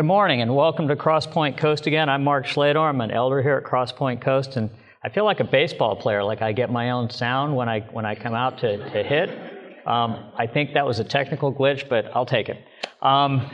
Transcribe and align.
Good 0.00 0.06
morning 0.06 0.40
and 0.40 0.56
welcome 0.56 0.88
to 0.88 0.96
Crosspoint 0.96 1.58
Coast 1.58 1.86
again. 1.86 2.08
I'm 2.08 2.24
Mark 2.24 2.46
Schlador. 2.46 2.88
I'm 2.88 3.02
an 3.02 3.10
elder 3.10 3.42
here 3.42 3.58
at 3.58 3.64
Crosspoint 3.64 4.22
Coast, 4.22 4.56
and 4.56 4.70
I 5.04 5.10
feel 5.10 5.26
like 5.26 5.40
a 5.40 5.44
baseball 5.44 5.94
player, 5.94 6.24
like 6.24 6.40
I 6.40 6.52
get 6.52 6.72
my 6.72 6.92
own 6.92 7.10
sound 7.10 7.54
when 7.54 7.68
I, 7.68 7.80
when 7.80 8.06
I 8.06 8.14
come 8.14 8.32
out 8.32 8.56
to, 8.60 8.78
to 8.78 9.02
hit. 9.02 9.28
Um, 9.86 10.32
I 10.38 10.46
think 10.46 10.72
that 10.72 10.86
was 10.86 11.00
a 11.00 11.04
technical 11.04 11.52
glitch, 11.52 11.86
but 11.90 12.06
I'll 12.16 12.24
take 12.24 12.48
it. 12.48 12.64
Um, 13.02 13.50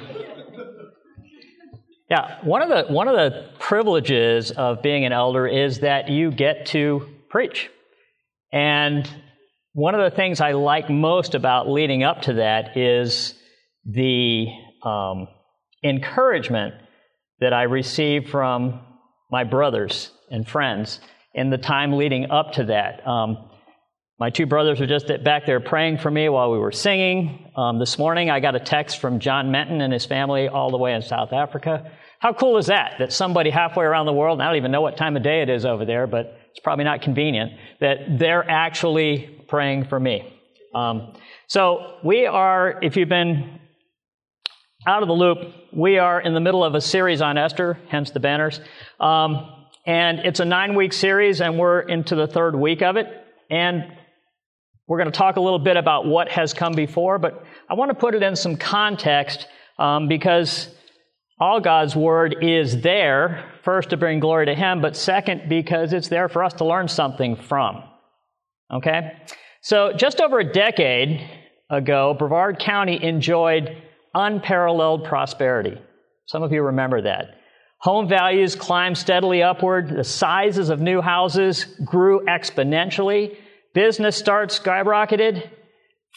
yeah, 2.09 2.39
one 2.45 2.63
of, 2.63 2.69
the, 2.69 2.95
one 2.95 3.09
of 3.09 3.17
the 3.17 3.51
privileges 3.59 4.53
of 4.53 4.83
being 4.83 5.05
an 5.05 5.11
elder 5.11 5.49
is 5.49 5.81
that 5.81 6.09
you 6.09 6.31
get 6.31 6.67
to 6.67 7.09
preach. 7.29 7.71
And 8.53 9.11
one 9.73 9.97
of 9.97 10.09
the 10.09 10.15
things 10.15 10.41
I 10.41 10.53
like 10.53 10.89
most 10.89 11.35
about 11.35 11.69
leading 11.69 12.05
up 12.05 12.23
to 12.23 12.35
that 12.35 12.77
is 12.77 13.35
the 13.85 14.47
um, 14.85 15.27
encouragement 15.83 16.75
that 17.41 17.53
I 17.53 17.65
received 17.65 18.29
from 18.29 18.81
my 19.31 19.45
brothers 19.45 20.11
and 20.31 20.47
friends 20.47 21.01
in 21.35 21.51
the 21.51 21.59
time 21.59 21.93
leading 21.93 22.31
up 22.31 22.53
to 22.53 22.65
that. 22.65 23.07
Um, 23.07 23.51
my 24.19 24.31
two 24.31 24.47
brothers 24.47 24.81
were 24.81 24.87
just 24.87 25.09
back 25.25 25.45
there 25.45 25.61
praying 25.61 25.99
for 25.99 26.11
me 26.11 26.31
while 26.31 26.51
we 26.51 26.59
were 26.59 26.73
singing. 26.73 27.53
Um, 27.55 27.79
this 27.79 27.99
morning, 27.99 28.31
I 28.31 28.41
got 28.41 28.55
a 28.55 28.61
text 28.61 28.99
from 28.99 29.21
John 29.21 29.51
Menton 29.51 29.83
and 29.83 29.93
his 29.93 30.07
family 30.07 30.49
all 30.49 30.71
the 30.71 30.79
way 30.79 30.95
in 30.95 31.03
South 31.03 31.35
Africa. 31.35 31.93
How 32.19 32.33
cool 32.33 32.57
is 32.57 32.67
that? 32.67 32.95
That 32.99 33.13
somebody 33.13 33.51
halfway 33.51 33.85
around 33.85 34.07
the 34.07 34.15
world, 34.15 34.41
I 34.41 34.47
don't 34.47 34.57
even 34.57 34.71
know 34.71 34.81
what 34.81 34.97
time 34.97 35.19
of 35.19 35.23
day 35.23 35.43
it 35.43 35.51
is 35.51 35.67
over 35.67 35.85
there, 35.85 36.07
but 36.07 36.39
it's 36.51 36.61
probably 36.61 36.87
not 36.87 37.03
convenient, 37.03 37.53
that 37.81 38.19
they're 38.19 38.49
actually 38.49 39.45
praying 39.49 39.85
for 39.85 40.01
me. 40.01 40.33
Um, 40.75 41.13
so 41.47 41.99
we 42.03 42.25
are, 42.25 42.79
if 42.83 42.97
you've 42.97 43.11
been 43.11 43.56
out 44.87 45.03
of 45.03 45.09
the 45.09 45.15
loop, 45.15 45.39
we 45.73 45.99
are 45.99 46.21
in 46.21 46.33
the 46.33 46.41
middle 46.41 46.63
of 46.63 46.75
a 46.75 46.81
series 46.81 47.21
on 47.21 47.37
Esther, 47.37 47.79
hence 47.89 48.11
the 48.13 48.21
banners. 48.21 48.61
Um, 49.01 49.53
and 49.85 50.21
it's 50.21 50.39
a 50.39 50.45
nine 50.45 50.77
week 50.77 50.93
series, 50.93 51.41
and 51.41 51.59
we're 51.59 51.81
into 51.81 52.15
the 52.15 52.29
third 52.29 52.55
week 52.55 52.83
of 52.83 52.97
it. 52.97 53.07
And 53.51 53.85
we're 54.87 54.99
going 54.99 55.11
to 55.11 55.17
talk 55.17 55.37
a 55.37 55.41
little 55.41 55.59
bit 55.59 55.77
about 55.77 56.07
what 56.07 56.29
has 56.29 56.55
come 56.55 56.73
before, 56.73 57.19
but 57.19 57.45
I 57.69 57.75
want 57.75 57.91
to 57.91 57.97
put 57.97 58.15
it 58.15 58.23
in 58.23 58.37
some 58.37 58.57
context 58.57 59.49
um, 59.79 60.07
because 60.07 60.69
all 61.41 61.61
God's 61.61 61.97
Word 61.97 62.37
is 62.41 62.81
there, 62.81 63.53
first 63.65 63.91
to 63.91 63.97
bring 63.97 64.21
glory 64.21 64.47
to 64.47 64.55
Him, 64.55 64.81
but 64.81 64.97
second 64.97 65.49
because 65.49 65.93
it's 65.93 66.09
there 66.09 66.29
for 66.29 66.45
us 66.45 66.55
to 66.55 66.65
learn 66.65 66.87
something 66.87 67.35
from. 67.35 67.83
Okay? 68.73 69.13
So, 69.63 69.93
just 69.93 70.21
over 70.21 70.39
a 70.39 70.53
decade 70.53 71.29
ago, 71.69 72.15
Brevard 72.17 72.61
County 72.61 73.03
enjoyed 73.03 73.83
unparalleled 74.17 75.05
prosperity. 75.05 75.79
Some 76.25 76.43
of 76.43 76.53
you 76.53 76.63
remember 76.63 77.03
that. 77.03 77.39
Home 77.81 78.09
values 78.09 78.57
climbed 78.57 78.97
steadily 78.97 79.43
upward. 79.43 79.91
The 79.91 80.03
sizes 80.03 80.71
of 80.71 80.81
new 80.81 81.03
houses 81.03 81.65
grew 81.85 82.25
exponentially. 82.27 83.37
Business 83.75 84.17
starts 84.17 84.59
skyrocketed. 84.59 85.51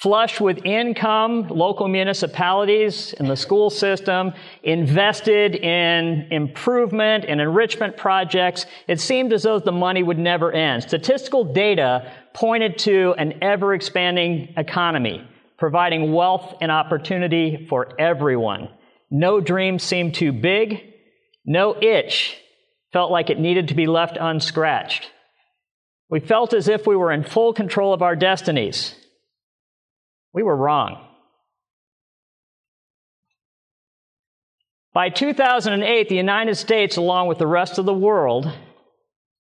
Flush 0.01 0.39
with 0.39 0.65
income, 0.65 1.49
local 1.49 1.89
municipalities 1.89 3.13
and 3.19 3.29
the 3.29 3.35
school 3.35 3.69
system 3.69 4.31
invested 4.63 5.55
in 5.55 6.25
improvement 6.31 7.25
and 7.27 7.41
enrichment 7.41 7.97
projects. 7.97 8.65
It 8.87 9.01
seemed 9.01 9.33
as 9.33 9.43
though 9.43 9.59
the 9.59 9.73
money 9.73 10.01
would 10.01 10.17
never 10.17 10.53
end. 10.53 10.83
Statistical 10.83 11.43
data 11.43 12.09
pointed 12.33 12.77
to 12.77 13.13
an 13.17 13.43
ever 13.43 13.73
expanding 13.73 14.53
economy 14.55 15.27
providing 15.59 16.13
wealth 16.13 16.55
and 16.61 16.71
opportunity 16.71 17.67
for 17.69 17.99
everyone. 17.99 18.69
No 19.11 19.41
dream 19.41 19.77
seemed 19.77 20.15
too 20.15 20.31
big. 20.31 20.81
No 21.45 21.75
itch 21.79 22.37
felt 22.93 23.11
like 23.11 23.29
it 23.29 23.39
needed 23.39 23.67
to 23.67 23.75
be 23.75 23.85
left 23.85 24.17
unscratched. 24.19 25.11
We 26.09 26.21
felt 26.21 26.53
as 26.53 26.67
if 26.67 26.87
we 26.87 26.95
were 26.95 27.11
in 27.11 27.23
full 27.23 27.53
control 27.53 27.93
of 27.93 28.01
our 28.01 28.15
destinies. 28.15 28.95
We 30.33 30.43
were 30.43 30.55
wrong. 30.55 31.05
By 34.93 35.09
2008, 35.09 36.09
the 36.09 36.15
United 36.15 36.55
States, 36.55 36.97
along 36.97 37.27
with 37.27 37.37
the 37.37 37.45
rest 37.45 37.77
of 37.77 37.85
the 37.85 37.93
world, 37.93 38.51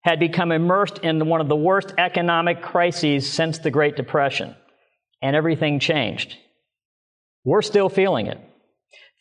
had 0.01 0.19
become 0.19 0.51
immersed 0.51 0.99
in 0.99 1.27
one 1.27 1.41
of 1.41 1.49
the 1.49 1.55
worst 1.55 1.93
economic 1.97 2.61
crises 2.61 3.31
since 3.31 3.59
the 3.59 3.71
Great 3.71 3.95
Depression 3.95 4.55
and 5.21 5.35
everything 5.35 5.79
changed. 5.79 6.35
We're 7.43 7.61
still 7.61 7.89
feeling 7.89 8.27
it. 8.27 8.39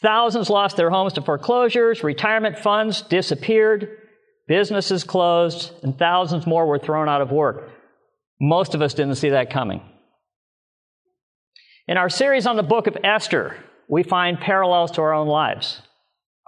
Thousands 0.03 0.51
lost 0.51 0.77
their 0.77 0.91
homes 0.91 1.15
to 1.15 1.23
foreclosures, 1.23 2.03
retirement 2.03 2.59
funds 2.59 3.03
disappeared, 3.03 3.99
businesses 4.47 5.05
closed, 5.05 5.73
and 5.83 5.99
thousands 5.99 6.47
more 6.47 6.67
were 6.67 6.79
thrown 6.79 7.09
out 7.09 7.23
of 7.23 7.31
work. 7.31 7.71
Most 8.41 8.75
of 8.75 8.83
us 8.83 8.95
didn't 8.95 9.15
see 9.17 9.31
that 9.31 9.51
coming. 9.51 9.81
In 11.87 11.97
our 11.97 12.11
series 12.11 12.47
on 12.47 12.57
the 12.57 12.63
book 12.63 12.87
of 12.87 12.97
Esther, 13.05 13.57
we 13.89 14.03
find 14.03 14.41
parallels 14.41 14.91
to 14.93 15.03
our 15.03 15.13
own 15.13 15.29
lives, 15.29 15.81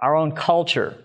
our 0.01 0.15
own 0.15 0.31
culture. 0.33 0.97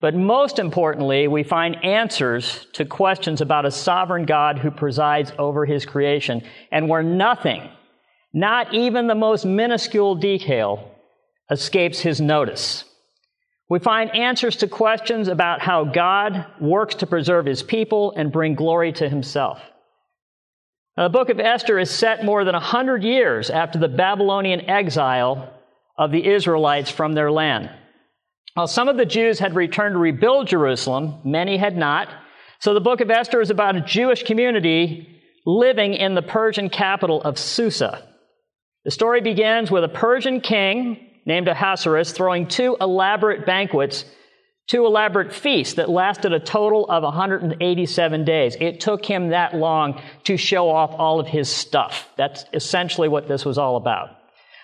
But 0.00 0.14
most 0.14 0.58
importantly, 0.58 1.28
we 1.28 1.42
find 1.42 1.84
answers 1.84 2.66
to 2.72 2.86
questions 2.86 3.42
about 3.42 3.66
a 3.66 3.70
sovereign 3.70 4.24
God 4.24 4.58
who 4.58 4.70
presides 4.70 5.32
over 5.38 5.66
his 5.66 5.84
creation 5.84 6.42
and 6.72 6.88
where 6.88 7.02
nothing, 7.02 7.68
not 8.32 8.72
even 8.72 9.06
the 9.06 9.14
most 9.14 9.44
minuscule 9.44 10.14
detail, 10.14 10.90
escapes 11.50 12.00
his 12.00 12.20
notice. 12.20 12.84
We 13.68 13.78
find 13.78 14.14
answers 14.16 14.56
to 14.56 14.68
questions 14.68 15.28
about 15.28 15.60
how 15.60 15.84
God 15.84 16.46
works 16.60 16.94
to 16.96 17.06
preserve 17.06 17.44
his 17.44 17.62
people 17.62 18.12
and 18.16 18.32
bring 18.32 18.54
glory 18.54 18.92
to 18.94 19.08
himself. 19.08 19.60
Now, 20.96 21.04
the 21.04 21.12
book 21.12 21.28
of 21.28 21.38
Esther 21.38 21.78
is 21.78 21.90
set 21.90 22.24
more 22.24 22.44
than 22.44 22.54
100 22.54 23.04
years 23.04 23.50
after 23.50 23.78
the 23.78 23.88
Babylonian 23.88 24.68
exile 24.68 25.52
of 25.96 26.10
the 26.10 26.26
Israelites 26.26 26.90
from 26.90 27.12
their 27.12 27.30
land. 27.30 27.70
Well, 28.56 28.66
some 28.66 28.88
of 28.88 28.96
the 28.96 29.06
Jews 29.06 29.38
had 29.38 29.54
returned 29.54 29.94
to 29.94 29.98
rebuild 29.98 30.48
Jerusalem, 30.48 31.20
many 31.24 31.56
had 31.56 31.76
not. 31.76 32.08
So 32.58 32.74
the 32.74 32.80
book 32.80 33.00
of 33.00 33.10
Esther 33.10 33.40
is 33.40 33.50
about 33.50 33.76
a 33.76 33.80
Jewish 33.80 34.24
community 34.24 35.20
living 35.46 35.94
in 35.94 36.14
the 36.14 36.22
Persian 36.22 36.68
capital 36.68 37.22
of 37.22 37.38
Susa. 37.38 38.06
The 38.84 38.90
story 38.90 39.20
begins 39.20 39.70
with 39.70 39.84
a 39.84 39.88
Persian 39.88 40.40
king 40.40 41.06
named 41.26 41.48
Ahasuerus 41.48 42.12
throwing 42.12 42.48
two 42.48 42.76
elaborate 42.80 43.46
banquets, 43.46 44.04
two 44.66 44.84
elaborate 44.84 45.32
feasts 45.32 45.74
that 45.74 45.88
lasted 45.88 46.32
a 46.32 46.40
total 46.40 46.88
of 46.90 47.02
187 47.02 48.24
days. 48.24 48.56
It 48.60 48.80
took 48.80 49.04
him 49.04 49.28
that 49.28 49.54
long 49.54 50.00
to 50.24 50.36
show 50.36 50.70
off 50.70 50.92
all 50.92 51.20
of 51.20 51.28
his 51.28 51.48
stuff. 51.48 52.08
That's 52.16 52.44
essentially 52.52 53.08
what 53.08 53.28
this 53.28 53.44
was 53.44 53.58
all 53.58 53.76
about. 53.76 54.10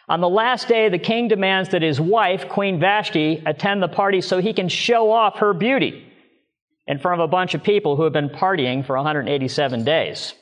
On 0.08 0.20
the 0.20 0.28
last 0.28 0.68
day, 0.68 0.88
the 0.88 0.98
king 0.98 1.26
demands 1.26 1.70
that 1.70 1.82
his 1.82 2.00
wife, 2.00 2.48
Queen 2.48 2.78
Vashti, 2.78 3.42
attend 3.44 3.82
the 3.82 3.88
party 3.88 4.20
so 4.20 4.40
he 4.40 4.52
can 4.52 4.68
show 4.68 5.10
off 5.10 5.38
her 5.38 5.52
beauty 5.52 6.06
in 6.86 6.98
front 6.98 7.20
of 7.20 7.24
a 7.24 7.30
bunch 7.30 7.54
of 7.54 7.64
people 7.64 7.96
who 7.96 8.04
have 8.04 8.12
been 8.12 8.28
partying 8.28 8.86
for 8.86 8.94
187 8.94 9.84
days. 9.84 10.34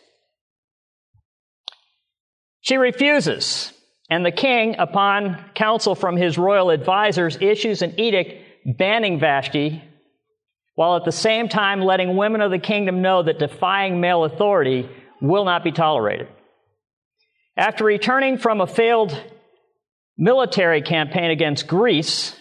She 2.61 2.77
refuses, 2.77 3.73
and 4.11 4.25
the 4.25 4.31
king, 4.31 4.77
upon 4.79 5.43
counsel 5.55 5.95
from 5.95 6.17
his 6.17 6.37
royal 6.37 6.69
advisors, 6.69 7.39
issues 7.41 7.81
an 7.81 7.99
edict 7.99 8.79
banning 8.79 9.19
Vashti, 9.19 9.83
while 10.75 10.97
at 10.97 11.05
the 11.05 11.12
same 11.12 11.49
time 11.49 11.81
letting 11.81 12.17
women 12.17 12.43
of 12.43 12.50
the 12.50 12.59
kingdom 12.59 13.00
know 13.00 13.23
that 13.23 13.38
defying 13.38 14.00
male 14.00 14.25
authority 14.25 14.88
will 15.23 15.44
not 15.44 15.65
be 15.65 15.73
tolerated. 15.73 16.29
After 17.56 17.85
returning 17.85 18.37
from 18.37 18.61
a 18.61 18.67
failed 18.67 19.19
military 20.16 20.82
campaign 20.82 21.31
against 21.31 21.66
Greece, 21.66 22.37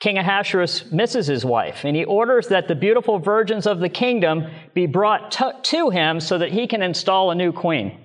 King 0.00 0.18
Ahasuerus 0.18 0.90
misses 0.90 1.28
his 1.28 1.44
wife, 1.44 1.84
and 1.84 1.94
he 1.94 2.04
orders 2.04 2.48
that 2.48 2.66
the 2.66 2.74
beautiful 2.74 3.20
virgins 3.20 3.68
of 3.68 3.78
the 3.78 3.88
kingdom 3.88 4.46
be 4.74 4.86
brought 4.86 5.30
to, 5.32 5.54
to 5.62 5.90
him 5.90 6.18
so 6.18 6.38
that 6.38 6.50
he 6.50 6.66
can 6.66 6.82
install 6.82 7.30
a 7.30 7.36
new 7.36 7.52
queen. 7.52 8.00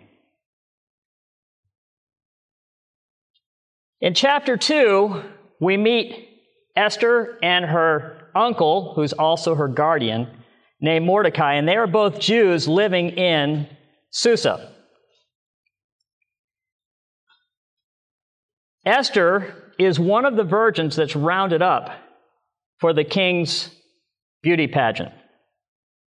In 4.00 4.13
chapter 4.13 4.57
2, 4.57 5.24
we 5.59 5.75
meet 5.75 6.29
Esther 6.75 7.39
and 7.41 7.65
her 7.65 8.29
uncle, 8.35 8.94
who's 8.94 9.13
also 9.13 9.56
her 9.56 9.68
guardian, 9.68 10.27
named 10.79 11.03
Mordecai, 11.03 11.56
and 11.56 11.68
they 11.68 11.77
are 11.77 11.88
both 11.88 12.19
Jews 12.19 12.68
living 12.68 13.09
in 13.09 13.68
Susa. 14.12 14.71
Esther 18.88 19.54
is 19.78 20.00
one 20.00 20.24
of 20.24 20.38
the 20.38 20.45
virgins 20.45 20.95
that's 20.95 21.16
rounded 21.16 21.62
up 21.62 21.92
for 22.80 22.94
the 22.94 23.04
king's 23.04 23.69
beauty 24.42 24.68
pageant. 24.68 25.12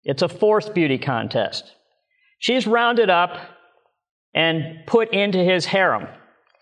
It's 0.02 0.22
a 0.22 0.28
forced 0.28 0.72
beauty 0.72 0.96
contest. 0.96 1.70
She's 2.38 2.66
rounded 2.66 3.10
up 3.10 3.36
and 4.32 4.86
put 4.86 5.12
into 5.12 5.38
his 5.38 5.66
harem. 5.66 6.06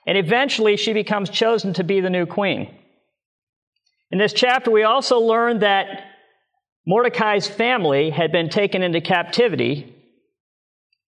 And 0.09 0.19
eventually 0.19 0.76
she 0.76 0.93
becomes 0.93 1.31
chosen 1.31 1.75
to 1.75 1.85
be 1.85 2.00
the 2.00 2.11
new 2.11 2.26
queen. 2.26 2.75
In 4.11 4.19
this 4.19 4.32
chapter, 4.32 4.73
we 4.73 4.82
also 4.82 5.20
learn 5.20 5.61
that 5.61 6.03
Mordecai's 6.85 7.47
family 7.47 8.11
had 8.11 8.32
been 8.32 8.49
taken 8.49 8.82
into 8.82 9.00
captivity 9.00 9.94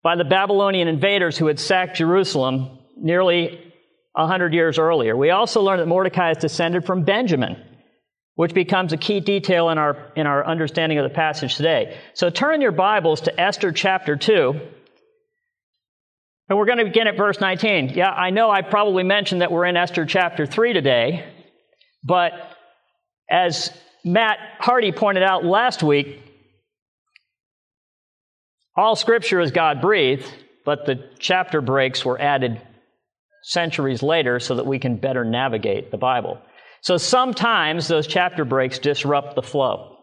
by 0.05 0.15
the 0.15 0.25
Babylonian 0.25 0.87
invaders 0.87 1.37
who 1.37 1.47
had 1.49 1.59
sacked 1.59 1.97
Jerusalem 1.97 2.79
nearly 2.97 3.70
100 4.13 4.53
years 4.53 4.79
earlier. 4.79 5.17
We 5.17 5.31
also 5.31 5.63
learn 5.63 5.79
that 5.79 5.87
Mordecai 5.87 6.33
is 6.33 6.39
descended 6.39 6.85
from 6.85 7.05
Benjamin, 7.05 7.57
which 8.35 8.55
becomes 8.55 8.93
a 8.93 8.97
key 8.97 9.21
detail 9.21 9.71
in 9.71 9.79
our, 9.79 10.13
in 10.17 10.27
our 10.27 10.45
understanding 10.47 10.99
of 10.99 11.05
the 11.05 11.15
passage 11.15 11.57
today. 11.57 11.99
So 12.15 12.31
turn 12.31 12.61
your 12.61 12.73
Bibles 12.73 13.23
to 13.23 13.41
Esther 13.41 13.73
chapter 13.73 14.17
2. 14.17 14.61
And 16.49 16.59
we're 16.59 16.67
going 16.67 16.79
to 16.79 16.85
begin 16.85 17.07
at 17.07 17.17
verse 17.17 17.41
19. 17.41 17.91
Yeah, 17.91 18.11
I 18.11 18.31
know 18.31 18.51
I 18.51 18.63
probably 18.63 19.05
mentioned 19.05 19.43
that 19.43 19.53
we're 19.53 19.67
in 19.67 19.77
Esther 19.77 20.05
chapter 20.05 20.47
3 20.47 20.73
today, 20.73 21.25
but 22.03 22.33
as 23.31 23.71
Matt 24.05 24.39
Hardy 24.59 24.91
pointed 24.91 25.23
out 25.23 25.45
last 25.45 25.85
week, 25.85 26.21
all 28.75 28.97
scripture 28.97 29.41
is 29.41 29.53
God 29.53 29.81
breathed, 29.81 30.27
but 30.65 30.87
the 30.87 31.09
chapter 31.21 31.61
breaks 31.61 32.05
were 32.05 32.21
added 32.21 32.61
centuries 33.43 34.03
later 34.03 34.41
so 34.41 34.57
that 34.57 34.67
we 34.67 34.79
can 34.79 34.97
better 34.97 35.25
navigate 35.25 35.91
the 35.91 35.97
Bible. 35.97 36.39
So 36.83 36.97
sometimes 36.97 37.89
those 37.89 38.07
chapter 38.07 38.45
breaks 38.45 38.79
disrupt 38.79 39.35
the 39.35 39.43
flow. 39.43 39.97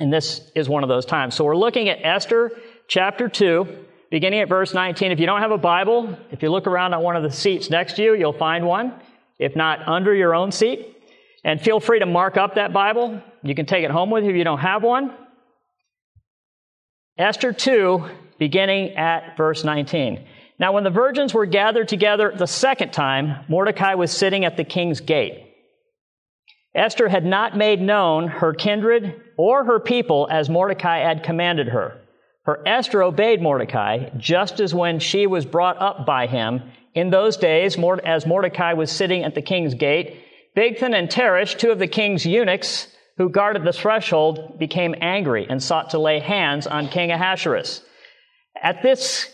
And 0.00 0.12
this 0.12 0.40
is 0.54 0.68
one 0.68 0.82
of 0.82 0.88
those 0.88 1.06
times. 1.06 1.34
So 1.34 1.44
we're 1.44 1.56
looking 1.56 1.88
at 1.88 1.98
Esther 2.02 2.52
chapter 2.86 3.28
2, 3.28 3.66
beginning 4.10 4.40
at 4.40 4.48
verse 4.48 4.74
19. 4.74 5.12
If 5.12 5.20
you 5.20 5.26
don't 5.26 5.40
have 5.40 5.50
a 5.50 5.58
Bible, 5.58 6.16
if 6.30 6.42
you 6.42 6.50
look 6.50 6.66
around 6.66 6.94
on 6.94 7.02
one 7.02 7.16
of 7.16 7.22
the 7.22 7.30
seats 7.30 7.70
next 7.70 7.96
to 7.96 8.02
you, 8.02 8.14
you'll 8.14 8.32
find 8.32 8.66
one. 8.66 8.94
If 9.38 9.54
not, 9.56 9.86
under 9.86 10.14
your 10.14 10.34
own 10.34 10.52
seat. 10.52 10.96
And 11.44 11.60
feel 11.60 11.80
free 11.80 12.00
to 12.00 12.06
mark 12.06 12.36
up 12.36 12.56
that 12.56 12.72
Bible. 12.72 13.22
You 13.42 13.54
can 13.54 13.66
take 13.66 13.84
it 13.84 13.90
home 13.90 14.10
with 14.10 14.24
you 14.24 14.30
if 14.30 14.36
you 14.36 14.44
don't 14.44 14.58
have 14.58 14.82
one. 14.82 15.14
Esther 17.16 17.52
2, 17.52 18.04
beginning 18.38 18.96
at 18.96 19.36
verse 19.36 19.64
19. 19.64 20.24
Now, 20.58 20.72
when 20.72 20.84
the 20.84 20.90
virgins 20.90 21.32
were 21.32 21.46
gathered 21.46 21.88
together 21.88 22.32
the 22.36 22.46
second 22.46 22.92
time, 22.92 23.44
Mordecai 23.48 23.94
was 23.94 24.10
sitting 24.10 24.44
at 24.44 24.56
the 24.56 24.64
king's 24.64 25.00
gate. 25.00 25.44
Esther 26.74 27.08
had 27.08 27.24
not 27.24 27.56
made 27.56 27.80
known 27.80 28.28
her 28.28 28.52
kindred 28.52 29.20
or 29.36 29.64
her 29.64 29.80
people 29.80 30.28
as 30.30 30.50
Mordecai 30.50 30.98
had 30.98 31.22
commanded 31.22 31.68
her. 31.68 32.00
For 32.44 32.66
Esther 32.66 33.02
obeyed 33.02 33.42
Mordecai, 33.42 34.10
just 34.16 34.58
as 34.58 34.74
when 34.74 34.98
she 34.98 35.26
was 35.26 35.44
brought 35.44 35.80
up 35.80 36.06
by 36.06 36.26
him. 36.26 36.62
In 36.94 37.10
those 37.10 37.36
days, 37.36 37.76
as 38.04 38.26
Mordecai 38.26 38.72
was 38.72 38.90
sitting 38.90 39.22
at 39.22 39.34
the 39.34 39.42
king's 39.42 39.74
gate, 39.74 40.24
Bigthan 40.56 40.94
and 40.94 41.08
Teresh, 41.08 41.58
two 41.58 41.70
of 41.70 41.78
the 41.78 41.86
king's 41.86 42.26
eunuchs 42.26 42.88
who 43.16 43.28
guarded 43.28 43.64
the 43.64 43.72
threshold, 43.72 44.58
became 44.58 44.94
angry 45.00 45.46
and 45.48 45.62
sought 45.62 45.90
to 45.90 45.98
lay 45.98 46.20
hands 46.20 46.66
on 46.66 46.88
King 46.88 47.12
Ahasuerus. 47.12 47.82
At 48.60 48.82
this, 48.82 49.32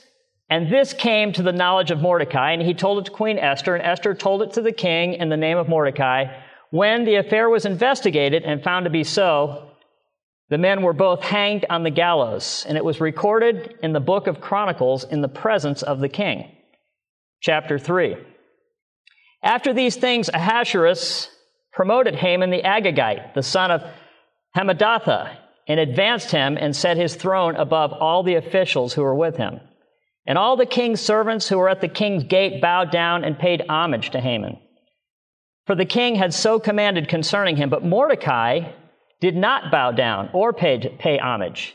and 0.50 0.70
this 0.70 0.93
came 0.93 1.32
to 1.32 1.43
the 1.43 1.52
knowledge 1.52 1.91
of 1.91 2.00
Mordecai, 2.00 2.52
and 2.52 2.62
he 2.62 2.75
told 2.75 2.99
it 2.99 3.06
to 3.06 3.11
Queen 3.11 3.38
Esther, 3.38 3.75
and 3.75 3.85
Esther 3.85 4.14
told 4.14 4.43
it 4.43 4.52
to 4.55 4.62
the 4.62 4.73
king 4.73 5.14
in 5.14 5.29
the 5.29 5.37
name 5.37 5.56
of 5.56 5.69
Mordecai. 5.69 6.26
When 6.70 7.05
the 7.05 7.17
affair 7.17 7.49
was 7.49 7.64
investigated 7.64 8.43
and 8.43 8.62
found 8.62 8.85
to 8.85 8.91
be 8.91 9.05
so, 9.05 9.70
the 10.50 10.58
men 10.58 10.82
were 10.82 10.93
both 10.93 11.23
hanged 11.23 11.64
on 11.70 11.82
the 11.82 11.91
gallows, 11.91 12.67
and 12.69 12.76
it 12.76 12.85
was 12.85 13.00
recorded 13.00 13.75
in 13.82 13.93
the 13.93 14.00
book 14.00 14.26
of 14.26 14.41
Chronicles 14.41 15.05
in 15.05 15.23
the 15.23 15.29
presence 15.29 15.82
of 15.82 16.00
the 16.00 16.08
king. 16.08 16.50
Chapter 17.40 17.79
3. 17.79 18.17
After 19.43 19.73
these 19.73 19.97
things, 19.97 20.29
Ahasuerus 20.32 21.31
promoted 21.73 22.14
Haman 22.14 22.50
the 22.50 22.62
Agagite, 22.62 23.35
the 23.35 23.43
son 23.43 23.70
of 23.70 23.82
Hammedatha, 24.56 25.37
and 25.67 25.81
advanced 25.81 26.31
him 26.31 26.56
and 26.58 26.76
set 26.76 26.97
his 26.97 27.14
throne 27.14 27.56
above 27.56 27.93
all 27.93 28.23
the 28.23 28.35
officials 28.35 28.93
who 28.93 29.02
were 29.02 29.14
with 29.14 29.37
him. 29.37 29.61
And 30.26 30.38
all 30.38 30.56
the 30.56 30.67
king's 30.67 31.00
servants 31.00 31.49
who 31.49 31.59
were 31.59 31.69
at 31.69 31.81
the 31.81 31.88
king's 31.88 32.25
gate 32.25 32.61
bowed 32.61 32.91
down 32.91 33.25
and 33.25 33.38
paid 33.38 33.65
homage 33.69 34.11
to 34.11 34.21
Haman. 34.21 34.59
For 35.67 35.75
the 35.75 35.85
king 35.85 36.15
had 36.15 36.32
so 36.32 36.59
commanded 36.59 37.09
concerning 37.09 37.56
him, 37.56 37.71
but 37.71 37.85
Mordecai 37.85 38.71
did 39.21 39.37
not 39.37 39.71
bow 39.71 39.93
down 39.93 40.31
or 40.32 40.53
pay, 40.53 40.94
pay 40.99 41.19
homage. 41.19 41.75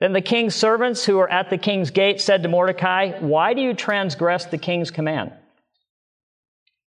Then 0.00 0.12
the 0.12 0.20
king's 0.20 0.54
servants 0.54 1.04
who 1.04 1.16
were 1.16 1.30
at 1.30 1.48
the 1.48 1.58
king's 1.58 1.90
gate 1.90 2.20
said 2.20 2.42
to 2.42 2.48
Mordecai, 2.48 3.18
Why 3.20 3.54
do 3.54 3.60
you 3.62 3.74
transgress 3.74 4.44
the 4.46 4.58
king's 4.58 4.90
command? 4.90 5.32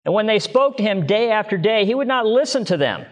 And 0.04 0.14
when 0.14 0.26
they 0.26 0.38
spoke 0.38 0.76
to 0.76 0.82
him 0.82 1.06
day 1.06 1.30
after 1.30 1.58
day, 1.58 1.84
he 1.84 1.94
would 1.94 2.08
not 2.08 2.26
listen 2.26 2.64
to 2.66 2.76
them. 2.76 3.04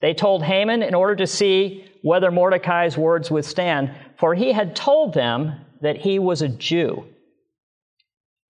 They 0.00 0.14
told 0.14 0.42
Haman 0.42 0.82
in 0.82 0.94
order 0.94 1.16
to 1.16 1.26
see 1.26 1.84
whether 2.02 2.30
Mordecai's 2.30 2.96
words 2.96 3.30
would 3.30 3.44
stand, 3.44 3.94
for 4.18 4.34
he 4.34 4.52
had 4.52 4.76
told 4.76 5.14
them 5.14 5.60
that 5.80 5.96
he 5.96 6.18
was 6.18 6.42
a 6.42 6.48
Jew. 6.48 7.06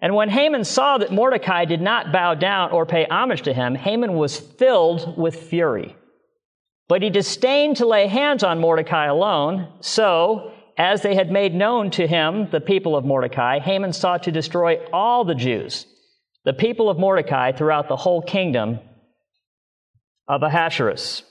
And 0.00 0.14
when 0.14 0.30
Haman 0.30 0.64
saw 0.64 0.98
that 0.98 1.12
Mordecai 1.12 1.64
did 1.66 1.80
not 1.80 2.12
bow 2.12 2.34
down 2.34 2.72
or 2.72 2.86
pay 2.86 3.06
homage 3.06 3.42
to 3.42 3.52
him, 3.52 3.74
Haman 3.74 4.14
was 4.14 4.38
filled 4.38 5.18
with 5.18 5.36
fury. 5.48 5.94
But 6.88 7.02
he 7.02 7.10
disdained 7.10 7.76
to 7.76 7.86
lay 7.86 8.06
hands 8.06 8.42
on 8.42 8.58
Mordecai 8.58 9.06
alone, 9.06 9.68
so, 9.80 10.52
as 10.78 11.02
they 11.02 11.14
had 11.14 11.30
made 11.30 11.54
known 11.54 11.90
to 11.92 12.06
him 12.06 12.48
the 12.50 12.60
people 12.60 12.96
of 12.96 13.04
Mordecai, 13.04 13.58
Haman 13.58 13.92
sought 13.92 14.22
to 14.24 14.32
destroy 14.32 14.78
all 14.92 15.24
the 15.24 15.34
Jews 15.34 15.86
the 16.44 16.52
people 16.54 16.88
of 16.88 16.98
Mordecai 16.98 17.52
throughout 17.52 17.88
the 17.88 17.96
whole 17.96 18.22
kingdom 18.22 18.78
of 20.26 20.42
Ahasuerus. 20.42 21.22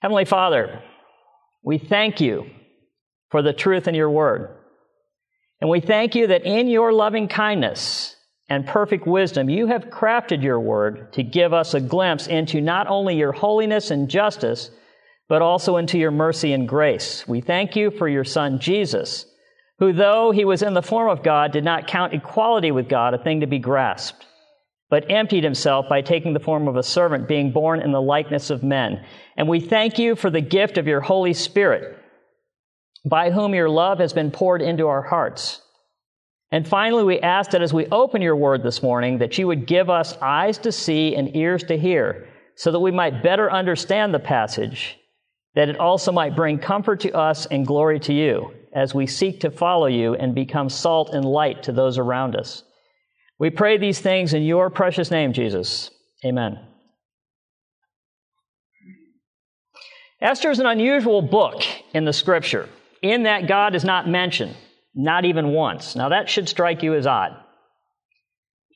Heavenly 0.00 0.24
Father, 0.24 0.80
we 1.64 1.78
thank 1.78 2.20
you 2.20 2.46
for 3.32 3.42
the 3.42 3.52
truth 3.52 3.88
in 3.88 3.96
your 3.96 4.10
word. 4.10 4.50
And 5.60 5.68
we 5.68 5.80
thank 5.80 6.14
you 6.14 6.28
that 6.28 6.44
in 6.44 6.68
your 6.68 6.92
loving 6.92 7.26
kindness 7.26 8.14
and 8.48 8.64
perfect 8.64 9.04
wisdom, 9.04 9.50
you 9.50 9.66
have 9.66 9.86
crafted 9.86 10.44
your 10.44 10.60
word 10.60 11.12
to 11.14 11.24
give 11.24 11.52
us 11.52 11.74
a 11.74 11.80
glimpse 11.80 12.28
into 12.28 12.60
not 12.60 12.86
only 12.86 13.16
your 13.16 13.32
holiness 13.32 13.90
and 13.90 14.08
justice, 14.08 14.70
but 15.28 15.42
also 15.42 15.78
into 15.78 15.98
your 15.98 16.12
mercy 16.12 16.52
and 16.52 16.68
grace. 16.68 17.26
We 17.26 17.40
thank 17.40 17.74
you 17.74 17.90
for 17.90 18.08
your 18.08 18.24
son, 18.24 18.60
Jesus 18.60 19.26
who, 19.82 19.92
though 19.92 20.30
he 20.30 20.44
was 20.44 20.62
in 20.62 20.74
the 20.74 20.80
form 20.80 21.10
of 21.10 21.24
God, 21.24 21.50
did 21.50 21.64
not 21.64 21.88
count 21.88 22.14
equality 22.14 22.70
with 22.70 22.88
God 22.88 23.14
a 23.14 23.18
thing 23.18 23.40
to 23.40 23.48
be 23.48 23.58
grasped, 23.58 24.24
but 24.88 25.10
emptied 25.10 25.42
himself 25.42 25.88
by 25.88 26.02
taking 26.02 26.34
the 26.34 26.38
form 26.38 26.68
of 26.68 26.76
a 26.76 26.84
servant, 26.84 27.26
being 27.26 27.50
born 27.50 27.82
in 27.82 27.90
the 27.90 28.00
likeness 28.00 28.50
of 28.50 28.62
men. 28.62 29.04
And 29.36 29.48
we 29.48 29.58
thank 29.58 29.98
you 29.98 30.14
for 30.14 30.30
the 30.30 30.40
gift 30.40 30.78
of 30.78 30.86
your 30.86 31.00
Holy 31.00 31.32
Spirit, 31.32 31.98
by 33.04 33.30
whom 33.30 33.54
your 33.54 33.68
love 33.68 33.98
has 33.98 34.12
been 34.12 34.30
poured 34.30 34.62
into 34.62 34.86
our 34.86 35.02
hearts. 35.02 35.60
And 36.50 36.68
finally, 36.68 37.04
we 37.04 37.20
ask 37.20 37.50
that 37.52 37.62
as 37.62 37.72
we 37.72 37.86
open 37.86 38.22
your 38.22 38.36
word 38.36 38.62
this 38.62 38.82
morning, 38.82 39.18
that 39.18 39.38
you 39.38 39.46
would 39.46 39.66
give 39.66 39.88
us 39.88 40.16
eyes 40.20 40.58
to 40.58 40.72
see 40.72 41.16
and 41.16 41.34
ears 41.34 41.64
to 41.64 41.78
hear, 41.78 42.28
so 42.54 42.70
that 42.70 42.80
we 42.80 42.90
might 42.90 43.22
better 43.22 43.50
understand 43.50 44.12
the 44.12 44.18
passage, 44.18 44.98
that 45.54 45.68
it 45.68 45.78
also 45.78 46.12
might 46.12 46.36
bring 46.36 46.58
comfort 46.58 47.00
to 47.00 47.12
us 47.12 47.46
and 47.46 47.66
glory 47.66 47.98
to 48.00 48.12
you 48.12 48.52
as 48.74 48.94
we 48.94 49.06
seek 49.06 49.40
to 49.40 49.50
follow 49.50 49.86
you 49.86 50.14
and 50.14 50.34
become 50.34 50.68
salt 50.68 51.14
and 51.14 51.24
light 51.24 51.62
to 51.62 51.72
those 51.72 51.98
around 51.98 52.36
us. 52.36 52.62
We 53.38 53.50
pray 53.50 53.78
these 53.78 53.98
things 53.98 54.34
in 54.34 54.42
your 54.42 54.70
precious 54.70 55.10
name, 55.10 55.32
Jesus. 55.32 55.90
Amen. 56.24 56.58
Esther 60.20 60.50
is 60.50 60.60
an 60.60 60.66
unusual 60.66 61.20
book 61.20 61.62
in 61.92 62.04
the 62.04 62.12
scripture, 62.12 62.68
in 63.02 63.24
that 63.24 63.48
God 63.48 63.74
is 63.74 63.84
not 63.84 64.08
mentioned, 64.08 64.56
not 64.94 65.24
even 65.24 65.48
once. 65.48 65.94
Now, 65.96 66.08
that 66.10 66.30
should 66.30 66.48
strike 66.48 66.82
you 66.82 66.94
as 66.94 67.06
odd. 67.06 67.36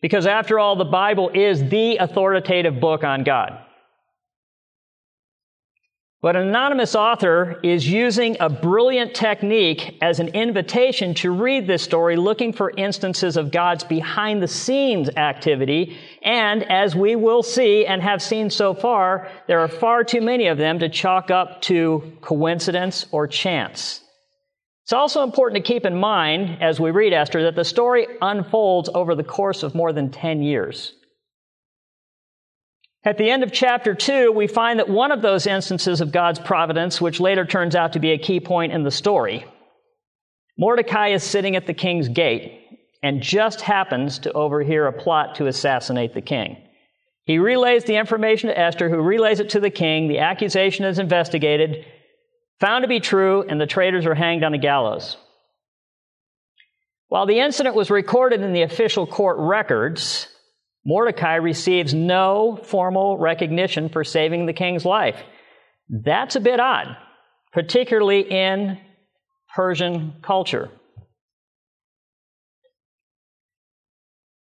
Because 0.02 0.26
after 0.26 0.59
all, 0.59 0.76
the 0.76 0.85
Bible 0.85 1.30
is 1.33 1.68
the 1.68 1.97
authoritative 1.97 2.80
book 2.80 3.02
on 3.02 3.25
God. 3.25 3.61
But 6.23 6.35
an 6.35 6.49
anonymous 6.49 6.97
author 6.97 7.61
is 7.62 7.88
using 7.88 8.37
a 8.40 8.49
brilliant 8.49 9.14
technique 9.14 9.97
as 10.02 10.18
an 10.18 10.28
invitation 10.28 11.14
to 11.14 11.30
read 11.30 11.66
this 11.66 11.83
story, 11.83 12.16
looking 12.16 12.52
for 12.52 12.71
instances 12.71 13.37
of 13.37 13.52
God's 13.52 13.85
behind 13.85 14.42
the 14.42 14.49
scenes 14.49 15.09
activity. 15.11 15.97
And 16.23 16.64
as 16.71 16.97
we 16.97 17.14
will 17.14 17.42
see 17.45 17.87
and 17.87 18.02
have 18.02 18.21
seen 18.21 18.50
so 18.50 18.75
far, 18.75 19.30
there 19.47 19.61
are 19.61 19.68
far 19.68 20.02
too 20.02 20.21
many 20.21 20.49
of 20.49 20.59
them 20.59 20.80
to 20.80 20.88
chalk 20.88 21.30
up 21.30 21.62
to 21.62 22.12
coincidence 22.23 23.06
or 23.12 23.28
chance. 23.28 24.00
It's 24.87 24.93
also 24.93 25.25
important 25.25 25.64
to 25.64 25.69
keep 25.69 25.85
in 25.85 25.97
mind 25.97 26.62
as 26.62 26.78
we 26.78 26.93
read 26.93 27.12
Esther 27.12 27.43
that 27.43 27.57
the 27.57 27.64
story 27.64 28.07
unfolds 28.23 28.88
over 28.95 29.16
the 29.16 29.25
course 29.25 29.64
of 29.64 29.75
more 29.75 29.93
than 29.93 30.12
10 30.12 30.43
years. 30.43 30.95
At 33.02 33.19
the 33.19 33.28
end 33.28 33.43
of 33.43 33.50
chapter 33.50 33.97
2, 33.97 34.31
we 34.31 34.47
find 34.47 34.78
that 34.78 34.88
one 34.88 35.11
of 35.11 35.23
those 35.23 35.49
instances 35.49 36.00
of 36.00 36.12
God's 36.12 36.38
providence, 36.38 37.00
which 37.00 37.19
later 37.19 37.45
turns 37.45 37.75
out 37.75 37.95
to 37.95 37.99
be 37.99 38.12
a 38.12 38.19
key 38.19 38.38
point 38.38 38.73
in 38.73 38.85
the 38.85 38.93
story, 38.93 39.45
Mordecai 40.57 41.09
is 41.09 41.25
sitting 41.25 41.57
at 41.57 41.66
the 41.66 41.75
king's 41.75 42.09
gate, 42.09 42.62
and 43.02 43.21
just 43.21 43.62
happens 43.62 44.21
to 44.21 44.33
overhear 44.35 44.87
a 44.87 44.93
plot 44.93 45.35
to 45.35 45.49
assassinate 45.49 46.14
the 46.14 46.21
king. 46.21 46.59
He 47.25 47.38
relays 47.38 47.83
the 47.83 47.97
information 47.97 48.50
to 48.50 48.59
Esther, 48.59 48.88
who 48.88 48.99
relays 48.99 49.40
it 49.40 49.50
to 49.50 49.59
the 49.59 49.69
king. 49.69 50.07
The 50.07 50.21
accusation 50.21 50.85
is 50.85 51.00
investigated, 51.00 51.85
found 52.60 52.82
to 52.82 52.88
be 52.88 53.00
true, 53.00 53.44
and 53.48 53.60
the 53.60 53.66
traitors 53.66 54.06
are 54.06 54.14
hanged 54.14 54.44
on 54.44 54.54
a 54.54 54.58
gallows. 54.58 55.16
While 57.08 57.26
the 57.26 57.40
incident 57.40 57.76
was 57.76 57.90
recorded 57.90 58.40
in 58.40 58.52
the 58.52 58.62
official 58.62 59.06
court 59.06 59.36
records, 59.38 60.28
Mordecai 60.84 61.34
receives 61.34 61.94
no 61.94 62.58
formal 62.64 63.18
recognition 63.18 63.88
for 63.88 64.04
saving 64.04 64.46
the 64.46 64.52
king's 64.52 64.84
life. 64.84 65.20
That's 65.88 66.36
a 66.36 66.40
bit 66.40 66.58
odd, 66.58 66.96
particularly 67.52 68.20
in 68.20 68.78
Persian 69.54 70.14
culture. 70.22 70.70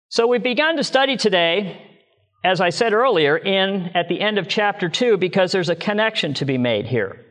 So 0.09 0.27
we've 0.27 0.43
begun 0.43 0.77
to 0.77 0.83
study 0.83 1.17
today, 1.17 1.81
as 2.43 2.61
I 2.61 2.71
said 2.71 2.93
earlier, 2.93 3.37
in 3.37 3.91
at 3.93 4.09
the 4.09 4.19
end 4.19 4.37
of 4.37 4.47
chapter 4.47 4.89
2 4.89 5.17
because 5.17 5.51
there's 5.51 5.69
a 5.69 5.75
connection 5.75 6.33
to 6.35 6.45
be 6.45 6.57
made 6.57 6.87
here. 6.87 7.25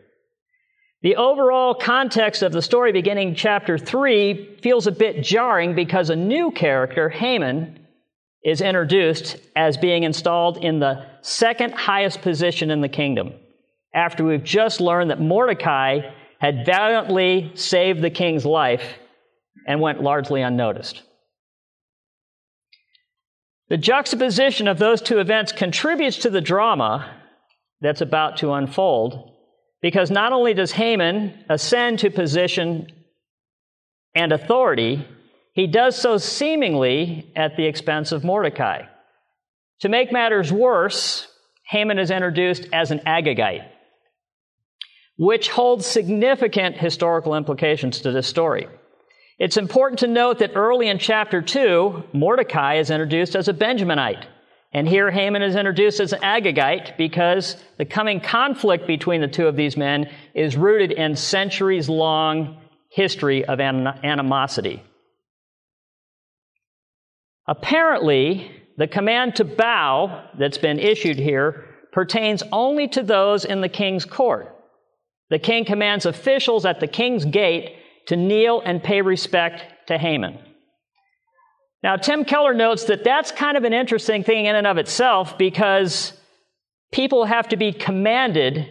The 1.00 1.14
overall 1.14 1.74
context 1.74 2.42
of 2.42 2.50
the 2.50 2.62
story 2.62 2.90
beginning 2.90 3.36
chapter 3.36 3.78
3 3.78 4.58
feels 4.62 4.88
a 4.88 4.92
bit 4.92 5.22
jarring 5.22 5.76
because 5.76 6.10
a 6.10 6.16
new 6.16 6.50
character, 6.50 7.08
Haman, 7.08 7.86
is 8.42 8.60
introduced 8.60 9.36
as 9.54 9.76
being 9.76 10.02
installed 10.02 10.64
in 10.64 10.80
the 10.80 11.06
second 11.20 11.74
highest 11.74 12.20
position 12.22 12.72
in 12.72 12.80
the 12.80 12.88
kingdom. 12.88 13.32
After 13.94 14.24
we've 14.24 14.42
just 14.42 14.80
learned 14.80 15.10
that 15.10 15.20
Mordecai 15.20 16.00
had 16.40 16.66
valiantly 16.66 17.52
saved 17.54 18.02
the 18.02 18.10
king's 18.10 18.44
life 18.44 18.98
and 19.68 19.80
went 19.80 20.02
largely 20.02 20.42
unnoticed. 20.42 21.02
The 23.68 23.76
juxtaposition 23.76 24.66
of 24.66 24.78
those 24.78 25.00
two 25.00 25.18
events 25.20 25.52
contributes 25.52 26.18
to 26.18 26.30
the 26.30 26.40
drama 26.40 27.22
that's 27.80 28.00
about 28.00 28.38
to 28.38 28.52
unfold 28.52 29.37
because 29.80 30.10
not 30.10 30.32
only 30.32 30.54
does 30.54 30.72
Haman 30.72 31.44
ascend 31.48 32.00
to 32.00 32.10
position 32.10 32.86
and 34.14 34.32
authority, 34.32 35.06
he 35.52 35.66
does 35.66 35.96
so 35.96 36.18
seemingly 36.18 37.32
at 37.36 37.56
the 37.56 37.66
expense 37.66 38.12
of 38.12 38.24
Mordecai. 38.24 38.82
To 39.80 39.88
make 39.88 40.12
matters 40.12 40.52
worse, 40.52 41.28
Haman 41.68 41.98
is 41.98 42.10
introduced 42.10 42.66
as 42.72 42.90
an 42.90 43.00
Agagite, 43.00 43.68
which 45.16 45.50
holds 45.50 45.86
significant 45.86 46.76
historical 46.76 47.34
implications 47.34 48.00
to 48.00 48.10
this 48.10 48.26
story. 48.26 48.66
It's 49.38 49.56
important 49.56 50.00
to 50.00 50.08
note 50.08 50.38
that 50.38 50.56
early 50.56 50.88
in 50.88 50.98
chapter 50.98 51.40
2, 51.40 52.04
Mordecai 52.12 52.76
is 52.76 52.90
introduced 52.90 53.36
as 53.36 53.46
a 53.46 53.52
Benjaminite. 53.52 54.24
And 54.72 54.86
here 54.86 55.10
Haman 55.10 55.42
is 55.42 55.56
introduced 55.56 55.98
as 55.98 56.12
an 56.12 56.20
Agagite 56.20 56.96
because 56.98 57.56
the 57.78 57.86
coming 57.86 58.20
conflict 58.20 58.86
between 58.86 59.20
the 59.22 59.28
two 59.28 59.46
of 59.46 59.56
these 59.56 59.76
men 59.76 60.10
is 60.34 60.56
rooted 60.56 60.92
in 60.92 61.16
centuries 61.16 61.88
long 61.88 62.58
history 62.90 63.44
of 63.44 63.60
animosity. 63.60 64.82
Apparently, 67.46 68.50
the 68.76 68.86
command 68.86 69.36
to 69.36 69.44
bow 69.44 70.24
that's 70.38 70.58
been 70.58 70.78
issued 70.78 71.18
here 71.18 71.64
pertains 71.92 72.42
only 72.52 72.88
to 72.88 73.02
those 73.02 73.46
in 73.46 73.62
the 73.62 73.68
king's 73.70 74.04
court. 74.04 74.54
The 75.30 75.38
king 75.38 75.64
commands 75.64 76.04
officials 76.04 76.66
at 76.66 76.78
the 76.78 76.86
king's 76.86 77.24
gate 77.24 77.76
to 78.06 78.16
kneel 78.16 78.60
and 78.60 78.82
pay 78.82 79.00
respect 79.00 79.88
to 79.88 79.96
Haman. 79.96 80.38
Now, 81.82 81.96
Tim 81.96 82.24
Keller 82.24 82.54
notes 82.54 82.84
that 82.84 83.04
that's 83.04 83.30
kind 83.30 83.56
of 83.56 83.64
an 83.64 83.72
interesting 83.72 84.24
thing 84.24 84.46
in 84.46 84.56
and 84.56 84.66
of 84.66 84.78
itself 84.78 85.38
because 85.38 86.12
people 86.92 87.24
have 87.24 87.48
to 87.48 87.56
be 87.56 87.72
commanded 87.72 88.68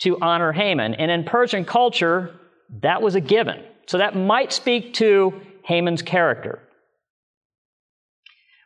to 0.00 0.18
honor 0.20 0.52
Haman. 0.52 0.94
And 0.94 1.10
in 1.10 1.24
Persian 1.24 1.64
culture, 1.64 2.34
that 2.80 3.02
was 3.02 3.14
a 3.14 3.20
given. 3.20 3.62
So 3.86 3.98
that 3.98 4.16
might 4.16 4.52
speak 4.52 4.94
to 4.94 5.40
Haman's 5.64 6.02
character. 6.02 6.60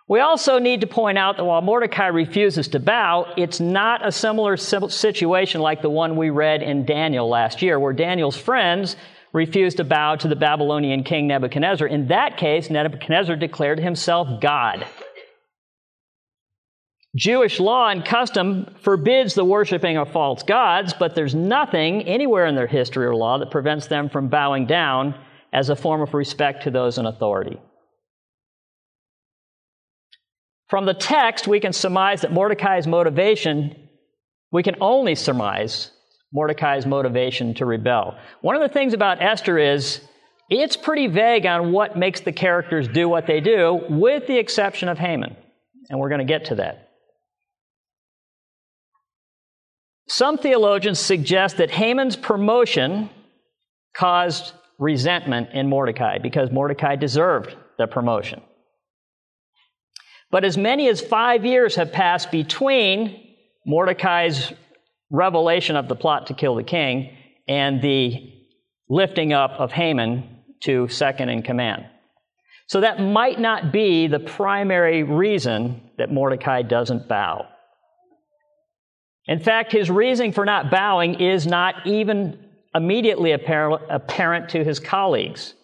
We 0.08 0.20
also 0.20 0.61
need 0.61 0.82
to 0.82 0.87
point 0.87 1.18
out 1.18 1.37
that 1.37 1.44
while 1.44 1.62
Mordecai 1.62 2.06
refuses 2.06 2.68
to 2.68 2.78
bow, 2.78 3.32
it's 3.37 3.58
not 3.58 4.06
a 4.06 4.12
similar 4.12 4.56
situation 4.56 5.61
like 5.61 5.82
the 5.82 5.90
one 5.90 6.16
we 6.16 6.30
read 6.30 6.62
in 6.62 6.87
Daniel 6.87 7.28
last 7.28 7.61
year, 7.61 7.80
where 7.80 7.92
Daniel's 7.92 8.37
friends 8.37 8.96
refused 9.37 9.76
to 9.76 9.85
bow 9.85 10.16
to 10.16 10.28
the 10.28 10.35
Babylonian 10.35 11.05
king 11.05 11.26
Nebuchadnezzar. 11.26 11.87
In 11.87 12.09
that 12.09 12.38
case, 12.38 12.71
Nebuchadnezzar 12.71 13.37
declared 13.37 13.78
himself 13.78 14.40
God. 14.40 14.87
Jewish 17.14 17.61
law 17.61 17.90
and 17.90 18.02
custom 18.02 18.75
forbids 18.81 19.35
the 19.35 19.45
worshiping 19.45 19.99
of 19.99 20.11
false 20.11 20.43
gods, 20.43 20.95
but 20.99 21.14
there's 21.14 21.35
nothing 21.35 22.02
anywhere 22.02 22.47
in 22.47 22.55
their 22.55 22.66
history 22.66 23.05
or 23.05 23.14
law 23.14 23.37
that 23.38 23.50
prevents 23.50 23.88
them 23.88 24.09
from 24.09 24.28
bowing 24.28 24.66
down 24.66 25.14
as 25.52 25.69
a 25.69 25.76
form 25.76 26.00
of 26.00 26.14
respect 26.14 26.64
to 26.64 26.71
those 26.71 26.97
in 26.97 27.05
authority. 27.05 27.61
From 30.69 30.87
the 30.87 30.95
text, 30.95 31.47
we 31.47 31.61
can 31.61 31.75
surmise 31.75 32.23
that 32.23 32.33
Mordecai's 32.33 32.87
motivation, 32.87 33.88
we 34.50 34.62
can 34.62 34.76
only 34.81 35.14
surmise 35.14 35.90
Mordecai's 36.33 36.87
motivation 36.87 37.54
to 37.54 37.66
rebel. 37.66 38.18
One 38.40 38.56
of 38.56 38.62
the 38.62 38.73
things 38.73 38.92
about 38.92 39.23
Esther 39.23 39.59
is 39.59 40.00
it's 40.49 40.76
pretty 40.76 41.06
vague 41.06 41.47
on 41.47 41.73
what 41.73 41.97
makes 41.97 42.21
the 42.21 42.33
characters 42.33 42.88
do 42.88 43.09
what 43.09 43.26
they 43.26 43.40
do, 43.40 43.80
with 43.88 44.26
the 44.26 44.38
exception 44.38 44.88
of 44.88 44.99
Haman. 44.99 45.37
And 45.88 45.99
we're 45.99 46.09
going 46.09 46.21
to 46.21 46.25
get 46.25 46.47
to 46.47 46.56
that. 46.56 46.90
Some 50.09 50.38
theologians 50.38 51.00
suggest 51.00 51.56
that 51.56 51.71
Haman's 51.71 52.16
promotion 52.16 53.11
caused 53.97 54.52
resentment 54.78 55.50
in 55.52 55.68
Mordecai 55.68 56.18
because 56.18 56.50
Mordecai 56.50 56.97
deserved 56.97 57.56
the 57.78 57.87
promotion. 57.87 58.40
But 60.30 60.45
as 60.45 60.56
many 60.56 60.88
as 60.88 61.00
five 61.00 61.45
years 61.45 61.76
have 61.76 61.92
passed 61.92 62.30
between 62.30 63.35
Mordecai's 63.64 64.52
revelation 65.10 65.76
of 65.76 65.88
the 65.88 65.96
plot 65.96 66.26
to 66.28 66.34
kill 66.34 66.54
the 66.54 66.64
king 66.64 67.16
and 67.48 67.80
the 67.80 68.32
lifting 68.88 69.32
up 69.32 69.52
of 69.52 69.72
Haman 69.72 70.28
to 70.62 70.88
second 70.88 71.28
in 71.28 71.42
command. 71.42 71.86
So 72.68 72.80
that 72.80 73.00
might 73.00 73.38
not 73.38 73.72
be 73.72 74.08
the 74.08 74.18
primary 74.18 75.04
reason 75.04 75.80
that 75.98 76.12
Mordecai 76.12 76.62
doesn't 76.62 77.08
bow. 77.08 77.46
In 79.28 79.38
fact, 79.40 79.72
his 79.72 79.90
reason 79.90 80.32
for 80.32 80.44
not 80.44 80.70
bowing 80.70 81.20
is 81.20 81.46
not 81.46 81.86
even 81.86 82.44
immediately 82.75 83.32
apparent 83.32 84.48
to 84.50 84.64
his 84.64 84.80
colleagues 84.80 85.54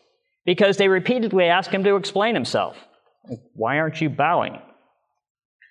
because 0.44 0.76
they 0.76 0.88
repeatedly 0.88 1.44
ask 1.44 1.70
him 1.70 1.84
to 1.84 1.96
explain 1.96 2.34
himself. 2.34 2.76
Why 3.54 3.78
aren't 3.78 4.00
you 4.00 4.08
bowing? 4.08 4.58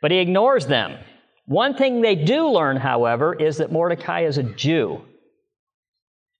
But 0.01 0.11
he 0.11 0.17
ignores 0.17 0.67
them 0.67 0.97
one 1.45 1.75
thing 1.75 2.01
they 2.01 2.15
do 2.15 2.49
learn, 2.49 2.77
however, 2.77 3.33
is 3.33 3.57
that 3.57 3.71
Mordecai 3.71 4.21
is 4.21 4.37
a 4.37 4.43
Jew. 4.43 5.01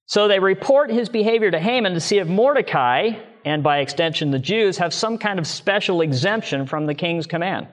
So 0.05 0.27
they 0.27 0.39
report 0.39 0.91
his 0.91 1.10
behavior 1.10 1.51
to 1.51 1.60
Haman 1.60 1.93
to 1.93 2.00
see 2.00 2.17
if 2.17 2.27
Mordecai, 2.27 3.12
and 3.46 3.63
by 3.63 3.79
extension 3.79 4.31
the 4.31 4.39
Jews, 4.39 4.77
have 4.77 4.93
some 4.93 5.17
kind 5.17 5.39
of 5.39 5.48
special 5.48 6.01
exemption 6.01 6.67
from 6.67 6.86
the 6.86 6.93
king's 6.93 7.27
command. 7.27 7.67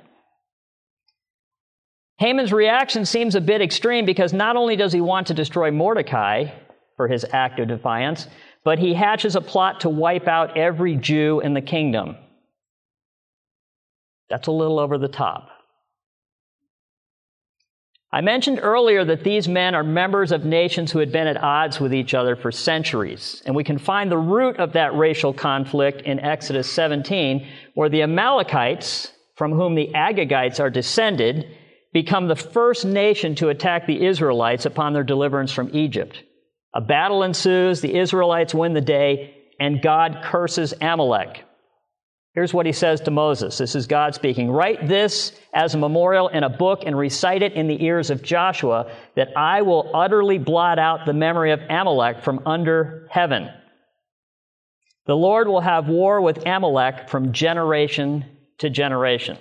Haman's 2.18 2.52
reaction 2.52 3.04
seems 3.04 3.34
a 3.34 3.40
bit 3.40 3.60
extreme 3.60 4.04
because 4.04 4.32
not 4.32 4.56
only 4.56 4.76
does 4.76 4.92
he 4.92 5.00
want 5.00 5.28
to 5.28 5.34
destroy 5.34 5.70
Mordecai 5.70 6.46
for 6.96 7.06
his 7.06 7.24
act 7.32 7.60
of 7.60 7.68
defiance, 7.68 8.26
but 8.64 8.78
he 8.78 8.92
hatches 8.92 9.36
a 9.36 9.40
plot 9.40 9.80
to 9.80 9.88
wipe 9.88 10.26
out 10.26 10.56
every 10.56 10.96
Jew 10.96 11.40
in 11.40 11.54
the 11.54 11.60
kingdom. 11.60 12.16
That's 14.28 14.48
a 14.48 14.52
little 14.52 14.78
over 14.78 14.98
the 14.98 15.08
top. 15.08 15.48
I 18.10 18.22
mentioned 18.22 18.60
earlier 18.62 19.04
that 19.04 19.22
these 19.22 19.48
men 19.48 19.74
are 19.74 19.84
members 19.84 20.32
of 20.32 20.46
nations 20.46 20.90
who 20.90 20.98
had 20.98 21.12
been 21.12 21.26
at 21.26 21.42
odds 21.42 21.78
with 21.78 21.92
each 21.92 22.14
other 22.14 22.36
for 22.36 22.50
centuries. 22.50 23.42
And 23.44 23.54
we 23.54 23.64
can 23.64 23.76
find 23.76 24.10
the 24.10 24.16
root 24.16 24.56
of 24.56 24.72
that 24.72 24.94
racial 24.94 25.34
conflict 25.34 26.02
in 26.02 26.18
Exodus 26.18 26.72
17, 26.72 27.46
where 27.74 27.90
the 27.90 28.02
Amalekites, 28.02 29.12
from 29.36 29.52
whom 29.52 29.74
the 29.74 29.90
Agagites 29.94 30.58
are 30.58 30.70
descended, 30.70 31.54
become 31.92 32.28
the 32.28 32.36
first 32.36 32.86
nation 32.86 33.34
to 33.34 33.50
attack 33.50 33.86
the 33.86 34.06
Israelites 34.06 34.64
upon 34.64 34.94
their 34.94 35.04
deliverance 35.04 35.52
from 35.52 35.76
Egypt. 35.76 36.22
A 36.74 36.80
battle 36.80 37.22
ensues, 37.22 37.82
the 37.82 37.94
Israelites 37.94 38.54
win 38.54 38.72
the 38.72 38.80
day, 38.80 39.34
and 39.60 39.82
God 39.82 40.20
curses 40.22 40.72
Amalek. 40.80 41.44
Here's 42.38 42.54
what 42.54 42.66
he 42.66 42.72
says 42.72 43.00
to 43.00 43.10
Moses. 43.10 43.58
This 43.58 43.74
is 43.74 43.88
God 43.88 44.14
speaking. 44.14 44.48
Write 44.48 44.86
this 44.86 45.32
as 45.52 45.74
a 45.74 45.78
memorial 45.78 46.28
in 46.28 46.44
a 46.44 46.48
book 46.48 46.84
and 46.86 46.96
recite 46.96 47.42
it 47.42 47.54
in 47.54 47.66
the 47.66 47.84
ears 47.84 48.10
of 48.10 48.22
Joshua 48.22 48.92
that 49.16 49.36
I 49.36 49.62
will 49.62 49.90
utterly 49.92 50.38
blot 50.38 50.78
out 50.78 51.04
the 51.04 51.12
memory 51.12 51.50
of 51.50 51.58
Amalek 51.68 52.22
from 52.22 52.46
under 52.46 53.08
heaven. 53.10 53.48
The 55.06 55.16
Lord 55.16 55.48
will 55.48 55.62
have 55.62 55.88
war 55.88 56.20
with 56.20 56.46
Amalek 56.46 57.08
from 57.08 57.32
generation 57.32 58.24
to 58.58 58.70
generation. 58.70 59.36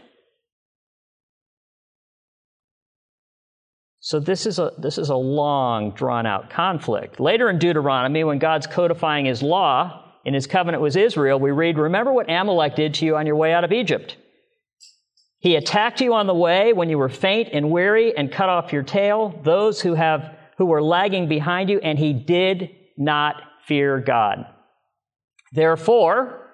So 3.99 4.19
this 4.19 4.47
is 4.47 4.57
a 4.57 4.71
this 4.79 4.97
is 4.97 5.09
a 5.09 5.15
long 5.15 5.91
drawn 5.91 6.25
out 6.25 6.49
conflict. 6.49 7.19
Later 7.19 7.47
in 7.47 7.59
Deuteronomy 7.59 8.23
when 8.23 8.39
God's 8.39 8.65
codifying 8.65 9.25
his 9.25 9.43
law 9.43 10.06
in 10.27 10.33
his 10.33 10.45
covenant 10.45 10.83
with 10.83 10.97
Israel, 10.97 11.39
we 11.39 11.51
read, 11.51 11.77
"Remember 11.77 12.11
what 12.11 12.29
Amalek 12.29 12.75
did 12.75 12.93
to 12.95 13.05
you 13.05 13.15
on 13.15 13.25
your 13.25 13.37
way 13.37 13.53
out 13.53 13.63
of 13.63 13.71
Egypt. 13.71 14.17
He 15.39 15.55
attacked 15.55 16.01
you 16.01 16.13
on 16.13 16.27
the 16.27 16.33
way 16.35 16.73
when 16.73 16.89
you 16.89 16.97
were 16.97 17.07
faint 17.07 17.47
and 17.53 17.71
weary 17.71 18.15
and 18.17 18.29
cut 18.29 18.49
off 18.49 18.73
your 18.73 18.83
tail, 18.83 19.33
those 19.43 19.79
who 19.81 19.93
have 19.93 20.35
who 20.57 20.65
were 20.65 20.83
lagging 20.83 21.29
behind 21.29 21.69
you, 21.69 21.79
and 21.79 21.97
he 21.97 22.11
did 22.11 22.71
not 22.97 23.35
fear 23.67 23.99
God. 23.99 24.45
Therefore, 25.53 26.49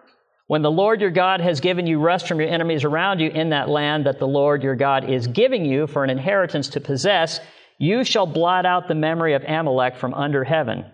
when 0.45 0.61
the 0.61 0.69
Lord 0.69 1.01
your 1.01 1.09
God 1.09 1.41
has 1.41 1.59
given 1.59 1.87
you 1.87 1.99
rest 1.99 2.27
from 2.27 2.39
your 2.39 2.49
enemies 2.49 2.83
around 2.83 3.21
you 3.21 3.31
in 3.31 3.49
that 3.49 3.69
land 3.69 4.05
that 4.05 4.19
the 4.19 4.27
Lord 4.27 4.61
your 4.61 4.75
God 4.75 5.09
is 5.09 5.25
giving 5.25 5.65
you 5.65 5.87
for 5.87 6.03
an 6.03 6.11
inheritance 6.11 6.69
to 6.69 6.79
possess, 6.79 7.39
you 7.79 8.03
shall 8.03 8.27
blot 8.27 8.67
out 8.67 8.87
the 8.87 8.93
memory 8.93 9.33
of 9.33 9.43
Amalek 9.47 9.95
from 9.95 10.13
under 10.13 10.43
heaven. 10.43 10.85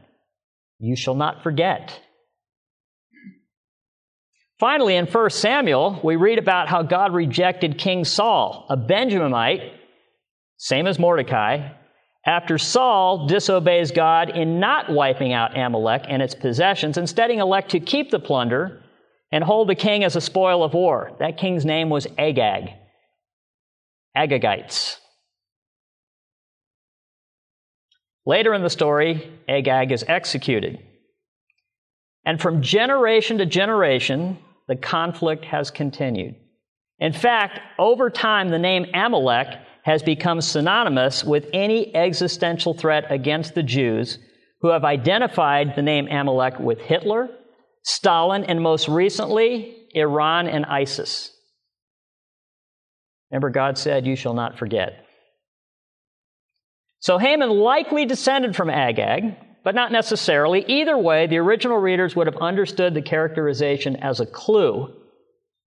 You 0.77 0.95
shall 0.95 1.15
not 1.15 1.43
forget. 1.43 2.00
Finally, 4.60 4.96
in 4.98 5.06
1 5.06 5.30
Samuel, 5.30 6.01
we 6.04 6.18
read 6.18 6.38
about 6.38 6.68
how 6.68 6.84
God 6.84 7.13
rejected 7.13 7.78
King 7.78 8.04
Saul, 8.04 8.66
a 8.70 8.75
Benjaminite, 8.75 9.72
same 10.58 10.86
as 10.86 11.00
Mordecai, 11.00 11.70
after 12.25 12.58
Saul 12.58 13.28
disobeys 13.28 13.92
God 13.92 14.30
in 14.36 14.60
not 14.60 14.92
wiping 14.92 15.32
out 15.32 15.58
Amalek 15.58 16.04
and 16.10 16.22
its 16.22 16.36
possessions, 16.36 16.98
instead, 16.98 17.32
elect 17.32 17.72
to 17.72 17.80
keep 17.80 18.12
the 18.12 18.20
plunder 18.20 18.84
and 19.32 19.44
hold 19.44 19.70
the 19.70 19.75
king 19.75 20.04
as 20.04 20.18
a 20.18 20.22
spoil 20.22 20.62
of 20.62 20.74
war. 20.74 21.16
That 21.20 21.38
king's 21.38 21.66
name 21.66 21.89
was 21.89 22.08
Agag. 22.18 22.72
Agagites. 24.18 24.98
Later 28.25 28.54
in 28.54 28.62
the 28.62 28.70
story, 28.70 29.32
Agag 29.48 29.94
is 29.94 30.04
executed. 30.06 30.80
And 32.25 32.42
from 32.42 32.62
generation 32.62 33.38
to 33.38 33.46
generation, 33.46 34.38
the 34.69 34.75
conflict 34.75 35.43
has 35.45 35.71
continued. 35.71 36.35
In 36.99 37.11
fact, 37.11 37.59
over 37.79 38.11
time, 38.11 38.49
the 38.49 38.59
name 38.59 38.85
Amalek 38.93 39.47
has 39.83 40.03
become 40.03 40.41
synonymous 40.41 41.23
with 41.23 41.49
any 41.53 41.93
existential 41.95 42.75
threat 42.75 43.05
against 43.09 43.55
the 43.55 43.63
Jews 43.63 44.19
who 44.61 44.69
have 44.69 44.85
identified 44.85 45.75
the 45.75 45.81
name 45.81 46.07
Amalek 46.07 46.59
with 46.59 46.81
Hitler, 46.81 47.29
Stalin, 47.83 48.43
and 48.43 48.61
most 48.61 48.88
recently, 48.88 49.88
Iran 49.95 50.47
and 50.47 50.65
ISIS. 50.67 51.31
Remember, 53.31 53.49
God 53.49 53.75
said, 53.75 54.05
You 54.05 54.15
shall 54.15 54.35
not 54.35 54.59
forget. 54.59 55.03
So 56.99 57.17
Haman 57.17 57.49
likely 57.49 58.05
descended 58.05 58.55
from 58.55 58.69
Agag, 58.69 59.35
but 59.63 59.75
not 59.75 59.92
necessarily. 59.92 60.63
Either 60.68 60.98
way, 60.98 61.28
the 61.28 61.38
original 61.38 61.78
readers 61.78 62.16
would 62.16 62.28
have 62.28 62.38
understood 62.38 62.94
the 62.94 63.01
characterization 63.01 63.96
as 63.98 64.20
a 64.20 64.25
clue, 64.25 64.94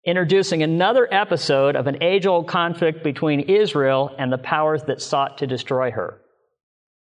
introducing 0.04 0.62
another 0.62 1.08
episode 1.12 1.76
of 1.76 1.86
an 1.86 2.02
age 2.02 2.26
old 2.26 2.46
conflict 2.46 3.02
between 3.02 3.40
Israel 3.40 4.14
and 4.18 4.32
the 4.32 4.38
powers 4.38 4.82
that 4.84 5.02
sought 5.02 5.38
to 5.38 5.46
destroy 5.46 5.90
her. 5.90 6.20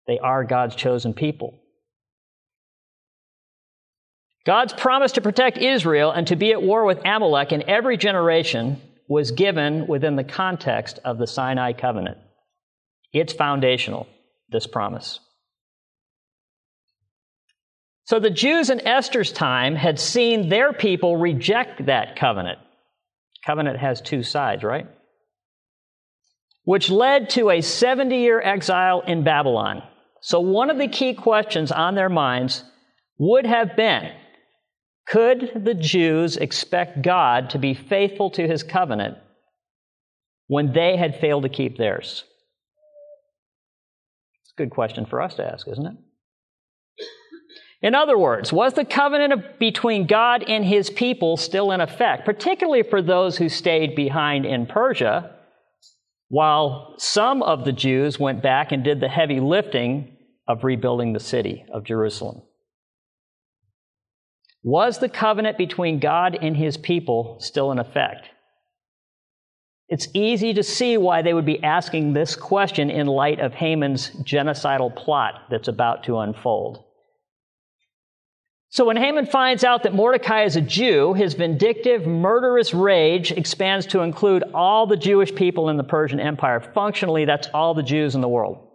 They 0.07 0.19
are 0.19 0.43
God's 0.43 0.75
chosen 0.75 1.13
people. 1.13 1.57
God's 4.45 4.73
promise 4.73 5.11
to 5.13 5.21
protect 5.21 5.57
Israel 5.57 6.11
and 6.11 6.25
to 6.27 6.35
be 6.35 6.51
at 6.51 6.63
war 6.63 6.85
with 6.85 7.05
Amalek 7.05 7.51
in 7.51 7.69
every 7.69 7.95
generation 7.97 8.81
was 9.07 9.31
given 9.31 9.87
within 9.87 10.15
the 10.15 10.23
context 10.23 10.99
of 11.05 11.17
the 11.17 11.27
Sinai 11.27 11.73
covenant. 11.73 12.17
It's 13.13 13.33
foundational, 13.33 14.07
this 14.49 14.65
promise. 14.65 15.19
So 18.11 18.19
the 18.19 18.29
Jews 18.29 18.69
in 18.69 18.85
Esther's 18.85 19.31
time 19.31 19.73
had 19.73 19.97
seen 19.97 20.49
their 20.49 20.73
people 20.73 21.15
reject 21.15 21.85
that 21.85 22.17
covenant. 22.17 22.59
Covenant 23.45 23.79
has 23.79 24.01
two 24.01 24.21
sides, 24.21 24.65
right? 24.65 24.85
Which 26.65 26.89
led 26.89 27.29
to 27.29 27.49
a 27.49 27.61
70 27.61 28.17
year 28.17 28.41
exile 28.41 28.99
in 29.07 29.23
Babylon. 29.23 29.81
So 30.19 30.41
one 30.41 30.69
of 30.69 30.77
the 30.77 30.89
key 30.89 31.13
questions 31.13 31.71
on 31.71 31.95
their 31.95 32.09
minds 32.09 32.65
would 33.17 33.45
have 33.45 33.77
been 33.77 34.11
could 35.07 35.63
the 35.63 35.73
Jews 35.73 36.35
expect 36.35 37.03
God 37.03 37.51
to 37.51 37.59
be 37.59 37.73
faithful 37.73 38.29
to 38.31 38.45
his 38.45 38.61
covenant 38.61 39.19
when 40.47 40.73
they 40.73 40.97
had 40.97 41.21
failed 41.21 41.43
to 41.43 41.49
keep 41.49 41.77
theirs? 41.77 42.25
It's 44.43 44.51
a 44.51 44.61
good 44.61 44.71
question 44.71 45.05
for 45.05 45.21
us 45.21 45.35
to 45.35 45.49
ask, 45.49 45.65
isn't 45.69 45.85
it? 45.85 45.95
In 47.81 47.95
other 47.95 48.17
words, 48.17 48.53
was 48.53 48.73
the 48.73 48.85
covenant 48.85 49.57
between 49.57 50.05
God 50.05 50.43
and 50.47 50.63
his 50.63 50.89
people 50.91 51.35
still 51.35 51.71
in 51.71 51.81
effect, 51.81 52.25
particularly 52.25 52.83
for 52.83 53.01
those 53.01 53.37
who 53.37 53.49
stayed 53.49 53.95
behind 53.95 54.45
in 54.45 54.67
Persia, 54.67 55.35
while 56.29 56.93
some 56.97 57.41
of 57.41 57.65
the 57.65 57.71
Jews 57.71 58.19
went 58.19 58.43
back 58.43 58.71
and 58.71 58.83
did 58.83 58.99
the 58.99 59.09
heavy 59.09 59.39
lifting 59.39 60.15
of 60.47 60.63
rebuilding 60.63 61.13
the 61.13 61.19
city 61.19 61.65
of 61.73 61.83
Jerusalem? 61.83 62.43
Was 64.63 64.99
the 64.99 65.09
covenant 65.09 65.57
between 65.57 65.99
God 65.99 66.37
and 66.39 66.55
his 66.55 66.77
people 66.77 67.37
still 67.39 67.71
in 67.71 67.79
effect? 67.79 68.27
It's 69.89 70.07
easy 70.13 70.53
to 70.53 70.63
see 70.63 70.97
why 70.97 71.23
they 71.23 71.33
would 71.33 71.47
be 71.47 71.63
asking 71.63 72.13
this 72.13 72.35
question 72.35 72.91
in 72.91 73.07
light 73.07 73.39
of 73.39 73.55
Haman's 73.55 74.11
genocidal 74.23 74.95
plot 74.95 75.47
that's 75.49 75.67
about 75.67 76.03
to 76.03 76.19
unfold. 76.19 76.85
So 78.71 78.85
when 78.85 78.95
Haman 78.95 79.25
finds 79.25 79.65
out 79.65 79.83
that 79.83 79.93
Mordecai 79.93 80.43
is 80.43 80.55
a 80.55 80.61
Jew, 80.61 81.13
his 81.13 81.33
vindictive, 81.33 82.07
murderous 82.07 82.73
rage 82.73 83.31
expands 83.33 83.85
to 83.87 83.99
include 83.99 84.43
all 84.53 84.87
the 84.87 84.95
Jewish 84.95 85.35
people 85.35 85.67
in 85.67 85.75
the 85.75 85.83
Persian 85.83 86.21
Empire. 86.21 86.61
Functionally, 86.73 87.25
that's 87.25 87.49
all 87.53 87.73
the 87.73 87.83
Jews 87.83 88.15
in 88.15 88.21
the 88.21 88.29
world. 88.29 88.65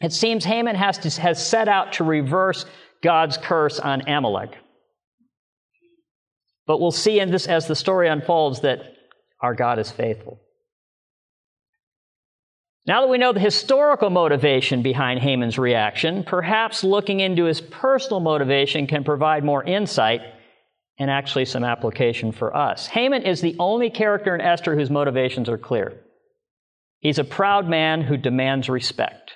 It 0.00 0.12
seems 0.12 0.44
Haman 0.44 0.76
has, 0.76 0.98
to, 0.98 1.20
has 1.20 1.44
set 1.44 1.66
out 1.66 1.94
to 1.94 2.04
reverse 2.04 2.64
God's 3.02 3.36
curse 3.36 3.80
on 3.80 4.08
Amalek. 4.08 4.56
But 6.68 6.80
we'll 6.80 6.92
see 6.92 7.18
in 7.18 7.32
this 7.32 7.48
as 7.48 7.66
the 7.66 7.74
story 7.74 8.08
unfolds 8.08 8.60
that 8.60 8.78
our 9.40 9.54
God 9.54 9.80
is 9.80 9.90
faithful. 9.90 10.40
Now 12.90 13.02
that 13.02 13.08
we 13.08 13.18
know 13.18 13.32
the 13.32 13.38
historical 13.38 14.10
motivation 14.10 14.82
behind 14.82 15.20
Haman's 15.20 15.60
reaction, 15.60 16.24
perhaps 16.24 16.82
looking 16.82 17.20
into 17.20 17.44
his 17.44 17.60
personal 17.60 18.18
motivation 18.18 18.88
can 18.88 19.04
provide 19.04 19.44
more 19.44 19.62
insight 19.62 20.22
and 20.98 21.08
actually 21.08 21.44
some 21.44 21.62
application 21.62 22.32
for 22.32 22.56
us. 22.56 22.88
Haman 22.88 23.22
is 23.22 23.40
the 23.40 23.54
only 23.60 23.90
character 23.90 24.34
in 24.34 24.40
Esther 24.40 24.74
whose 24.74 24.90
motivations 24.90 25.48
are 25.48 25.56
clear. 25.56 26.00
He's 26.98 27.20
a 27.20 27.22
proud 27.22 27.68
man 27.68 28.02
who 28.02 28.16
demands 28.16 28.68
respect 28.68 29.34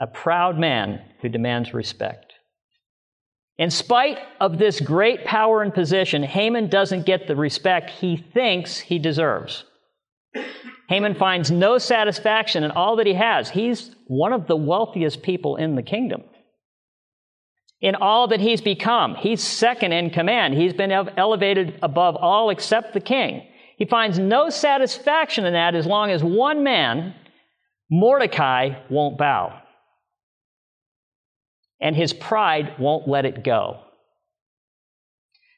a 0.00 0.08
proud 0.08 0.58
man 0.58 1.00
who 1.22 1.28
demands 1.28 1.72
respect. 1.72 2.32
In 3.58 3.70
spite 3.70 4.18
of 4.40 4.58
this 4.58 4.80
great 4.80 5.24
power 5.24 5.62
and 5.62 5.72
position, 5.72 6.24
Haman 6.24 6.68
doesn't 6.68 7.06
get 7.06 7.28
the 7.28 7.36
respect 7.36 7.90
he 7.90 8.16
thinks 8.16 8.76
he 8.76 8.98
deserves. 8.98 9.64
Haman 10.88 11.14
finds 11.14 11.50
no 11.50 11.78
satisfaction 11.78 12.64
in 12.64 12.70
all 12.70 12.96
that 12.96 13.06
he 13.06 13.14
has. 13.14 13.50
He's 13.50 13.94
one 14.06 14.32
of 14.32 14.46
the 14.46 14.56
wealthiest 14.56 15.22
people 15.22 15.56
in 15.56 15.74
the 15.74 15.82
kingdom. 15.82 16.22
In 17.80 17.94
all 17.94 18.28
that 18.28 18.40
he's 18.40 18.60
become, 18.60 19.16
he's 19.16 19.42
second 19.42 19.92
in 19.92 20.10
command. 20.10 20.54
He's 20.54 20.72
been 20.72 20.92
elevated 20.92 21.78
above 21.82 22.16
all 22.16 22.50
except 22.50 22.94
the 22.94 23.00
king. 23.00 23.46
He 23.76 23.84
finds 23.84 24.18
no 24.18 24.48
satisfaction 24.48 25.44
in 25.44 25.52
that 25.52 25.74
as 25.74 25.86
long 25.86 26.10
as 26.10 26.22
one 26.24 26.62
man, 26.62 27.14
Mordecai, 27.90 28.80
won't 28.88 29.18
bow 29.18 29.60
and 31.80 31.94
his 31.94 32.12
pride 32.12 32.78
won't 32.78 33.08
let 33.08 33.24
it 33.24 33.44
go. 33.44 33.80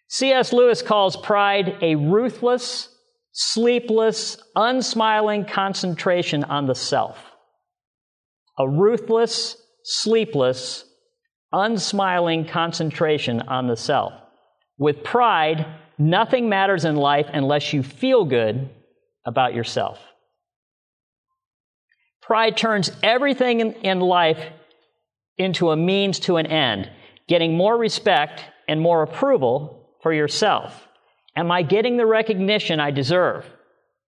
C.S. 0.08 0.52
Lewis 0.52 0.82
calls 0.82 1.16
pride 1.16 1.76
a 1.82 1.94
ruthless, 1.94 2.88
sleepless, 3.32 4.36
unsmiling 4.56 5.44
concentration 5.44 6.44
on 6.44 6.66
the 6.66 6.74
self. 6.74 7.18
A 8.58 8.68
ruthless, 8.68 9.56
sleepless, 9.84 10.84
unsmiling 11.52 12.46
concentration 12.46 13.42
on 13.42 13.68
the 13.68 13.76
self. 13.76 14.12
With 14.78 15.04
pride, 15.04 15.66
nothing 15.98 16.48
matters 16.48 16.84
in 16.84 16.96
life 16.96 17.26
unless 17.32 17.72
you 17.72 17.82
feel 17.82 18.24
good 18.24 18.70
about 19.24 19.54
yourself. 19.54 20.00
Pride 22.22 22.56
turns 22.56 22.90
everything 23.02 23.60
in, 23.60 24.00
life 24.00 24.38
into 25.38 25.70
a 25.70 25.76
means 25.76 26.20
to 26.20 26.36
an 26.36 26.46
end, 26.46 26.90
getting 27.26 27.56
more 27.56 27.76
respect 27.76 28.42
and 28.68 28.80
more 28.80 29.02
approval 29.02 29.88
for 30.02 30.12
yourself. 30.12 30.87
Am 31.36 31.50
I 31.50 31.62
getting 31.62 31.96
the 31.96 32.06
recognition 32.06 32.80
I 32.80 32.90
deserve? 32.90 33.44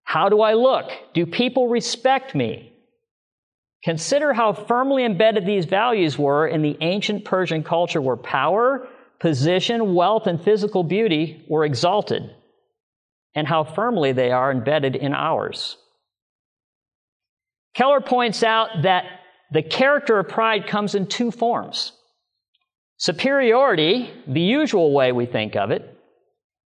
How 0.05 0.29
do 0.29 0.41
I 0.41 0.55
look? 0.55 0.91
Do 1.15 1.27
people 1.27 1.69
respect 1.69 2.35
me? 2.35 2.73
Consider 3.83 4.33
how 4.33 4.53
firmly 4.53 5.05
embedded 5.05 5.47
these 5.47 5.65
values 5.65 6.19
were 6.19 6.47
in 6.47 6.63
the 6.63 6.77
ancient 6.81 7.25
Persian 7.25 7.63
culture 7.63 8.01
where 8.01 8.17
power, 8.17 8.89
position, 9.21 9.95
wealth, 9.95 10.27
and 10.27 10.43
physical 10.43 10.83
beauty 10.83 11.45
were 11.49 11.65
exalted, 11.65 12.35
and 13.35 13.47
how 13.47 13.65
firmly 13.65 14.13
they 14.13 14.33
are 14.33 14.51
embedded 14.51 14.97
in 14.97 15.15
ours. 15.15 15.77
Keller 17.75 18.01
points 18.01 18.43
out 18.43 18.83
that 18.83 19.05
the 19.53 19.63
character 19.63 20.19
of 20.19 20.29
pride 20.29 20.67
comes 20.67 20.95
in 20.95 21.07
two 21.07 21.31
forms 21.31 21.93
superiority, 22.99 24.11
the 24.27 24.43
usual 24.43 24.93
way 24.93 25.11
we 25.11 25.25
think 25.25 25.57
of 25.57 25.71
it, 25.71 26.00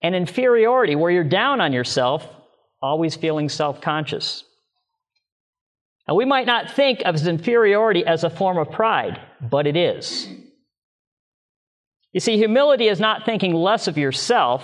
and 0.04 0.14
inferiority, 0.14 0.96
where 0.96 1.10
you're 1.10 1.24
down 1.24 1.62
on 1.62 1.74
yourself, 1.74 2.28
always 2.82 3.16
feeling 3.16 3.50
self 3.50 3.82
conscious. 3.82 4.44
Now, 6.08 6.16
we 6.16 6.26
might 6.26 6.46
not 6.46 6.72
think 6.72 7.02
of 7.06 7.26
inferiority 7.26 8.06
as 8.06 8.26
a 8.26 8.30
form 8.30 8.58
of 8.58 8.72
pride, 8.72 9.20
but 9.42 9.66
it 9.66 9.78
is. 9.78 10.28
You 12.12 12.20
see, 12.20 12.38
humility 12.38 12.88
is 12.90 13.00
not 13.00 13.26
thinking 13.26 13.54
less 13.54 13.88
of 13.88 13.98
yourself, 13.98 14.64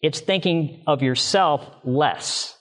it's 0.00 0.20
thinking 0.20 0.82
of 0.86 1.02
yourself 1.02 1.64
less. 1.84 2.56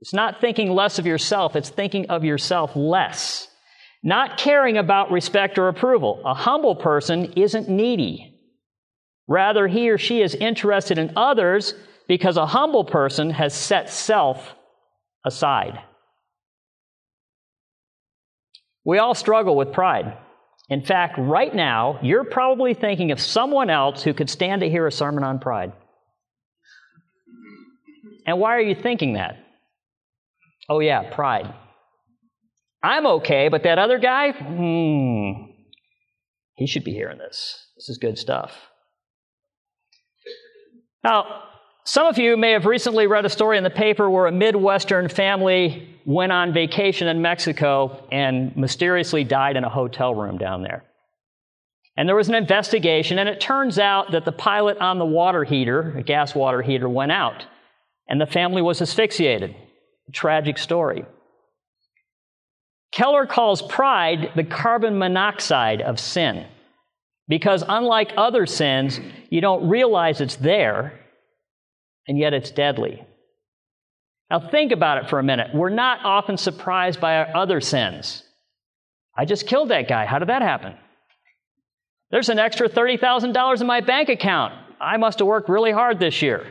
It's 0.00 0.14
not 0.14 0.40
thinking 0.40 0.70
less 0.70 1.00
of 1.00 1.06
yourself, 1.06 1.56
it's 1.56 1.70
thinking 1.70 2.08
of 2.08 2.24
yourself 2.24 2.76
less. 2.76 3.48
Not 4.04 4.38
caring 4.38 4.76
about 4.76 5.10
respect 5.10 5.58
or 5.58 5.66
approval. 5.66 6.22
A 6.24 6.32
humble 6.32 6.76
person 6.76 7.32
isn't 7.34 7.68
needy. 7.68 8.37
Rather, 9.28 9.68
he 9.68 9.90
or 9.90 9.98
she 9.98 10.22
is 10.22 10.34
interested 10.34 10.98
in 10.98 11.12
others 11.14 11.74
because 12.08 12.38
a 12.38 12.46
humble 12.46 12.84
person 12.84 13.30
has 13.30 13.54
set 13.54 13.90
self 13.90 14.54
aside. 15.24 15.78
We 18.84 18.98
all 18.98 19.14
struggle 19.14 19.54
with 19.54 19.74
pride. 19.74 20.16
In 20.70 20.82
fact, 20.82 21.16
right 21.18 21.54
now, 21.54 21.98
you're 22.02 22.24
probably 22.24 22.72
thinking 22.72 23.10
of 23.10 23.20
someone 23.20 23.68
else 23.68 24.02
who 24.02 24.14
could 24.14 24.30
stand 24.30 24.62
to 24.62 24.68
hear 24.68 24.86
a 24.86 24.92
sermon 24.92 25.24
on 25.24 25.38
pride. 25.38 25.72
And 28.26 28.38
why 28.38 28.56
are 28.56 28.62
you 28.62 28.74
thinking 28.74 29.14
that? 29.14 29.36
Oh, 30.70 30.80
yeah, 30.80 31.14
pride. 31.14 31.52
I'm 32.82 33.06
okay, 33.06 33.48
but 33.48 33.62
that 33.64 33.78
other 33.78 33.98
guy, 33.98 34.32
hmm, 34.32 35.50
he 36.54 36.66
should 36.66 36.84
be 36.84 36.92
hearing 36.92 37.18
this. 37.18 37.66
This 37.76 37.88
is 37.88 37.98
good 37.98 38.18
stuff. 38.18 38.52
Now, 41.04 41.44
some 41.84 42.06
of 42.06 42.18
you 42.18 42.36
may 42.36 42.52
have 42.52 42.66
recently 42.66 43.06
read 43.06 43.24
a 43.24 43.30
story 43.30 43.56
in 43.56 43.64
the 43.64 43.70
paper 43.70 44.10
where 44.10 44.26
a 44.26 44.32
Midwestern 44.32 45.08
family 45.08 45.88
went 46.04 46.32
on 46.32 46.52
vacation 46.52 47.08
in 47.08 47.22
Mexico 47.22 48.06
and 48.12 48.54
mysteriously 48.56 49.24
died 49.24 49.56
in 49.56 49.64
a 49.64 49.70
hotel 49.70 50.14
room 50.14 50.38
down 50.38 50.62
there. 50.62 50.84
And 51.96 52.08
there 52.08 52.16
was 52.16 52.28
an 52.28 52.34
investigation, 52.34 53.18
and 53.18 53.28
it 53.28 53.40
turns 53.40 53.78
out 53.78 54.12
that 54.12 54.24
the 54.24 54.32
pilot 54.32 54.78
on 54.78 54.98
the 54.98 55.04
water 55.06 55.44
heater, 55.44 55.96
a 55.96 56.02
gas 56.02 56.34
water 56.34 56.62
heater, 56.62 56.88
went 56.88 57.10
out, 57.10 57.44
and 58.08 58.20
the 58.20 58.26
family 58.26 58.62
was 58.62 58.80
asphyxiated. 58.80 59.56
A 60.08 60.12
tragic 60.12 60.58
story. 60.58 61.04
Keller 62.92 63.26
calls 63.26 63.62
pride 63.62 64.30
the 64.36 64.44
carbon 64.44 64.98
monoxide 64.98 65.82
of 65.82 65.98
sin 65.98 66.46
because, 67.28 67.62
unlike 67.68 68.12
other 68.16 68.46
sins, 68.46 68.98
you 69.30 69.40
don't 69.40 69.68
realize 69.68 70.20
it's 70.20 70.36
there 70.36 70.98
and 72.06 72.18
yet 72.18 72.32
it's 72.32 72.50
deadly. 72.50 73.04
Now, 74.30 74.40
think 74.50 74.72
about 74.72 74.98
it 74.98 75.10
for 75.10 75.18
a 75.18 75.22
minute. 75.22 75.54
We're 75.54 75.68
not 75.68 76.04
often 76.04 76.36
surprised 76.36 77.00
by 77.00 77.16
our 77.16 77.36
other 77.36 77.60
sins. 77.60 78.22
I 79.16 79.24
just 79.24 79.46
killed 79.46 79.70
that 79.70 79.88
guy. 79.88 80.06
How 80.06 80.18
did 80.18 80.28
that 80.28 80.42
happen? 80.42 80.74
There's 82.10 82.28
an 82.28 82.38
extra 82.38 82.68
$30,000 82.68 83.60
in 83.60 83.66
my 83.66 83.80
bank 83.80 84.08
account. 84.08 84.54
I 84.80 84.96
must 84.96 85.18
have 85.18 85.28
worked 85.28 85.48
really 85.48 85.72
hard 85.72 85.98
this 85.98 86.22
year. 86.22 86.46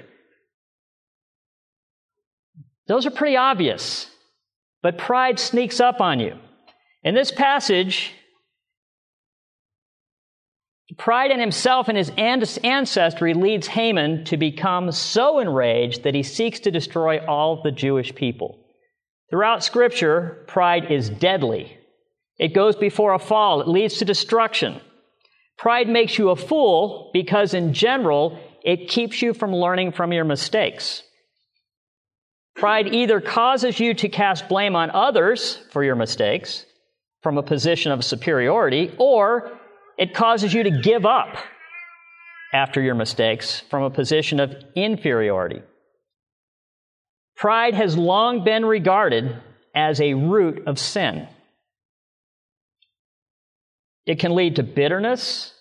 Those 2.87 3.05
are 3.05 3.11
pretty 3.11 3.35
obvious, 3.35 4.09
but 4.81 4.97
pride 4.97 5.39
sneaks 5.39 5.79
up 5.79 6.01
on 6.01 6.19
you. 6.19 6.37
In 7.03 7.15
this 7.15 7.31
passage, 7.31 8.13
Pride 10.95 11.31
in 11.31 11.39
himself 11.39 11.89
and 11.89 11.97
his 11.97 12.11
ancestry 12.17 13.33
leads 13.33 13.67
Haman 13.67 14.23
to 14.25 14.37
become 14.37 14.91
so 14.93 15.39
enraged 15.39 16.03
that 16.03 16.15
he 16.15 16.23
seeks 16.23 16.61
to 16.61 16.71
destroy 16.71 17.19
all 17.25 17.61
the 17.61 17.71
Jewish 17.71 18.15
people. 18.15 18.57
Throughout 19.29 19.65
Scripture, 19.65 20.45
pride 20.47 20.89
is 20.89 21.09
deadly. 21.09 21.77
It 22.39 22.53
goes 22.53 22.77
before 22.77 23.13
a 23.13 23.19
fall, 23.19 23.59
it 23.59 23.67
leads 23.67 23.97
to 23.97 24.05
destruction. 24.05 24.79
Pride 25.57 25.89
makes 25.89 26.17
you 26.17 26.29
a 26.29 26.35
fool 26.35 27.09
because, 27.13 27.53
in 27.53 27.73
general, 27.73 28.39
it 28.63 28.87
keeps 28.87 29.21
you 29.21 29.33
from 29.33 29.53
learning 29.53 29.91
from 29.91 30.13
your 30.13 30.23
mistakes. 30.23 31.03
Pride 32.55 32.93
either 32.93 33.19
causes 33.19 33.79
you 33.79 33.93
to 33.95 34.07
cast 34.07 34.47
blame 34.47 34.75
on 34.75 34.89
others 34.91 35.59
for 35.71 35.83
your 35.83 35.95
mistakes 35.95 36.65
from 37.21 37.37
a 37.37 37.43
position 37.43 37.91
of 37.91 38.05
superiority, 38.05 38.93
or 38.97 39.59
it 39.97 40.13
causes 40.13 40.53
you 40.53 40.63
to 40.63 40.71
give 40.71 41.05
up 41.05 41.35
after 42.53 42.81
your 42.81 42.95
mistakes 42.95 43.61
from 43.69 43.83
a 43.83 43.89
position 43.89 44.39
of 44.39 44.55
inferiority. 44.75 45.61
Pride 47.35 47.73
has 47.73 47.97
long 47.97 48.43
been 48.43 48.65
regarded 48.65 49.41
as 49.75 50.01
a 50.01 50.13
root 50.13 50.63
of 50.67 50.79
sin. 50.79 51.27
It 54.05 54.19
can 54.19 54.33
lead 54.33 54.55
to 54.55 54.63
bitterness, 54.63 55.53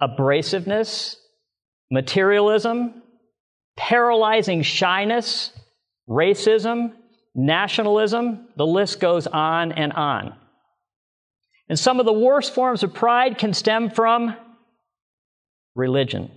abrasiveness, 0.00 1.16
materialism, 1.90 3.02
paralyzing 3.76 4.62
shyness, 4.62 5.50
racism, 6.08 6.92
nationalism. 7.34 8.48
The 8.56 8.66
list 8.66 9.00
goes 9.00 9.26
on 9.26 9.72
and 9.72 9.92
on. 9.94 10.34
And 11.68 11.78
some 11.78 11.98
of 12.00 12.06
the 12.06 12.12
worst 12.12 12.54
forms 12.54 12.82
of 12.82 12.92
pride 12.92 13.38
can 13.38 13.54
stem 13.54 13.90
from 13.90 14.36
religion. 15.74 16.30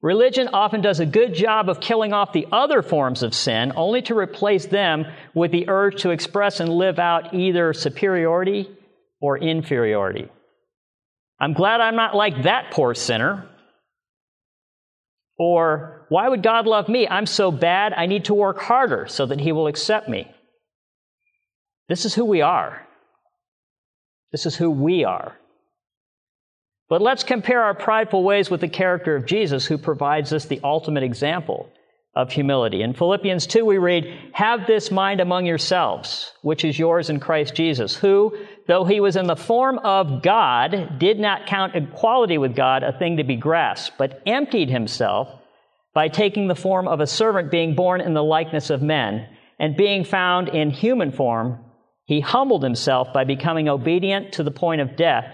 Religion 0.00 0.48
often 0.52 0.80
does 0.80 1.00
a 1.00 1.06
good 1.06 1.34
job 1.34 1.68
of 1.68 1.80
killing 1.80 2.12
off 2.12 2.32
the 2.32 2.46
other 2.52 2.82
forms 2.82 3.24
of 3.24 3.34
sin, 3.34 3.72
only 3.74 4.00
to 4.02 4.16
replace 4.16 4.66
them 4.66 5.06
with 5.34 5.50
the 5.50 5.68
urge 5.68 6.02
to 6.02 6.10
express 6.10 6.60
and 6.60 6.68
live 6.68 7.00
out 7.00 7.34
either 7.34 7.72
superiority 7.72 8.70
or 9.20 9.36
inferiority. 9.36 10.28
I'm 11.40 11.52
glad 11.52 11.80
I'm 11.80 11.96
not 11.96 12.14
like 12.14 12.44
that 12.44 12.70
poor 12.70 12.94
sinner. 12.94 13.48
Or, 15.36 16.06
why 16.08 16.28
would 16.28 16.42
God 16.42 16.66
love 16.66 16.88
me? 16.88 17.06
I'm 17.08 17.26
so 17.26 17.50
bad, 17.50 17.92
I 17.92 18.06
need 18.06 18.26
to 18.26 18.34
work 18.34 18.58
harder 18.58 19.06
so 19.08 19.26
that 19.26 19.40
He 19.40 19.50
will 19.50 19.66
accept 19.66 20.08
me. 20.08 20.30
This 21.88 22.04
is 22.04 22.14
who 22.14 22.24
we 22.24 22.40
are. 22.40 22.87
This 24.32 24.46
is 24.46 24.56
who 24.56 24.70
we 24.70 25.04
are. 25.04 25.36
But 26.88 27.02
let's 27.02 27.24
compare 27.24 27.62
our 27.62 27.74
prideful 27.74 28.22
ways 28.22 28.50
with 28.50 28.60
the 28.60 28.68
character 28.68 29.14
of 29.14 29.26
Jesus, 29.26 29.66
who 29.66 29.76
provides 29.76 30.32
us 30.32 30.46
the 30.46 30.60
ultimate 30.64 31.02
example 31.02 31.70
of 32.14 32.32
humility. 32.32 32.82
In 32.82 32.94
Philippians 32.94 33.46
2, 33.46 33.64
we 33.64 33.78
read, 33.78 34.32
Have 34.32 34.66
this 34.66 34.90
mind 34.90 35.20
among 35.20 35.44
yourselves, 35.44 36.32
which 36.42 36.64
is 36.64 36.78
yours 36.78 37.10
in 37.10 37.20
Christ 37.20 37.54
Jesus, 37.54 37.94
who, 37.94 38.36
though 38.66 38.84
he 38.84 39.00
was 39.00 39.16
in 39.16 39.26
the 39.26 39.36
form 39.36 39.78
of 39.78 40.22
God, 40.22 40.98
did 40.98 41.20
not 41.20 41.46
count 41.46 41.76
equality 41.76 42.38
with 42.38 42.56
God 42.56 42.82
a 42.82 42.98
thing 42.98 43.18
to 43.18 43.24
be 43.24 43.36
grasped, 43.36 43.98
but 43.98 44.22
emptied 44.26 44.70
himself 44.70 45.28
by 45.94 46.08
taking 46.08 46.48
the 46.48 46.54
form 46.54 46.88
of 46.88 47.00
a 47.00 47.06
servant, 47.06 47.50
being 47.50 47.74
born 47.74 48.00
in 48.00 48.14
the 48.14 48.24
likeness 48.24 48.70
of 48.70 48.82
men, 48.82 49.28
and 49.58 49.76
being 49.76 50.04
found 50.04 50.48
in 50.48 50.70
human 50.70 51.12
form 51.12 51.64
he 52.08 52.20
humbled 52.20 52.62
himself 52.62 53.12
by 53.12 53.24
becoming 53.24 53.68
obedient 53.68 54.32
to 54.32 54.42
the 54.42 54.50
point 54.50 54.80
of 54.80 54.96
death, 54.96 55.30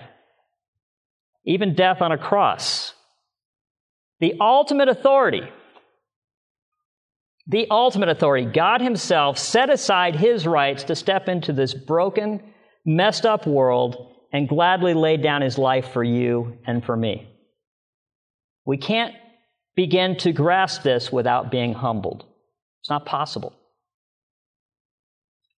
even 1.45 1.77
death 1.77 2.03
on 2.03 2.11
a 2.11 2.19
cross. 2.19 2.93
The 4.19 4.35
ultimate 4.41 4.89
authority, 4.89 5.49
the 7.47 7.69
ultimate 7.71 8.09
authority, 8.09 8.47
God 8.47 8.81
Himself 8.81 9.39
set 9.39 9.71
aside 9.71 10.17
His 10.17 10.49
rights 10.49 10.83
to 10.85 10.97
step 10.97 11.29
into 11.29 11.53
this 11.53 11.73
broken, 11.73 12.43
messed 12.85 13.25
up 13.25 13.47
world 13.47 14.13
and 14.33 14.49
gladly 14.49 14.95
laid 14.95 15.23
down 15.23 15.43
His 15.43 15.57
life 15.57 15.93
for 15.93 16.03
you 16.03 16.59
and 16.67 16.85
for 16.85 16.97
me. 16.97 17.29
We 18.65 18.79
can't 18.79 19.15
begin 19.77 20.17
to 20.19 20.33
grasp 20.33 20.83
this 20.83 21.13
without 21.13 21.53
being 21.53 21.73
humbled. 21.73 22.25
It's 22.81 22.91
not 22.91 23.07
possible. 23.07 23.55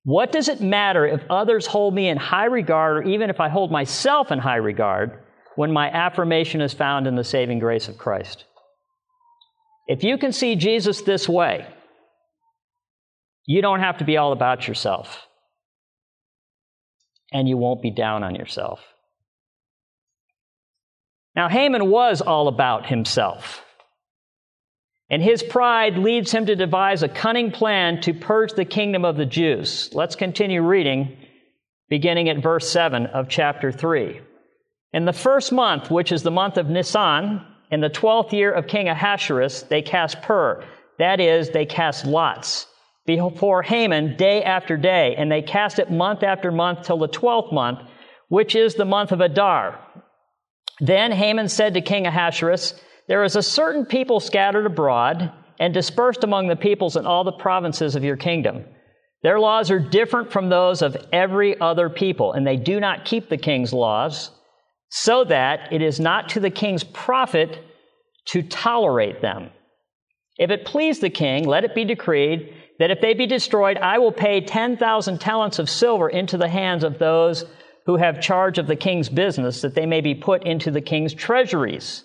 What 0.06 0.32
does 0.32 0.50
it 0.50 0.62
matter 0.62 1.08
if 1.08 1.22
others 1.32 1.66
hold 1.66 1.96
me 1.96 2.08
in 2.08 2.18
high 2.18 2.46
regard, 2.46 2.98
or 2.98 3.10
even 3.10 3.32
if 3.32 3.40
I 3.40 3.50
hold 3.50 3.72
myself 3.72 4.32
in 4.32 4.38
high 4.38 4.58
regard, 4.58 5.20
when 5.56 5.74
my 5.74 5.90
affirmation 5.90 6.62
is 6.62 6.76
found 6.76 7.08
in 7.08 7.16
the 7.16 7.24
saving 7.24 7.58
grace 7.58 7.88
of 7.88 7.98
Christ? 7.98 8.46
If 9.88 10.04
you 10.04 10.20
can 10.20 10.32
see 10.32 10.56
Jesus 10.56 11.02
this 11.02 11.28
way, 11.28 11.66
you 13.48 13.64
don't 13.64 13.80
have 13.80 13.98
to 13.98 14.06
be 14.06 14.18
all 14.18 14.32
about 14.32 14.68
yourself. 14.68 15.26
And 17.32 17.50
you 17.50 17.58
won't 17.58 17.82
be 17.82 17.90
down 17.90 18.24
on 18.24 18.36
yourself. 18.36 18.82
Now, 21.36 21.50
Haman 21.50 21.90
was 21.90 22.22
all 22.22 22.48
about 22.48 22.86
himself. 22.86 23.65
And 25.10 25.22
his 25.22 25.44
pride 25.44 25.98
leads 25.98 26.32
him 26.32 26.48
to 26.48 26.56
devise 26.56 27.04
a 27.04 27.08
cunning 27.08 27.52
plan 27.52 28.02
to 28.02 28.14
purge 28.14 28.54
the 28.54 28.66
kingdom 28.66 29.06
of 29.06 29.18
the 29.18 29.26
Jews. 29.26 29.90
Let's 29.94 30.16
continue 30.16 30.62
reading, 30.62 31.18
beginning 31.90 32.30
at 32.30 32.42
verse 32.42 32.70
7 32.70 33.06
of 33.08 33.30
chapter 33.30 33.72
3. 33.72 34.20
In 34.94 35.06
the 35.06 35.14
first 35.14 35.52
month, 35.52 35.92
which 35.92 36.12
is 36.12 36.24
the 36.24 36.32
month 36.32 36.58
of 36.58 36.70
Nisan, 36.70 37.46
in 37.70 37.82
the 37.82 37.90
twelfth 37.90 38.34
year 38.34 38.52
of 38.52 38.68
King 38.68 38.88
Ahasuerus, 38.88 39.64
they 39.64 39.82
cast 39.82 40.22
pur, 40.22 40.64
that 40.98 41.20
is, 41.20 41.50
they 41.50 41.66
cast 41.66 42.06
lots, 42.06 42.66
before 43.06 43.62
Haman 43.62 44.16
day 44.16 44.44
after 44.44 44.78
day, 44.78 45.16
and 45.18 45.32
they 45.32 45.42
cast 45.42 45.80
it 45.80 45.92
month 45.92 46.24
after 46.24 46.52
month 46.52 46.84
till 46.84 46.98
the 46.98 47.08
twelfth 47.08 47.52
month, 47.52 47.80
which 48.30 48.56
is 48.56 48.76
the 48.76 48.86
month 48.86 49.12
of 49.12 49.22
Adar. 49.22 49.80
Then 50.80 51.12
Haman 51.12 51.50
said 51.50 51.74
to 51.74 51.82
King 51.82 52.08
Ahasuerus, 52.08 52.80
there 53.08 53.24
is 53.24 53.36
a 53.36 53.44
certain 53.44 53.86
people 53.86 54.20
scattered 54.20 54.66
abroad 54.66 55.32
and 55.60 55.74
dispersed 55.74 56.24
among 56.24 56.48
the 56.48 56.56
peoples 56.56 56.96
in 56.96 57.06
all 57.06 57.24
the 57.24 57.32
provinces 57.32 57.96
of 57.96 58.04
your 58.04 58.18
kingdom. 58.18 58.66
Their 59.24 59.40
laws 59.40 59.72
are 59.72 59.80
different 59.80 60.32
from 60.32 60.50
those 60.50 60.82
of 60.82 60.98
every 61.12 61.60
other 61.60 61.90
people, 61.90 62.34
and 62.34 62.46
they 62.46 62.58
do 62.58 62.80
not 62.80 63.06
keep 63.06 63.30
the 63.30 63.38
king's 63.38 63.74
laws, 63.74 64.32
so 64.90 65.24
that 65.26 65.72
it 65.72 65.82
is 65.82 66.00
not 66.00 66.30
to 66.30 66.40
the 66.40 66.50
king's 66.50 66.84
profit 66.84 67.60
to 68.26 68.44
tolerate 68.44 69.22
them. 69.22 69.50
If 70.38 70.52
it 70.52 70.66
please 70.66 71.00
the 71.00 71.10
king, 71.10 71.48
let 71.48 71.64
it 71.64 71.74
be 71.74 71.86
decreed 71.86 72.54
that 72.80 72.92
if 72.92 73.02
they 73.02 73.14
be 73.14 73.26
destroyed, 73.26 73.78
I 73.78 74.00
will 74.00 74.12
pay 74.12 74.42
10,000 74.42 75.20
talents 75.20 75.60
of 75.60 75.70
silver 75.70 76.10
into 76.10 76.38
the 76.38 76.50
hands 76.50 76.84
of 76.84 77.00
those 77.00 77.46
who 77.86 77.96
have 77.96 78.20
charge 78.20 78.58
of 78.58 78.68
the 78.68 78.76
king's 78.76 79.10
business, 79.10 79.62
that 79.62 79.76
they 79.76 79.86
may 79.86 80.02
be 80.02 80.16
put 80.16 80.46
into 80.46 80.72
the 80.72 80.82
king's 80.82 81.14
treasuries. 81.14 82.04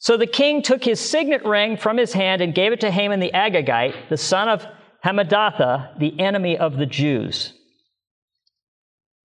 So 0.00 0.16
the 0.16 0.26
king 0.26 0.62
took 0.62 0.82
his 0.82 0.98
signet 0.98 1.44
ring 1.44 1.76
from 1.76 1.98
his 1.98 2.14
hand 2.14 2.40
and 2.40 2.54
gave 2.54 2.72
it 2.72 2.80
to 2.80 2.90
Haman 2.90 3.20
the 3.20 3.32
Agagite, 3.34 4.08
the 4.08 4.16
son 4.16 4.48
of 4.48 4.66
Hammedatha, 5.04 5.98
the 5.98 6.18
enemy 6.18 6.56
of 6.56 6.78
the 6.78 6.86
Jews. 6.86 7.52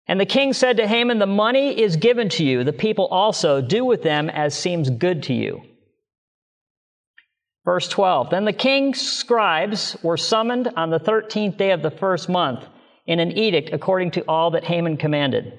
And 0.05 0.19
the 0.19 0.25
king 0.25 0.51
said 0.51 0.77
to 0.77 0.87
Haman, 0.87 1.17
The 1.17 1.25
money 1.25 1.81
is 1.81 1.95
given 1.95 2.27
to 2.29 2.43
you, 2.43 2.65
the 2.65 2.73
people 2.73 3.07
also. 3.07 3.61
Do 3.61 3.85
with 3.85 4.03
them 4.03 4.29
as 4.29 4.53
seems 4.53 4.89
good 4.89 5.23
to 5.23 5.33
you. 5.33 5.61
Verse 7.63 7.87
12 7.87 8.29
Then 8.29 8.43
the 8.43 8.53
king's 8.53 9.01
scribes 9.01 9.95
were 10.03 10.17
summoned 10.17 10.67
on 10.75 10.89
the 10.89 10.99
13th 10.99 11.55
day 11.55 11.71
of 11.71 11.83
the 11.83 11.89
first 11.89 12.27
month 12.27 12.65
in 13.07 13.21
an 13.21 13.31
edict 13.31 13.69
according 13.71 14.11
to 14.11 14.21
all 14.27 14.51
that 14.51 14.65
Haman 14.65 14.97
commanded 14.97 15.57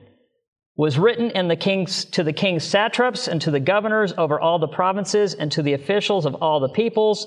was 0.77 0.99
written 0.99 1.31
in 1.31 1.49
the 1.49 1.57
king's, 1.57 2.05
to 2.05 2.23
the 2.23 2.33
king's 2.33 2.65
satraps 2.65 3.29
and 3.29 3.41
to 3.41 3.51
the 3.51 3.61
governors 3.61 4.13
over 4.19 4.39
all 4.39 4.59
the 4.59 4.69
provinces 4.69 5.35
and 5.35 5.51
to 5.53 5.63
the 5.63 5.73
officials 5.73 6.27
of 6.27 6.35
all 6.37 6.61
the 6.61 6.69
peoples, 6.69 7.27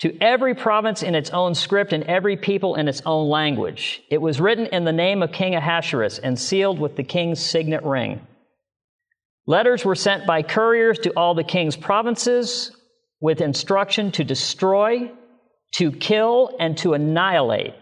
to 0.00 0.16
every 0.20 0.54
province 0.54 1.02
in 1.02 1.14
its 1.14 1.30
own 1.30 1.54
script 1.54 1.94
and 1.94 2.04
every 2.04 2.36
people 2.36 2.74
in 2.74 2.86
its 2.86 3.00
own 3.06 3.30
language. 3.30 4.02
It 4.10 4.20
was 4.20 4.40
written 4.40 4.66
in 4.66 4.84
the 4.84 4.92
name 4.92 5.22
of 5.22 5.32
King 5.32 5.54
Ahasuerus 5.54 6.18
and 6.18 6.38
sealed 6.38 6.78
with 6.78 6.96
the 6.96 7.02
king's 7.02 7.40
signet 7.40 7.82
ring. 7.82 8.26
Letters 9.46 9.84
were 9.84 9.94
sent 9.94 10.26
by 10.26 10.42
couriers 10.42 10.98
to 11.00 11.12
all 11.16 11.34
the 11.34 11.44
king's 11.44 11.76
provinces 11.76 12.76
with 13.20 13.40
instruction 13.40 14.12
to 14.12 14.24
destroy, 14.24 15.10
to 15.76 15.92
kill, 15.92 16.54
and 16.60 16.76
to 16.78 16.92
annihilate 16.92 17.72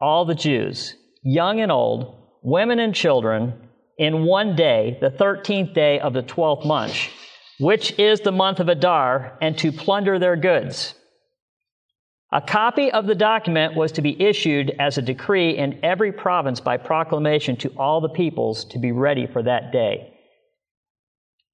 all 0.00 0.26
the 0.26 0.36
Jews, 0.36 0.94
young 1.22 1.60
and 1.60 1.72
old, 1.72 2.14
women 2.42 2.78
and 2.78 2.94
children, 2.94 3.67
in 3.98 4.24
one 4.24 4.54
day, 4.54 4.96
the 5.00 5.10
13th 5.10 5.74
day 5.74 5.98
of 5.98 6.12
the 6.12 6.22
12th 6.22 6.64
month, 6.64 6.94
which 7.58 7.98
is 7.98 8.20
the 8.20 8.32
month 8.32 8.60
of 8.60 8.68
Adar, 8.68 9.36
and 9.42 9.58
to 9.58 9.72
plunder 9.72 10.18
their 10.18 10.36
goods. 10.36 10.94
A 12.30 12.40
copy 12.40 12.92
of 12.92 13.06
the 13.06 13.14
document 13.14 13.74
was 13.74 13.92
to 13.92 14.02
be 14.02 14.20
issued 14.22 14.70
as 14.78 14.98
a 14.98 15.02
decree 15.02 15.56
in 15.56 15.80
every 15.82 16.12
province 16.12 16.60
by 16.60 16.76
proclamation 16.76 17.56
to 17.56 17.70
all 17.70 18.00
the 18.00 18.08
peoples 18.10 18.66
to 18.66 18.78
be 18.78 18.92
ready 18.92 19.26
for 19.26 19.42
that 19.42 19.72
day. 19.72 20.12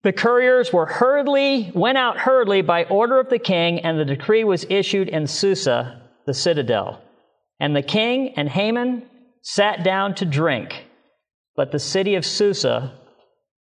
The 0.03 0.13
couriers 0.13 0.73
were 0.73 0.85
hurriedly, 0.85 1.71
went 1.75 1.97
out 1.97 2.19
hurriedly 2.19 2.61
by 2.61 2.85
order 2.85 3.19
of 3.19 3.31
the 3.31 3.39
king, 3.39 3.81
and 3.81 3.99
the 3.99 4.05
decree 4.05 4.45
was 4.45 4.67
issued 4.69 5.09
in 5.09 5.27
Susa, 5.27 6.03
the 6.27 6.35
citadel. 6.35 7.01
And 7.59 7.75
the 7.75 7.83
king 7.83 8.35
and 8.37 8.49
Haman 8.49 9.09
sat 9.41 9.83
down 9.83 10.15
to 10.17 10.27
drink. 10.27 10.84
But 11.57 11.73
the 11.73 11.79
city 11.79 12.17
of 12.17 12.27
Susa 12.27 12.99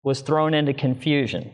was 0.04 0.22
thrown 0.22 0.54
into 0.54 0.74
confusion. 0.74 1.54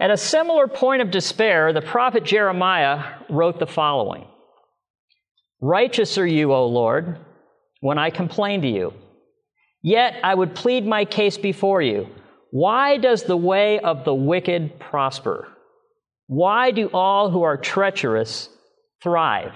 At 0.00 0.10
a 0.10 0.16
similar 0.16 0.66
point 0.66 1.00
of 1.00 1.12
despair, 1.12 1.72
the 1.72 1.80
prophet 1.80 2.24
Jeremiah 2.24 3.20
wrote 3.30 3.60
the 3.60 3.66
following 3.66 4.26
Righteous 5.60 6.18
are 6.18 6.26
you, 6.26 6.52
O 6.52 6.66
Lord, 6.66 7.18
when 7.80 7.98
I 7.98 8.10
complain 8.10 8.62
to 8.62 8.68
you. 8.68 8.94
Yet 9.80 10.16
I 10.24 10.34
would 10.34 10.56
plead 10.56 10.84
my 10.86 11.04
case 11.04 11.38
before 11.38 11.82
you. 11.82 12.08
Why 12.50 12.98
does 12.98 13.22
the 13.22 13.36
way 13.36 13.78
of 13.78 14.04
the 14.04 14.14
wicked 14.14 14.80
prosper? 14.80 15.48
Why 16.26 16.72
do 16.72 16.90
all 16.92 17.30
who 17.30 17.42
are 17.42 17.56
treacherous 17.56 18.48
thrive? 19.02 19.52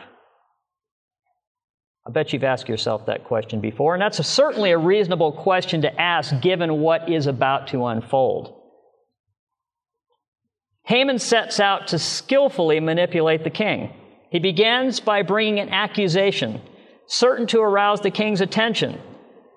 I 2.07 2.11
bet 2.11 2.33
you've 2.33 2.45
asked 2.45 2.69
yourself 2.69 3.07
that 3.07 3.25
question 3.25 3.61
before, 3.61 3.95
and 3.95 4.01
that's 4.01 4.21
a, 4.21 4.25
certainly 4.25 4.71
a 4.71 4.79
reasonable 4.79 5.33
question 5.33 5.83
to 5.83 6.01
ask 6.01 6.41
given 6.41 6.81
what 6.81 7.11
is 7.11 7.27
about 7.27 7.69
to 7.69 7.87
unfold. 7.87 8.55
Haman 10.85 11.19
sets 11.19 11.59
out 11.59 11.89
to 11.89 11.99
skillfully 11.99 12.79
manipulate 12.79 13.43
the 13.43 13.51
king. 13.51 13.93
He 14.31 14.39
begins 14.39 15.01
by 15.01 15.23
bringing 15.23 15.59
an 15.59 15.71
accusation, 15.71 16.61
certain 17.07 17.49
to 17.49 17.61
arouse 17.61 18.01
the 18.03 18.13
king's 18.13 18.41
attention. 18.41 19.01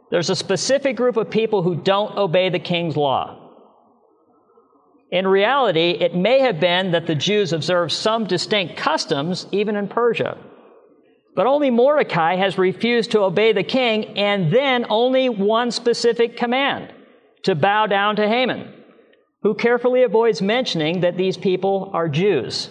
There's 0.09 0.31
a 0.31 0.35
specific 0.35 0.97
group 0.97 1.17
of 1.17 1.29
people 1.29 1.61
who 1.61 1.75
don't 1.75 2.17
obey 2.17 2.49
the 2.49 2.57
king's 2.57 2.97
law. 2.97 3.35
In 5.11 5.27
reality, 5.27 5.91
it 5.99 6.15
may 6.15 6.39
have 6.39 6.59
been 6.59 6.91
that 6.91 7.05
the 7.05 7.13
Jews 7.13 7.53
observed 7.53 7.91
some 7.91 8.25
distinct 8.25 8.75
customs 8.75 9.45
even 9.51 9.75
in 9.75 9.87
Persia. 9.87 10.35
But 11.39 11.47
only 11.47 11.69
Mordecai 11.69 12.35
has 12.35 12.57
refused 12.57 13.11
to 13.11 13.21
obey 13.21 13.53
the 13.53 13.63
king, 13.63 14.17
and 14.17 14.51
then 14.51 14.85
only 14.89 15.29
one 15.29 15.71
specific 15.71 16.35
command 16.35 16.91
to 17.43 17.55
bow 17.55 17.85
down 17.85 18.17
to 18.17 18.27
Haman, 18.27 18.73
who 19.43 19.53
carefully 19.55 20.03
avoids 20.03 20.41
mentioning 20.41 20.99
that 20.99 21.15
these 21.15 21.37
people 21.37 21.91
are 21.93 22.09
Jews. 22.09 22.69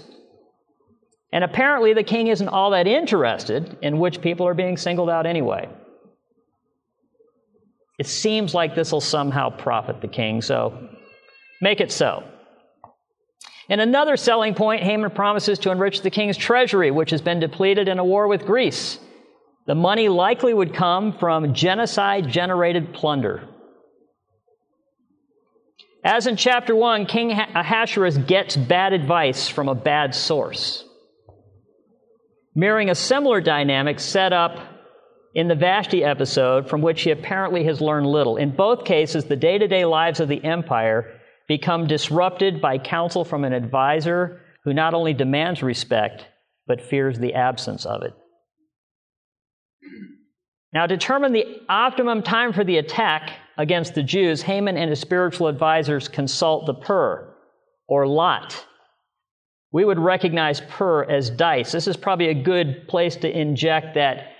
And 1.32 1.44
apparently, 1.44 1.94
the 1.94 2.02
king 2.02 2.26
isn't 2.26 2.48
all 2.50 2.72
that 2.72 2.86
interested 2.86 3.78
in 3.80 4.00
which 4.00 4.20
people 4.20 4.46
are 4.46 4.52
being 4.52 4.76
singled 4.76 5.08
out 5.08 5.24
anyway. 5.24 5.70
It 7.98 8.06
seems 8.06 8.52
like 8.52 8.74
this 8.74 8.92
will 8.92 9.00
somehow 9.00 9.48
profit 9.48 10.02
the 10.02 10.08
king, 10.08 10.42
so 10.42 10.90
make 11.62 11.80
it 11.80 11.90
so. 11.90 12.22
In 13.68 13.80
another 13.80 14.16
selling 14.16 14.54
point, 14.54 14.82
Haman 14.82 15.10
promises 15.10 15.58
to 15.60 15.70
enrich 15.70 16.00
the 16.00 16.10
king's 16.10 16.38
treasury, 16.38 16.90
which 16.90 17.10
has 17.10 17.20
been 17.20 17.38
depleted 17.38 17.86
in 17.86 17.98
a 17.98 18.04
war 18.04 18.26
with 18.26 18.46
Greece. 18.46 18.98
The 19.66 19.74
money 19.74 20.08
likely 20.08 20.54
would 20.54 20.72
come 20.72 21.12
from 21.12 21.52
genocide 21.52 22.28
generated 22.28 22.94
plunder. 22.94 23.46
As 26.02 26.26
in 26.26 26.36
chapter 26.36 26.74
1, 26.74 27.04
King 27.04 27.32
Ahasuerus 27.32 28.16
gets 28.16 28.56
bad 28.56 28.94
advice 28.94 29.48
from 29.48 29.68
a 29.68 29.74
bad 29.74 30.14
source. 30.14 30.84
Mirroring 32.54 32.88
a 32.88 32.94
similar 32.94 33.42
dynamic 33.42 34.00
set 34.00 34.32
up 34.32 34.58
in 35.34 35.48
the 35.48 35.54
Vashti 35.54 36.02
episode, 36.02 36.70
from 36.70 36.80
which 36.80 37.02
he 37.02 37.10
apparently 37.10 37.64
has 37.64 37.82
learned 37.82 38.06
little. 38.06 38.38
In 38.38 38.56
both 38.56 38.86
cases, 38.86 39.26
the 39.26 39.36
day 39.36 39.58
to 39.58 39.68
day 39.68 39.84
lives 39.84 40.20
of 40.20 40.28
the 40.28 40.42
empire 40.42 41.17
become 41.48 41.86
disrupted 41.86 42.60
by 42.60 42.78
counsel 42.78 43.24
from 43.24 43.44
an 43.44 43.52
advisor 43.52 44.42
who 44.64 44.74
not 44.74 44.94
only 44.94 45.14
demands 45.14 45.62
respect, 45.62 46.26
but 46.66 46.82
fears 46.82 47.18
the 47.18 47.34
absence 47.34 47.86
of 47.86 48.02
it. 48.02 48.12
Now, 50.74 50.86
determine 50.86 51.32
the 51.32 51.62
optimum 51.70 52.22
time 52.22 52.52
for 52.52 52.62
the 52.62 52.76
attack 52.76 53.32
against 53.56 53.94
the 53.94 54.02
Jews, 54.02 54.42
Haman 54.42 54.76
and 54.76 54.90
his 54.90 55.00
spiritual 55.00 55.48
advisors 55.48 56.08
consult 56.08 56.66
the 56.66 56.74
Pur, 56.74 57.34
or 57.88 58.06
Lot. 58.06 58.66
we 59.72 59.84
would 59.84 59.98
recognize 59.98 60.60
pur 60.68 61.04
as 61.04 61.30
dice. 61.30 61.72
This 61.72 61.86
is 61.86 61.96
probably 61.96 62.28
a 62.28 62.42
good 62.42 62.88
place 62.88 63.16
to 63.16 63.30
inject 63.30 63.94
that 63.94 64.32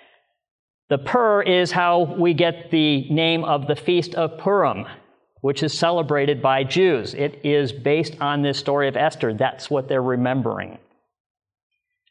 the 0.88 0.99
pur 0.99 1.42
is 1.42 1.71
how 1.71 2.14
we 2.18 2.33
get 2.33 2.71
the 2.71 3.09
name 3.11 3.44
of 3.44 3.66
the 3.66 3.77
Feast 3.77 4.14
of 4.14 4.38
Purim, 4.38 4.87
which 5.40 5.62
is 5.62 5.77
celebrated 5.77 6.42
by 6.42 6.64
Jews. 6.64 7.14
It 7.14 7.40
is 7.44 7.72
based 7.72 8.20
on 8.20 8.42
this 8.42 8.59
story 8.59 8.88
of 8.88 8.96
Esther. 8.96 9.35
That's 9.35 9.70
what 9.70 9.88
they're 9.88 10.03
remembering. 10.03 10.79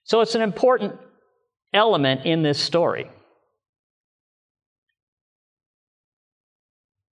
So 0.04 0.22
it's 0.22 0.36
an 0.36 0.42
important 0.42 0.98
element 1.74 2.26
in 2.26 2.42
this 2.42 2.60
story. 2.60 3.10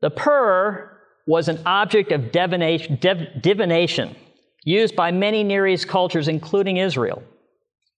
The 0.01 0.09
pur 0.09 0.91
was 1.27 1.47
an 1.47 1.59
object 1.65 2.11
of 2.11 2.31
divination, 2.31 2.99
divination 3.41 4.15
used 4.63 4.95
by 4.95 5.11
many 5.11 5.43
Near 5.43 5.67
East 5.67 5.87
cultures, 5.87 6.27
including 6.27 6.77
Israel. 6.77 7.23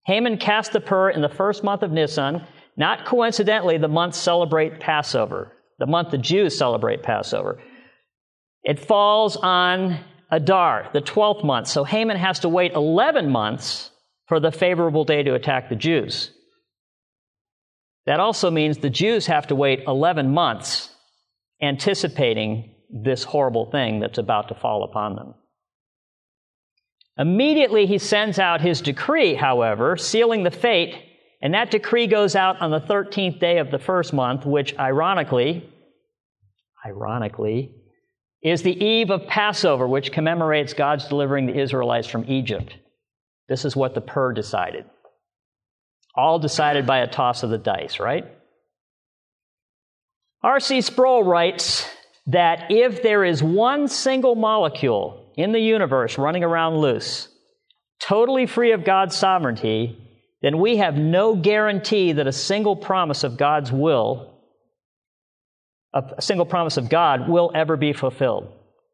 Haman 0.06 0.38
cast 0.38 0.72
the 0.72 0.80
pur 0.80 1.10
in 1.10 1.22
the 1.22 1.30
first 1.30 1.64
month 1.64 1.84
of 1.84 1.92
Nisan. 1.92 2.42
Not 2.78 3.06
coincidentally, 3.06 3.78
the 3.78 3.88
month 3.88 4.16
celebrate 4.16 4.80
Passover, 4.80 5.52
the 5.80 5.86
month 5.86 6.12
the 6.12 6.18
Jews 6.18 6.58
celebrate 6.58 7.04
Passover. 7.04 7.60
It 8.68 8.82
falls 8.82 9.38
on 9.38 9.98
Adar, 10.30 10.90
the 10.92 11.00
12th 11.00 11.46
month. 11.46 11.70
So 11.70 11.86
Haman 11.86 12.18
has 12.18 12.42
to 12.42 12.50
wait 12.50 12.74
11 12.74 13.30
months 13.30 13.92
for 14.28 14.42
the 14.42 14.52
favorable 14.52 15.06
day 15.06 15.24
to 15.24 15.36
attack 15.36 15.70
the 15.70 15.76
Jews. 15.76 16.32
That 18.08 18.20
also 18.20 18.52
means 18.52 18.78
the 18.78 18.90
Jews 18.90 19.26
have 19.28 19.48
to 19.48 19.56
wait 19.56 19.84
11 19.88 20.34
months 20.34 20.90
anticipating 21.62 22.76
this 22.90 23.24
horrible 23.24 23.72
thing 23.72 24.02
that's 24.02 24.18
about 24.18 24.50
to 24.50 24.56
fall 24.56 24.84
upon 24.84 25.16
them. 25.16 25.34
Immediately 27.18 27.86
he 27.86 27.98
sends 27.98 28.38
out 28.38 28.60
his 28.60 28.82
decree, 28.82 29.34
however, 29.34 29.96
sealing 29.96 30.44
the 30.44 30.52
fate, 30.52 30.94
and 31.42 31.54
that 31.54 31.72
decree 31.72 32.08
goes 32.08 32.36
out 32.36 32.60
on 32.62 32.72
the 32.72 32.82
13th 32.82 33.40
day 33.40 33.60
of 33.60 33.72
the 33.72 33.80
first 33.80 34.12
month, 34.12 34.46
which 34.46 34.78
ironically, 34.78 35.70
ironically, 36.86 37.77
is 38.50 38.62
the 38.62 38.84
eve 38.84 39.10
of 39.10 39.28
Passover, 39.28 39.88
which 39.88 40.12
commemorates 40.12 40.74
God's 40.74 41.08
delivering 41.08 41.46
the 41.46 41.60
Israelites 41.60 42.08
from 42.08 42.26
Egypt. 42.28 42.76
This 43.48 43.66
is 43.66 43.76
what 43.76 43.94
the 43.94 44.02
Pur 44.02 44.34
decided. 44.34 44.86
All 46.16 46.40
decided 46.40 46.86
by 46.86 47.00
a 47.00 47.08
toss 47.08 47.44
of 47.44 47.50
the 47.50 47.58
dice, 47.58 48.00
right? 48.00 48.26
R.C. 50.44 50.82
Sproul 50.82 51.24
writes 51.24 51.90
that 52.28 52.72
if 52.72 53.02
there 53.02 53.24
is 53.24 53.42
one 53.42 53.88
single 53.88 54.36
molecule 54.36 55.32
in 55.36 55.52
the 55.52 55.60
universe 55.60 56.18
running 56.18 56.44
around 56.44 56.78
loose, 56.78 57.28
totally 58.00 58.46
free 58.46 58.72
of 58.72 58.84
God's 58.84 59.16
sovereignty, 59.16 59.98
then 60.42 60.60
we 60.60 60.78
have 60.78 60.96
no 60.96 61.36
guarantee 61.36 62.14
that 62.14 62.28
a 62.28 62.32
single 62.32 62.76
promise 62.76 63.24
of 63.24 63.38
God's 63.38 63.72
will, 63.72 64.37
a 65.94 66.22
single 66.22 66.46
promise 66.46 66.78
of 66.78 66.90
God, 66.90 67.28
will 67.28 67.52
ever 67.56 67.78
be 67.78 67.94
fulfilled. 67.94 68.52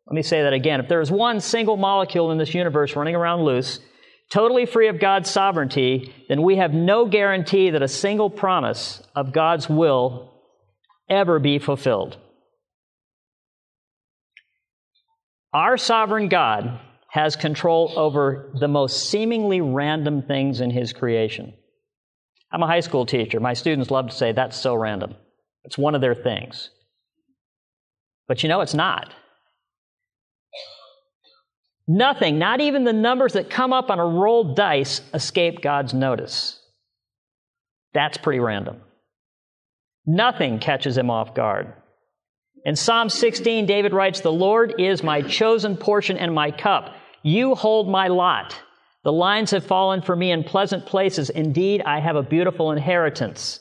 Let 0.07 0.15
me 0.15 0.21
say 0.21 0.43
that 0.43 0.53
again. 0.53 0.79
If 0.79 0.89
there 0.89 1.01
is 1.01 1.11
one 1.11 1.39
single 1.39 1.77
molecule 1.77 2.31
in 2.31 2.37
this 2.37 2.53
universe 2.53 2.95
running 2.95 3.15
around 3.15 3.43
loose, 3.43 3.79
totally 4.31 4.65
free 4.65 4.87
of 4.87 4.99
God's 4.99 5.29
sovereignty, 5.29 6.13
then 6.29 6.41
we 6.41 6.57
have 6.57 6.73
no 6.73 7.05
guarantee 7.05 7.69
that 7.69 7.81
a 7.81 7.87
single 7.87 8.29
promise 8.29 9.01
of 9.15 9.33
God's 9.33 9.69
will 9.69 10.33
ever 11.09 11.39
be 11.39 11.59
fulfilled. 11.59 12.17
Our 15.53 15.77
sovereign 15.77 16.29
God 16.29 16.79
has 17.09 17.35
control 17.35 17.93
over 17.95 18.51
the 18.59 18.67
most 18.67 19.09
seemingly 19.09 19.61
random 19.61 20.23
things 20.23 20.61
in 20.61 20.71
his 20.71 20.93
creation. 20.93 21.53
I'm 22.51 22.63
a 22.63 22.67
high 22.67 22.79
school 22.79 23.05
teacher. 23.05 23.39
My 23.39 23.53
students 23.53 23.91
love 23.91 24.09
to 24.09 24.15
say 24.15 24.31
that's 24.31 24.59
so 24.59 24.73
random. 24.73 25.15
It's 25.63 25.77
one 25.77 25.95
of 25.95 26.01
their 26.01 26.15
things. 26.15 26.71
But 28.27 28.43
you 28.43 28.49
know, 28.49 28.61
it's 28.61 28.73
not. 28.73 29.13
Nothing, 31.87 32.39
not 32.39 32.61
even 32.61 32.85
the 32.85 32.93
numbers 32.93 33.33
that 33.33 33.49
come 33.49 33.73
up 33.73 33.89
on 33.89 33.99
a 33.99 34.05
rolled 34.05 34.55
dice, 34.55 35.01
escape 35.13 35.61
God's 35.61 35.93
notice. 35.93 36.59
That's 37.93 38.17
pretty 38.17 38.39
random. 38.39 38.81
Nothing 40.05 40.59
catches 40.59 40.97
him 40.97 41.09
off 41.09 41.35
guard. 41.35 41.73
In 42.65 42.77
Psalm 42.77 43.09
16, 43.09 43.65
David 43.65 43.93
writes, 43.93 44.21
The 44.21 44.31
Lord 44.31 44.75
is 44.79 45.03
my 45.03 45.21
chosen 45.21 45.75
portion 45.75 46.17
and 46.17 46.33
my 46.33 46.51
cup. 46.51 46.95
You 47.21 47.55
hold 47.55 47.89
my 47.89 48.07
lot. 48.07 48.57
The 49.03 49.11
lines 49.11 49.51
have 49.51 49.65
fallen 49.65 50.01
for 50.01 50.15
me 50.15 50.31
in 50.31 50.45
pleasant 50.45 50.85
places. 50.85 51.29
Indeed, 51.29 51.81
I 51.85 51.99
have 51.99 52.15
a 52.15 52.23
beautiful 52.23 52.71
inheritance. 52.71 53.59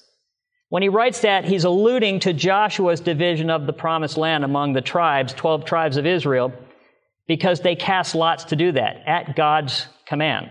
When 0.73 0.83
he 0.83 0.89
writes 0.89 1.21
that, 1.21 1.45
he's 1.45 1.65
alluding 1.65 2.21
to 2.21 2.33
Joshua's 2.33 3.01
division 3.01 3.51
of 3.51 3.67
the 3.67 3.75
promised 3.75 4.17
land 4.17 4.43
among 4.43 4.73
the 4.73 4.81
tribes, 4.81 5.35
12 5.35 5.67
tribes 5.67 5.99
of 5.99 6.07
Israel, 6.07 6.51
because 7.29 7.61
they 7.61 7.77
cast 7.77 8.15
lots 8.15 8.45
to 8.45 8.57
do 8.57 8.73
that 8.73 9.03
at 9.07 9.37
God's 9.37 9.87
command. 10.07 10.49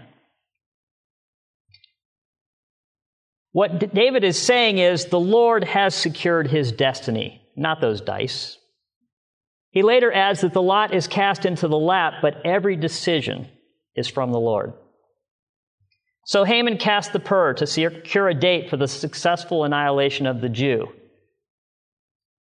What 3.53 3.95
David 3.95 4.23
is 4.23 4.39
saying 4.39 4.77
is 4.77 5.05
the 5.05 5.19
Lord 5.19 5.63
has 5.63 5.95
secured 5.95 6.45
his 6.45 6.71
destiny, 6.71 7.41
not 7.55 7.81
those 7.81 7.99
dice. 7.99 8.59
He 9.71 9.81
later 9.81 10.13
adds 10.13 10.41
that 10.41 10.53
the 10.53 10.61
lot 10.61 10.93
is 10.93 11.07
cast 11.07 11.47
into 11.47 11.67
the 11.67 11.79
lap, 11.79 12.17
but 12.21 12.45
every 12.45 12.75
decision 12.75 13.47
is 13.95 14.07
from 14.07 14.31
the 14.31 14.39
Lord. 14.39 14.73
So 16.25 16.43
Haman 16.43 16.77
cast 16.77 17.13
the 17.13 17.19
pur 17.19 17.53
to 17.53 17.67
secure 17.67 18.29
a 18.29 18.33
date 18.33 18.69
for 18.69 18.77
the 18.77 18.87
successful 18.87 19.63
annihilation 19.63 20.25
of 20.25 20.41
the 20.41 20.49
Jew. 20.49 20.87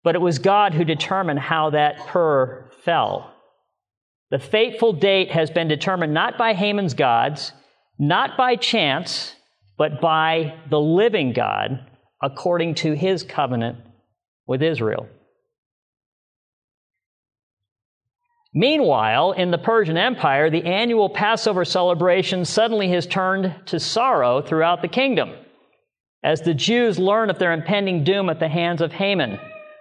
But 0.02 0.14
it 0.14 0.20
was 0.20 0.38
God 0.38 0.72
who 0.72 0.84
determined 0.84 1.40
how 1.40 1.70
that 1.70 1.98
pur 2.06 2.70
fell. 2.84 3.32
The 4.30 4.38
fateful 4.38 4.92
date 4.92 5.30
has 5.30 5.50
been 5.50 5.68
determined 5.68 6.14
not 6.14 6.38
by 6.38 6.54
Haman's 6.54 6.94
gods, 6.94 7.52
not 7.98 8.36
by 8.36 8.56
chance, 8.56 9.34
but 9.76 10.00
by 10.00 10.54
the 10.70 10.80
living 10.80 11.32
God 11.32 11.86
according 12.22 12.76
to 12.76 12.94
his 12.94 13.22
covenant 13.22 13.78
with 14.46 14.62
Israel. 14.62 15.08
Meanwhile, 18.58 19.32
in 19.32 19.50
the 19.50 19.58
Persian 19.58 19.98
Empire, 19.98 20.48
the 20.48 20.64
annual 20.64 21.10
Passover 21.10 21.66
celebration 21.66 22.46
suddenly 22.46 22.88
has 22.88 23.06
turned 23.06 23.54
to 23.66 23.78
sorrow 23.78 24.40
throughout 24.40 24.80
the 24.80 24.88
kingdom 24.88 25.34
as 26.24 26.40
the 26.40 26.54
Jews 26.54 26.98
learn 26.98 27.28
of 27.28 27.38
their 27.38 27.52
impending 27.52 28.02
doom 28.02 28.30
at 28.30 28.40
the 28.40 28.48
hands 28.48 28.80
of 28.80 28.92
Haman, 28.92 29.38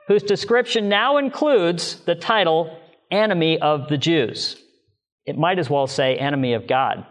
whose 0.10 0.24
description 0.24 0.90
now 0.90 1.16
includes 1.16 2.02
the 2.02 2.16
title 2.16 2.78
enemy 3.10 3.62
of 3.62 3.88
the 3.88 3.98
Jews. 3.98 4.62
It 5.26 5.38
might 5.38 5.58
as 5.58 5.70
well 5.70 5.88
say 5.88 6.18
enemy 6.18 6.54
of 6.54 6.68
God. 6.68 7.06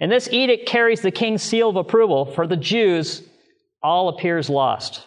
And 0.00 0.10
this 0.10 0.28
edict 0.32 0.68
carries 0.68 1.00
the 1.00 1.12
king's 1.12 1.44
seal 1.44 1.70
of 1.70 1.76
approval. 1.76 2.26
For 2.26 2.48
the 2.48 2.56
Jews, 2.56 3.22
all 3.84 4.08
appears 4.08 4.50
lost. 4.50 5.06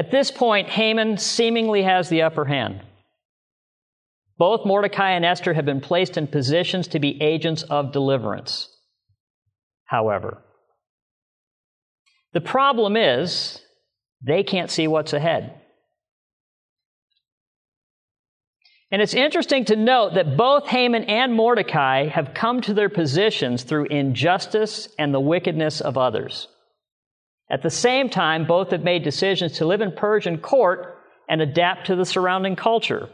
At 0.00 0.10
this 0.10 0.30
point, 0.30 0.70
Haman 0.70 1.18
seemingly 1.18 1.82
has 1.82 2.08
the 2.08 2.22
upper 2.22 2.46
hand. 2.46 2.80
Both 4.38 4.64
Mordecai 4.64 5.10
and 5.10 5.26
Esther 5.26 5.52
have 5.52 5.66
been 5.66 5.82
placed 5.82 6.16
in 6.16 6.26
positions 6.26 6.88
to 6.88 6.98
be 6.98 7.20
agents 7.20 7.64
of 7.64 7.92
deliverance. 7.92 8.74
However, 9.84 10.42
the 12.32 12.40
problem 12.40 12.96
is 12.96 13.60
they 14.22 14.42
can't 14.42 14.70
see 14.70 14.88
what's 14.88 15.12
ahead. 15.12 15.60
And 18.90 19.02
it's 19.02 19.12
interesting 19.12 19.66
to 19.66 19.76
note 19.76 20.14
that 20.14 20.34
both 20.34 20.66
Haman 20.68 21.04
and 21.04 21.34
Mordecai 21.34 22.06
have 22.06 22.32
come 22.32 22.62
to 22.62 22.72
their 22.72 22.88
positions 22.88 23.64
through 23.64 23.84
injustice 23.88 24.88
and 24.98 25.12
the 25.12 25.20
wickedness 25.20 25.82
of 25.82 25.98
others. 25.98 26.48
At 27.50 27.62
the 27.62 27.70
same 27.70 28.08
time, 28.08 28.46
both 28.46 28.70
have 28.70 28.84
made 28.84 29.02
decisions 29.02 29.52
to 29.54 29.66
live 29.66 29.80
in 29.80 29.92
Persian 29.92 30.38
court 30.38 30.96
and 31.28 31.42
adapt 31.42 31.86
to 31.86 31.96
the 31.96 32.04
surrounding 32.04 32.54
culture. 32.56 33.08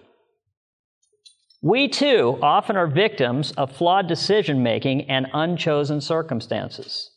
We 1.63 1.89
too 1.89 2.39
often 2.43 2.77
are 2.77 2.87
victims 2.87 3.53
of 3.53 3.75
flawed 3.75 4.09
decision 4.09 4.63
making 4.63 5.11
and 5.11 5.27
unchosen 5.33 6.01
circumstances. 6.01 7.11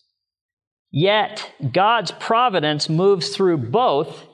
Yet, 0.92 1.52
God's 1.74 2.12
providence 2.12 2.90
moves 2.90 3.36
through 3.36 3.70
both 3.70 4.26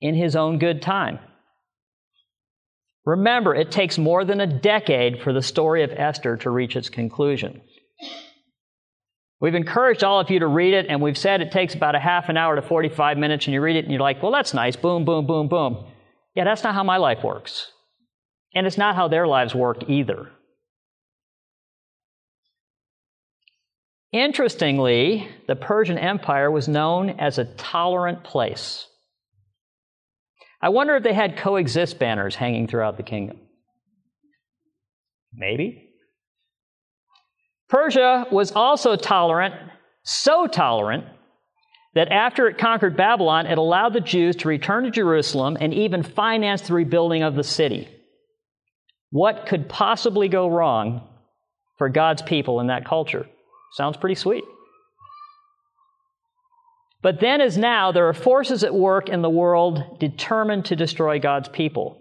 in 0.00 0.14
His 0.14 0.36
own 0.36 0.58
good 0.58 0.82
time. 0.82 1.20
Remember, 3.06 3.54
it 3.54 3.70
takes 3.70 3.96
more 3.96 4.24
than 4.24 4.40
a 4.40 4.46
decade 4.46 5.22
for 5.22 5.32
the 5.32 5.40
story 5.40 5.82
of 5.82 5.92
Esther 5.92 6.36
to 6.38 6.50
reach 6.50 6.76
its 6.76 6.90
conclusion. 6.90 7.62
We've 9.40 9.54
encouraged 9.54 10.02
all 10.02 10.18
of 10.18 10.30
you 10.30 10.40
to 10.40 10.48
read 10.48 10.74
it, 10.74 10.86
and 10.88 11.00
we've 11.00 11.16
said 11.16 11.40
it 11.40 11.52
takes 11.52 11.74
about 11.74 11.94
a 11.94 12.00
half 12.00 12.28
an 12.28 12.36
hour 12.36 12.56
to 12.56 12.62
45 12.62 13.18
minutes, 13.18 13.46
and 13.46 13.54
you 13.54 13.60
read 13.60 13.76
it 13.76 13.84
and 13.84 13.92
you're 13.92 14.00
like, 14.00 14.22
well, 14.22 14.32
that's 14.32 14.52
nice. 14.52 14.74
Boom, 14.74 15.04
boom, 15.04 15.26
boom, 15.26 15.48
boom. 15.48 15.86
Yeah, 16.34 16.44
that's 16.44 16.64
not 16.64 16.74
how 16.74 16.82
my 16.82 16.96
life 16.96 17.22
works. 17.22 17.70
And 18.54 18.66
it's 18.66 18.78
not 18.78 18.96
how 18.96 19.06
their 19.08 19.26
lives 19.26 19.54
work 19.54 19.88
either. 19.88 20.30
Interestingly, 24.12 25.28
the 25.46 25.54
Persian 25.54 25.98
Empire 25.98 26.50
was 26.50 26.66
known 26.66 27.10
as 27.10 27.38
a 27.38 27.44
tolerant 27.44 28.24
place. 28.24 28.86
I 30.60 30.70
wonder 30.70 30.96
if 30.96 31.04
they 31.04 31.12
had 31.12 31.36
coexist 31.36 31.98
banners 31.98 32.34
hanging 32.34 32.66
throughout 32.66 32.96
the 32.96 33.02
kingdom. 33.02 33.38
Maybe. 35.32 35.87
Persia 37.68 38.26
was 38.30 38.52
also 38.52 38.96
tolerant, 38.96 39.54
so 40.02 40.46
tolerant, 40.46 41.04
that 41.94 42.08
after 42.08 42.48
it 42.48 42.58
conquered 42.58 42.96
Babylon, 42.96 43.46
it 43.46 43.58
allowed 43.58 43.92
the 43.92 44.00
Jews 44.00 44.36
to 44.36 44.48
return 44.48 44.84
to 44.84 44.90
Jerusalem 44.90 45.56
and 45.60 45.74
even 45.74 46.02
finance 46.02 46.62
the 46.62 46.74
rebuilding 46.74 47.22
of 47.22 47.34
the 47.34 47.44
city. 47.44 47.88
What 49.10 49.46
could 49.46 49.68
possibly 49.68 50.28
go 50.28 50.48
wrong 50.48 51.08
for 51.76 51.88
God's 51.88 52.22
people 52.22 52.60
in 52.60 52.68
that 52.68 52.84
culture? 52.84 53.26
Sounds 53.72 53.96
pretty 53.96 54.14
sweet. 54.14 54.44
But 57.00 57.20
then, 57.20 57.40
as 57.40 57.56
now, 57.56 57.92
there 57.92 58.08
are 58.08 58.14
forces 58.14 58.64
at 58.64 58.74
work 58.74 59.08
in 59.08 59.22
the 59.22 59.30
world 59.30 59.98
determined 60.00 60.64
to 60.66 60.76
destroy 60.76 61.20
God's 61.20 61.48
people 61.48 62.00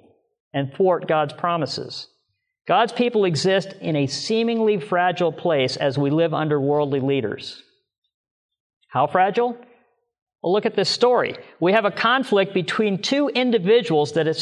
and 0.54 0.74
thwart 0.74 1.08
God's 1.08 1.34
promises. 1.34 2.08
God's 2.68 2.92
people 2.92 3.26
exist 3.26 3.74
in 3.80 3.96
a 3.96 4.08
seemingly 4.08 4.80
fragile 4.80 5.32
place 5.32 5.78
as 5.78 5.98
we 5.98 6.10
live 6.10 6.34
under 6.34 6.60
worldly 6.60 7.00
leaders. 7.00 7.64
How 8.90 9.08
fragile? 9.08 9.58
Well, 10.42 10.54
look 10.54 10.66
at 10.66 10.76
this 10.76 10.90
story. 10.90 11.36
We 11.60 11.74
have 11.74 11.86
a 11.86 11.92
conflict 11.92 12.54
between 12.54 13.02
two 13.02 13.30
individuals 13.30 14.14
that, 14.14 14.28
is, 14.28 14.42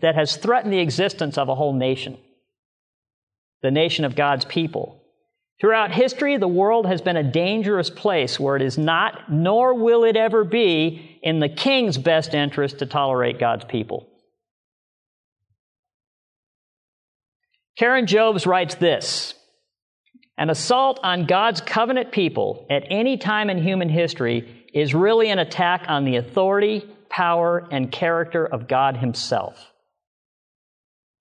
that 0.00 0.14
has 0.14 0.36
threatened 0.36 0.72
the 0.72 0.80
existence 0.80 1.38
of 1.38 1.48
a 1.48 1.54
whole 1.54 1.74
nation 1.74 2.18
the 3.62 3.70
nation 3.70 4.06
of 4.06 4.16
God's 4.16 4.46
people. 4.46 5.02
Throughout 5.60 5.92
history, 5.92 6.38
the 6.38 6.48
world 6.48 6.86
has 6.86 7.02
been 7.02 7.18
a 7.18 7.30
dangerous 7.30 7.90
place 7.90 8.40
where 8.40 8.56
it 8.56 8.62
is 8.62 8.78
not, 8.78 9.30
nor 9.30 9.74
will 9.74 10.04
it 10.04 10.16
ever 10.16 10.44
be, 10.44 11.18
in 11.22 11.40
the 11.40 11.48
king's 11.50 11.98
best 11.98 12.32
interest 12.32 12.78
to 12.78 12.86
tolerate 12.86 13.38
God's 13.38 13.66
people. 13.66 14.09
Karen 17.76 18.06
Jobes 18.06 18.46
writes 18.46 18.74
this 18.74 19.34
An 20.36 20.50
assault 20.50 21.00
on 21.02 21.26
God's 21.26 21.60
covenant 21.60 22.12
people 22.12 22.66
at 22.70 22.84
any 22.90 23.16
time 23.16 23.50
in 23.50 23.62
human 23.62 23.88
history 23.88 24.66
is 24.72 24.94
really 24.94 25.30
an 25.30 25.38
attack 25.38 25.84
on 25.88 26.04
the 26.04 26.16
authority, 26.16 26.88
power, 27.08 27.66
and 27.70 27.90
character 27.90 28.46
of 28.46 28.68
God 28.68 28.96
Himself. 28.96 29.70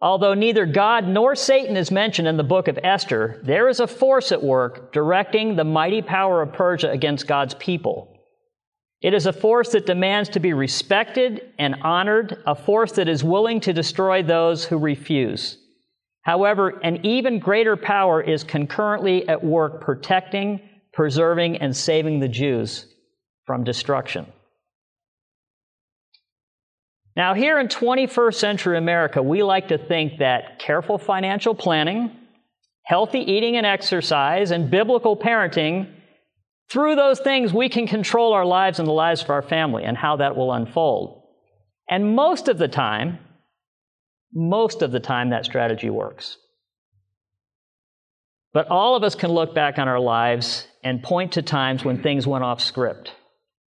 Although 0.01 0.33
neither 0.33 0.65
God 0.65 1.07
nor 1.07 1.35
Satan 1.35 1.75
is 1.75 1.91
mentioned 1.91 2.27
in 2.27 2.37
the 2.37 2.43
book 2.43 2.69
of 2.69 2.79
Esther, 2.81 3.41
there 3.43 3.67
is 3.67 3.81
a 3.81 3.87
force 3.87 4.31
at 4.31 4.41
work 4.41 4.93
directing 4.93 5.55
the 5.55 5.65
mighty 5.65 6.01
power 6.01 6.41
of 6.41 6.53
Persia 6.53 6.89
against 6.89 7.27
God's 7.27 7.53
people. 7.55 8.15
It 9.01 9.13
is 9.13 9.25
a 9.25 9.33
force 9.33 9.73
that 9.73 9.85
demands 9.85 10.29
to 10.29 10.39
be 10.39 10.53
respected 10.53 11.53
and 11.57 11.75
honored, 11.83 12.41
a 12.45 12.55
force 12.55 12.93
that 12.93 13.09
is 13.09 13.23
willing 13.23 13.59
to 13.61 13.73
destroy 13.73 14.23
those 14.23 14.65
who 14.65 14.77
refuse. 14.77 15.57
However, 16.21 16.69
an 16.83 17.05
even 17.05 17.39
greater 17.39 17.75
power 17.75 18.21
is 18.21 18.43
concurrently 18.43 19.27
at 19.27 19.43
work 19.43 19.81
protecting, 19.81 20.61
preserving, 20.93 21.57
and 21.57 21.75
saving 21.75 22.19
the 22.19 22.27
Jews 22.27 22.85
from 23.45 23.63
destruction. 23.63 24.27
Now, 27.15 27.33
here 27.33 27.59
in 27.59 27.67
21st 27.67 28.35
century 28.35 28.77
America, 28.77 29.21
we 29.21 29.43
like 29.43 29.69
to 29.69 29.77
think 29.77 30.19
that 30.19 30.59
careful 30.59 30.97
financial 30.97 31.55
planning, 31.55 32.11
healthy 32.83 33.19
eating 33.19 33.57
and 33.57 33.65
exercise, 33.65 34.51
and 34.51 34.69
biblical 34.69 35.17
parenting, 35.17 35.93
through 36.69 36.95
those 36.95 37.19
things, 37.19 37.51
we 37.51 37.67
can 37.67 37.87
control 37.87 38.33
our 38.33 38.45
lives 38.45 38.77
and 38.77 38.87
the 38.87 38.93
lives 38.93 39.23
of 39.23 39.31
our 39.31 39.41
family 39.41 39.83
and 39.83 39.97
how 39.97 40.17
that 40.17 40.35
will 40.35 40.53
unfold. 40.53 41.23
And 41.89 42.15
most 42.15 42.47
of 42.47 42.59
the 42.59 42.67
time, 42.67 43.17
most 44.33 44.81
of 44.81 44.91
the 44.91 44.99
time, 44.99 45.29
that 45.29 45.45
strategy 45.45 45.89
works. 45.89 46.37
But 48.53 48.67
all 48.67 48.95
of 48.95 49.03
us 49.03 49.15
can 49.15 49.31
look 49.31 49.53
back 49.53 49.77
on 49.77 49.87
our 49.87 49.99
lives 49.99 50.67
and 50.83 51.03
point 51.03 51.33
to 51.33 51.41
times 51.41 51.85
when 51.85 52.01
things 52.01 52.25
went 52.25 52.43
off 52.43 52.61
script. 52.61 53.11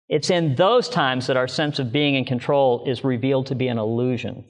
It's 0.09 0.29
in 0.29 0.55
those 0.55 0.89
times 0.89 1.27
that 1.27 1.37
our 1.37 1.47
sense 1.47 1.79
of 1.79 1.91
being 1.91 2.15
in 2.15 2.25
control 2.25 2.83
is 2.85 3.03
revealed 3.03 3.47
to 3.47 3.55
be 3.55 3.67
an 3.67 3.77
illusion. 3.77 4.43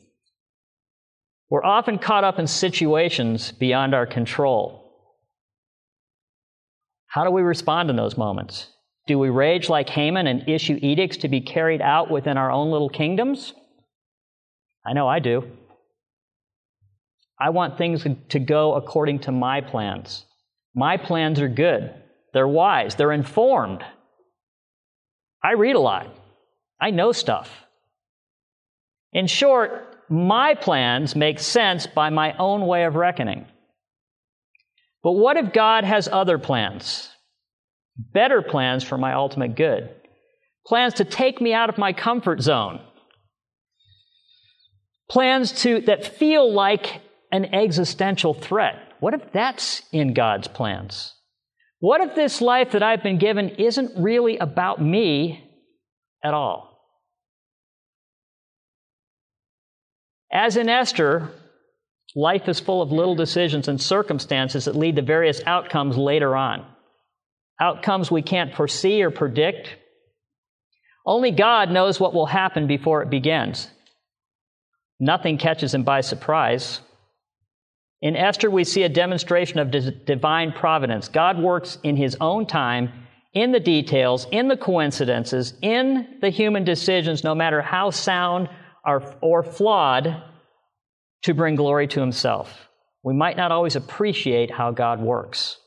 We're 1.50 1.64
often 1.64 2.00
caught 2.00 2.24
up 2.24 2.40
in 2.40 2.48
situations 2.48 3.52
beyond 3.52 3.94
our 3.94 4.06
control. 4.06 4.82
How 7.08 7.26
do 7.26 7.32
we 7.32 7.42
respond 7.42 7.90
in 7.90 7.98
those 7.98 8.18
moments? 8.18 8.68
Do 9.06 9.20
we 9.20 9.30
rage 9.30 9.68
like 9.68 9.90
Haman 9.90 10.28
and 10.28 10.48
issue 10.48 10.80
edicts 10.82 11.18
to 11.18 11.28
be 11.28 11.42
carried 11.42 11.82
out 11.82 12.10
within 12.10 12.38
our 12.38 12.50
own 12.50 12.72
little 12.72 12.90
kingdoms? 12.90 13.54
I 14.86 14.94
know 14.94 15.08
I 15.10 15.20
do. 15.20 15.46
I 17.42 17.50
want 17.50 17.76
things 17.76 18.06
to 18.30 18.40
go 18.40 18.76
according 18.76 19.22
to 19.22 19.32
my 19.32 19.62
plans. 19.62 20.26
My 20.76 20.98
plans 20.98 21.40
are 21.40 21.50
good, 21.50 21.92
they're 22.34 22.48
wise, 22.48 22.94
they're 22.94 23.12
informed. 23.12 23.84
I 25.44 25.54
read 25.54 25.76
a 25.76 25.80
lot. 25.80 26.16
I 26.80 26.92
know 26.92 27.12
stuff. 27.12 27.50
In 29.12 29.26
short, 29.26 30.04
my 30.08 30.54
plans 30.54 31.16
make 31.16 31.40
sense 31.40 31.88
by 31.88 32.12
my 32.12 32.38
own 32.38 32.68
way 32.68 32.84
of 32.84 32.94
reckoning. 32.96 33.48
But 35.02 35.14
what 35.14 35.36
if 35.36 35.52
God 35.52 35.84
has 35.84 36.08
other 36.08 36.38
plans? 36.38 37.10
Better 37.98 38.44
plans 38.44 38.84
for 38.84 39.00
my 39.00 39.14
ultimate 39.14 39.56
good. 39.56 39.90
Plans 40.68 40.94
to 40.96 41.06
take 41.06 41.42
me 41.42 41.54
out 41.54 41.70
of 41.70 41.80
my 41.80 41.92
comfort 41.92 42.42
zone. 42.42 42.82
Plans 45.10 45.52
to, 45.64 45.82
that 45.82 46.06
feel 46.06 46.54
like 46.54 47.02
an 47.32 47.54
existential 47.54 48.34
threat. 48.34 48.76
What 49.00 49.14
if 49.14 49.32
that's 49.32 49.82
in 49.92 50.14
God's 50.14 50.48
plans? 50.48 51.14
What 51.80 52.02
if 52.02 52.14
this 52.16 52.42
life 52.42 52.72
that 52.72 52.84
I've 52.84 53.02
been 53.02 53.18
given 53.18 53.50
isn't 53.50 54.02
really 54.02 54.38
about 54.38 54.82
me 54.82 55.44
at 56.24 56.34
all? 56.34 56.72
As 60.32 60.56
in 60.58 60.70
Esther, 60.70 61.30
life 62.16 62.48
is 62.48 62.60
full 62.60 62.82
of 62.82 62.92
little 62.92 63.16
decisions 63.16 63.68
and 63.68 63.82
circumstances 63.82 64.66
that 64.66 64.76
lead 64.76 64.96
to 64.98 65.02
various 65.02 65.42
outcomes 65.46 65.98
later 65.98 66.36
on. 66.36 66.66
Outcomes 67.60 68.12
we 68.12 68.22
can't 68.22 68.56
foresee 68.56 69.02
or 69.02 69.12
predict. 69.12 69.76
Only 71.06 71.32
God 71.32 71.72
knows 71.72 72.00
what 72.00 72.14
will 72.14 72.28
happen 72.28 72.68
before 72.68 73.02
it 73.02 73.10
begins. 73.10 73.70
Nothing 75.00 75.38
catches 75.38 75.74
him 75.74 75.84
by 75.84 76.02
surprise. 76.02 76.80
In 78.02 78.16
Esther, 78.16 78.50
we 78.50 78.64
see 78.64 78.84
a 78.84 78.90
demonstration 78.90 79.60
of 79.60 79.72
divine 80.06 80.54
providence. 80.54 81.08
God 81.08 81.38
works 81.40 81.78
in 81.84 81.96
his 81.96 82.18
own 82.20 82.48
time, 82.48 82.92
in 83.34 83.52
the 83.52 83.60
details, 83.60 84.26
in 84.32 84.48
the 84.48 84.58
coincidences, 84.58 85.54
in 85.62 86.18
the 86.20 86.32
human 86.32 86.64
decisions, 86.64 87.24
no 87.24 87.36
matter 87.36 87.62
how 87.62 87.92
sound 87.92 88.50
or, 88.84 89.44
flawed, 89.44 90.24
to 91.24 91.34
bring 91.36 91.56
glory 91.56 91.88
to 91.88 92.00
himself. 92.00 92.68
We 93.04 93.14
might 93.14 93.38
not 93.38 93.52
always 93.52 93.76
appreciate 93.76 94.50
how 94.50 94.72
God 94.72 95.00
works, 95.00 95.58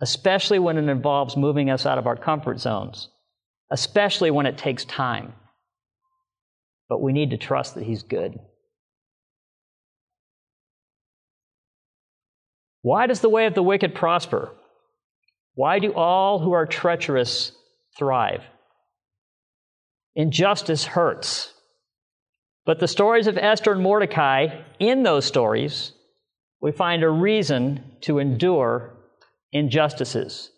especially 0.00 0.58
when 0.58 0.78
it 0.78 0.88
involves 0.88 1.36
moving 1.36 1.68
us 1.68 1.84
out 1.84 1.98
of 1.98 2.06
our 2.06 2.16
comfort 2.16 2.58
zones, 2.58 3.10
especially 3.70 4.30
when 4.30 4.46
it 4.46 4.56
takes 4.56 4.86
time. 4.86 5.34
But 6.88 7.02
we 7.02 7.12
need 7.12 7.30
to 7.30 7.36
trust 7.36 7.74
that 7.74 7.84
he's 7.84 8.02
good. 8.02 8.38
Why 12.82 13.06
does 13.06 13.20
the 13.20 13.28
way 13.28 13.46
of 13.46 13.54
the 13.54 13.62
wicked 13.62 13.94
prosper? 13.94 14.52
Why 15.54 15.78
do 15.78 15.92
all 15.92 16.38
who 16.38 16.52
are 16.52 16.66
treacherous 16.66 17.52
thrive? 17.98 18.42
Injustice 20.14 20.84
hurts. 20.84 21.52
But 22.64 22.78
the 22.78 22.88
stories 22.88 23.26
of 23.26 23.38
Esther 23.38 23.72
and 23.72 23.82
Mordecai, 23.82 24.62
in 24.78 25.02
those 25.02 25.24
stories, 25.24 25.92
we 26.60 26.72
find 26.72 27.02
a 27.02 27.08
reason 27.08 27.96
to 28.02 28.18
endure 28.18 28.94
injustices. 29.52 30.50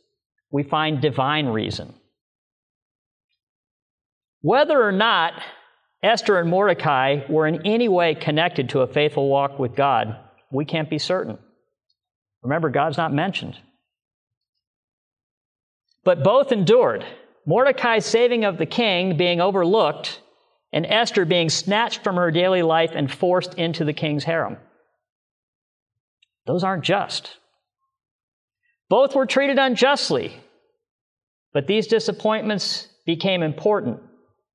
We 0.51 0.63
find 0.63 1.01
divine 1.01 1.47
reason. 1.47 1.95
Whether 4.41 4.83
or 4.83 4.93
not 4.93 5.35
Esther 6.03 6.39
and 6.39 6.51
Mordecai 6.51 7.21
were 7.29 7.47
in 7.47 7.65
any 7.65 7.89
way 7.89 8.15
connected 8.15 8.71
to 8.71 8.81
a 8.81 8.89
faithful 8.89 9.29
walk 9.29 9.59
with 9.59 9.77
God, 9.77 10.17
we 10.51 10.65
can't 10.65 10.91
be 10.91 10.99
certain. 10.99 11.39
Remember, 12.43 12.71
God's 12.71 12.97
not 12.97 13.13
mentioned. 13.13 13.59
But 16.05 16.25
both 16.25 16.53
endured. 16.53 17.05
Mordecai's 17.47 18.07
saving 18.07 18.45
of 18.45 18.59
the 18.59 18.67
king 18.67 19.17
being 19.17 19.41
overlooked, 19.41 20.21
and 20.73 20.87
Esther 20.87 21.25
being 21.25 21.49
snatched 21.49 22.03
from 22.03 22.17
her 22.17 22.31
daily 22.31 22.63
life 22.63 22.93
and 22.95 23.13
forced 23.13 23.55
into 23.55 23.85
the 23.85 23.93
king's 23.93 24.25
harem. 24.25 24.57
Those 26.47 26.65
aren't 26.65 26.85
just. 26.85 27.37
Both 28.89 29.15
were 29.15 29.27
treated 29.27 29.59
unjustly, 29.59 30.37
but 31.53 31.67
these 31.67 31.87
disappointments 31.87 32.89
became 33.07 33.43
important 33.43 34.01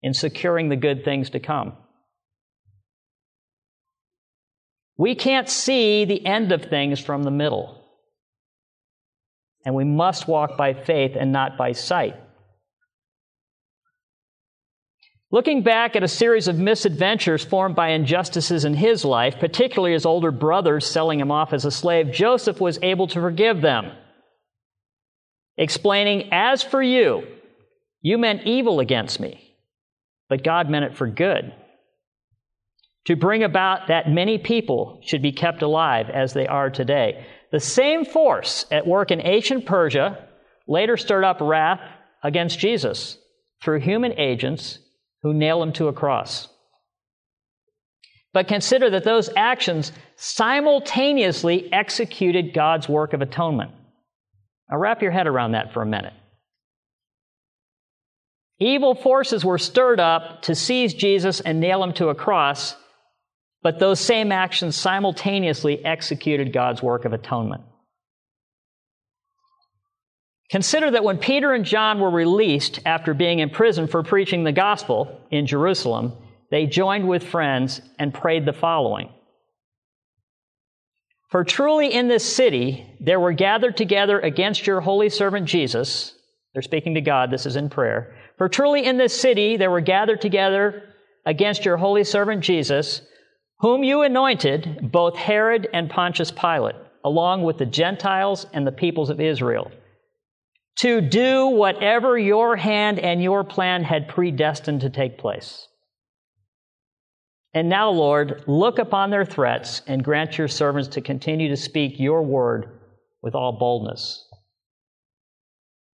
in 0.02 0.14
securing 0.14 0.70
the 0.70 0.76
good 0.76 1.04
things 1.04 1.32
to 1.32 1.40
come. 1.40 1.74
We 4.98 5.16
can't 5.16 5.50
see 5.50 6.06
the 6.06 6.26
end 6.26 6.52
of 6.52 6.66
things 6.66 7.00
from 7.00 7.24
the 7.24 7.32
middle. 7.32 7.77
And 9.68 9.76
we 9.76 9.84
must 9.84 10.30
walk 10.30 10.56
by 10.56 10.74
faith 10.74 11.18
and 11.20 11.34
not 11.34 11.58
by 11.58 11.74
sight. 11.74 12.16
Looking 15.30 15.62
back 15.62 15.98
at 15.98 16.04
a 16.04 16.08
series 16.08 16.48
of 16.48 16.58
misadventures 16.58 17.44
formed 17.44 17.76
by 17.76 17.90
injustices 17.90 18.64
in 18.64 18.76
his 18.76 19.04
life, 19.04 19.36
particularly 19.42 19.92
his 19.92 20.06
older 20.06 20.32
brothers 20.32 20.88
selling 20.88 21.20
him 21.20 21.32
off 21.32 21.52
as 21.52 21.66
a 21.66 21.72
slave, 21.72 22.14
Joseph 22.14 22.62
was 22.62 22.80
able 22.82 23.08
to 23.08 23.20
forgive 23.20 23.60
them, 23.60 23.92
explaining, 25.58 26.30
As 26.32 26.64
for 26.64 26.82
you, 26.82 27.28
you 28.02 28.18
meant 28.18 28.48
evil 28.48 28.80
against 28.80 29.20
me, 29.20 29.54
but 30.30 30.46
God 30.46 30.70
meant 30.70 30.86
it 30.86 30.96
for 30.96 31.08
good 31.08 31.52
to 33.08 33.16
bring 33.16 33.42
about 33.42 33.88
that 33.88 34.10
many 34.10 34.38
people 34.38 35.00
should 35.02 35.22
be 35.22 35.32
kept 35.32 35.62
alive 35.62 36.10
as 36.10 36.34
they 36.34 36.46
are 36.46 36.70
today. 36.70 37.26
The 37.52 37.60
same 37.60 38.06
force 38.06 38.66
at 38.72 38.88
work 38.88 39.12
in 39.12 39.22
ancient 39.22 39.66
Persia 39.66 40.28
later 40.68 40.98
stirred 40.98 41.24
up 41.24 41.40
wrath 41.40 41.82
against 42.24 42.60
Jesus 42.60 43.18
through 43.64 43.80
human 43.80 44.14
agents 44.20 44.80
who 45.24 45.34
nailed 45.34 45.64
him 45.64 45.74
to 45.74 45.88
a 45.88 45.94
cross. 45.94 46.50
But 48.34 48.48
consider 48.48 48.90
that 48.92 49.04
those 49.04 49.30
actions 49.36 49.92
simultaneously 50.16 51.72
executed 51.72 52.54
God's 52.54 52.90
work 52.90 53.14
of 53.14 53.22
atonement. 53.22 53.72
Now, 54.70 54.78
wrap 54.78 55.02
your 55.02 55.12
head 55.12 55.28
around 55.28 55.54
that 55.54 55.74
for 55.74 55.82
a 55.82 55.88
minute. 55.88 56.14
Evil 58.60 58.96
forces 58.96 59.46
were 59.46 59.58
stirred 59.58 60.00
up 60.00 60.44
to 60.44 60.56
seize 60.56 60.94
Jesus 60.94 61.40
and 61.40 61.60
nail 61.60 61.84
him 61.84 61.94
to 61.94 62.10
a 62.10 62.16
cross 62.16 62.76
but 63.64 63.80
those 63.80 64.00
same 64.00 64.32
actions 64.32 64.76
simultaneously 64.76 65.84
executed 65.84 66.54
God's 66.54 66.82
work 66.82 67.06
of 67.06 67.14
atonement. 67.14 67.64
Consider 70.50 70.92
that 70.92 71.04
when 71.04 71.18
Peter 71.18 71.54
and 71.54 71.66
John 71.66 72.00
were 72.00 72.10
released 72.10 72.80
after 72.86 73.14
being 73.14 73.40
in 73.40 73.50
prison 73.50 73.88
for 73.88 74.04
preaching 74.04 74.44
the 74.44 74.54
gospel 74.54 75.22
in 75.30 75.46
Jerusalem, 75.46 76.14
they 76.50 76.66
joined 76.66 77.08
with 77.08 77.28
friends 77.28 77.82
and 78.00 78.14
prayed 78.14 78.46
the 78.46 78.54
following 78.54 79.10
For 81.30 81.44
truly 81.44 81.94
in 81.94 82.08
this 82.08 82.24
city 82.24 82.96
there 83.02 83.20
were 83.20 83.34
gathered 83.34 83.76
together 83.76 84.20
against 84.20 84.66
your 84.66 84.80
holy 84.80 85.10
servant 85.10 85.48
Jesus. 85.48 86.14
They're 86.54 86.62
speaking 86.62 86.96
to 86.96 87.02
God, 87.02 87.30
this 87.30 87.46
is 87.46 87.58
in 87.58 87.70
prayer. 87.70 88.16
For 88.38 88.48
truly 88.48 88.86
in 88.86 88.98
this 88.98 89.20
city 89.20 89.58
there 89.58 89.72
were 89.72 89.82
gathered 89.82 90.22
together 90.22 90.84
against 91.26 91.66
your 91.66 91.76
holy 91.76 92.06
servant 92.06 92.42
Jesus 92.42 93.02
whom 93.60 93.84
you 93.84 94.02
anointed, 94.02 94.92
both 94.92 95.16
Herod 95.16 95.68
and 95.74 95.90
Pontius 95.90 96.32
Pilate, 96.32 96.76
along 97.04 97.44
with 97.44 97.58
the 97.58 97.66
Gentiles 97.66 98.46
and 98.54 98.68
the 98.68 98.72
peoples 98.72 99.10
of 99.10 99.20
Israel, 99.20 99.72
to 100.78 101.02
do 101.02 101.48
whatever 101.48 102.18
your 102.18 102.56
hand 102.56 103.00
and 103.00 103.22
your 103.22 103.44
plan 103.44 103.84
had 103.84 104.08
predestined 104.08 104.82
to 104.82 104.90
take 104.90 105.18
place. 105.18 105.68
And 107.54 107.70
now, 107.70 107.90
Lord, 107.90 108.44
look 108.46 108.78
upon 108.78 109.10
their 109.10 109.26
threats 109.26 109.82
and 109.88 110.04
grant 110.04 110.38
your 110.38 110.48
servants 110.48 110.90
to 110.90 111.02
continue 111.02 111.50
to 111.50 111.58
speak 111.58 112.00
your 112.00 112.22
word 112.22 112.80
with 113.24 113.34
all 113.34 113.58
boldness. 113.58 114.24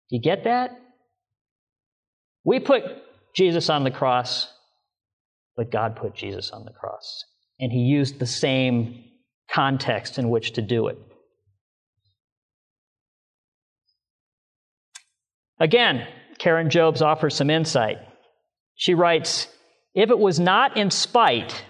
Do 0.09 0.15
you 0.15 0.21
get 0.21 0.45
that? 0.45 0.71
We 2.43 2.59
put 2.59 2.83
Jesus 3.35 3.69
on 3.69 3.83
the 3.83 3.91
cross, 3.91 4.51
but 5.55 5.71
God 5.71 5.95
put 5.95 6.15
Jesus 6.15 6.49
on 6.49 6.65
the 6.65 6.71
cross 6.71 7.25
and 7.61 7.71
he 7.71 7.81
used 7.81 8.17
the 8.17 8.25
same 8.25 9.03
context 9.49 10.17
in 10.17 10.29
which 10.29 10.53
to 10.53 10.61
do 10.61 10.87
it. 10.87 10.97
Again, 15.59 16.07
Karen 16.39 16.71
Jobes 16.71 17.03
offers 17.03 17.35
some 17.35 17.51
insight. 17.51 17.99
She 18.75 18.95
writes 18.95 19.47
If 19.93 20.09
it 20.09 20.17
was 20.17 20.39
not 20.39 20.75
in 20.75 20.89
spite 20.89 21.63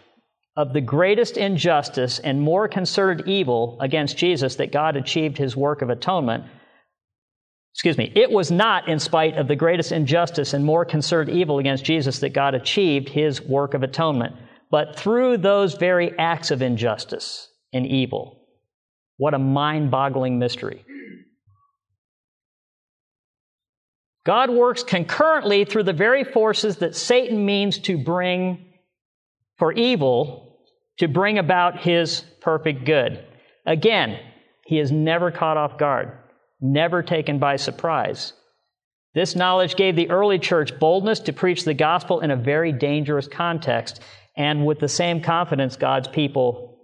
of 0.55 0.71
the 0.71 0.81
greatest 0.81 1.35
injustice 1.35 2.19
and 2.19 2.41
more 2.41 2.69
concerted 2.69 3.27
evil 3.27 3.77
against 3.81 4.17
Jesus 4.17 4.55
that 4.55 4.71
God 4.71 4.95
achieved 4.95 5.37
his 5.37 5.57
work 5.57 5.81
of 5.81 5.89
atonement, 5.89 6.45
excuse 7.73 7.97
me, 7.97 8.13
it 8.15 8.31
was 8.31 8.49
not 8.49 8.87
in 8.87 8.99
spite 8.99 9.35
of 9.35 9.49
the 9.49 9.55
greatest 9.57 9.91
injustice 9.91 10.53
and 10.53 10.63
more 10.63 10.85
concerted 10.85 11.35
evil 11.35 11.59
against 11.59 11.83
Jesus 11.83 12.19
that 12.19 12.33
God 12.33 12.53
achieved 12.53 13.09
his 13.09 13.41
work 13.41 13.73
of 13.73 13.83
atonement 13.83 14.35
but 14.71 14.97
through 14.97 15.37
those 15.37 15.75
very 15.75 16.17
acts 16.17 16.49
of 16.49 16.61
injustice 16.61 17.49
and 17.73 17.85
evil. 17.85 18.39
What 19.17 19.33
a 19.33 19.39
mind 19.39 19.91
boggling 19.91 20.39
mystery. 20.39 20.85
God 24.25 24.49
works 24.49 24.83
concurrently 24.83 25.65
through 25.65 25.83
the 25.83 25.93
very 25.93 26.23
forces 26.23 26.77
that 26.77 26.95
Satan 26.95 27.45
means 27.45 27.79
to 27.79 27.97
bring 27.97 28.65
for 29.57 29.71
evil 29.73 30.51
to 30.97 31.07
bring 31.07 31.39
about 31.39 31.79
his 31.79 32.23
perfect 32.41 32.85
good. 32.85 33.25
Again, 33.65 34.19
he 34.65 34.79
is 34.79 34.91
never 34.91 35.31
caught 35.31 35.57
off 35.57 35.77
guard, 35.77 36.11
never 36.59 37.01
taken 37.01 37.39
by 37.39 37.55
surprise. 37.55 38.33
This 39.13 39.35
knowledge 39.35 39.75
gave 39.75 39.95
the 39.95 40.09
early 40.09 40.39
church 40.39 40.79
boldness 40.79 41.19
to 41.21 41.33
preach 41.33 41.65
the 41.65 41.73
gospel 41.73 42.21
in 42.21 42.31
a 42.31 42.35
very 42.35 42.71
dangerous 42.71 43.27
context 43.27 44.01
and 44.35 44.65
with 44.65 44.79
the 44.79 44.87
same 44.87 45.21
confidence, 45.21 45.75
God's 45.75 46.07
people 46.07 46.77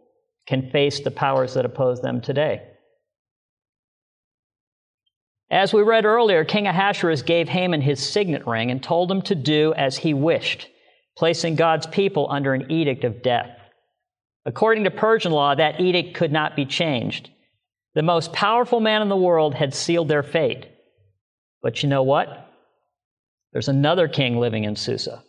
can 0.47 0.69
face 0.69 1.01
the 1.01 1.11
powers 1.11 1.53
that 1.53 1.65
oppose 1.65 2.01
them 2.01 2.21
today. 2.21 2.61
As 5.49 5.73
we 5.73 5.81
read 5.81 6.05
earlier, 6.05 6.43
King 6.43 6.67
Ahasuerus 6.67 7.21
gave 7.21 7.47
Haman 7.47 7.81
his 7.81 8.05
signet 8.05 8.45
ring 8.45 8.69
and 8.69 8.83
told 8.83 9.09
him 9.09 9.21
to 9.23 9.35
do 9.35 9.73
as 9.75 9.97
he 9.97 10.13
wished, 10.13 10.67
placing 11.15 11.55
God's 11.55 11.87
people 11.87 12.27
under 12.29 12.53
an 12.53 12.69
edict 12.69 13.05
of 13.05 13.21
death. 13.21 13.57
According 14.45 14.83
to 14.83 14.91
Persian 14.91 15.31
law, 15.31 15.55
that 15.55 15.79
edict 15.79 16.15
could 16.15 16.31
not 16.31 16.55
be 16.55 16.65
changed. 16.65 17.29
The 17.95 18.03
most 18.03 18.33
powerful 18.33 18.79
man 18.79 19.01
in 19.01 19.09
the 19.09 19.15
world 19.15 19.55
had 19.55 19.73
sealed 19.73 20.09
their 20.09 20.23
fate. 20.23 20.67
But 21.61 21.81
you 21.81 21.89
know 21.89 22.03
what? 22.03 22.49
There's 23.53 23.69
another 23.69 24.07
king 24.07 24.37
living 24.37 24.65
in 24.65 24.75
Susa. 24.75 25.23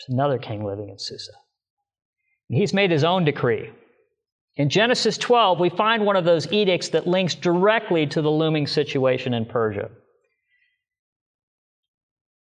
There's 0.00 0.14
another 0.14 0.38
king 0.38 0.64
living 0.64 0.88
in 0.88 0.98
Susa. 0.98 1.32
And 2.48 2.58
he's 2.58 2.72
made 2.72 2.90
his 2.90 3.04
own 3.04 3.24
decree. 3.24 3.70
In 4.56 4.68
Genesis 4.68 5.18
12, 5.18 5.60
we 5.60 5.68
find 5.68 6.04
one 6.04 6.16
of 6.16 6.24
those 6.24 6.50
edicts 6.52 6.90
that 6.90 7.06
links 7.06 7.34
directly 7.34 8.06
to 8.06 8.22
the 8.22 8.30
looming 8.30 8.66
situation 8.66 9.34
in 9.34 9.44
Persia. 9.44 9.90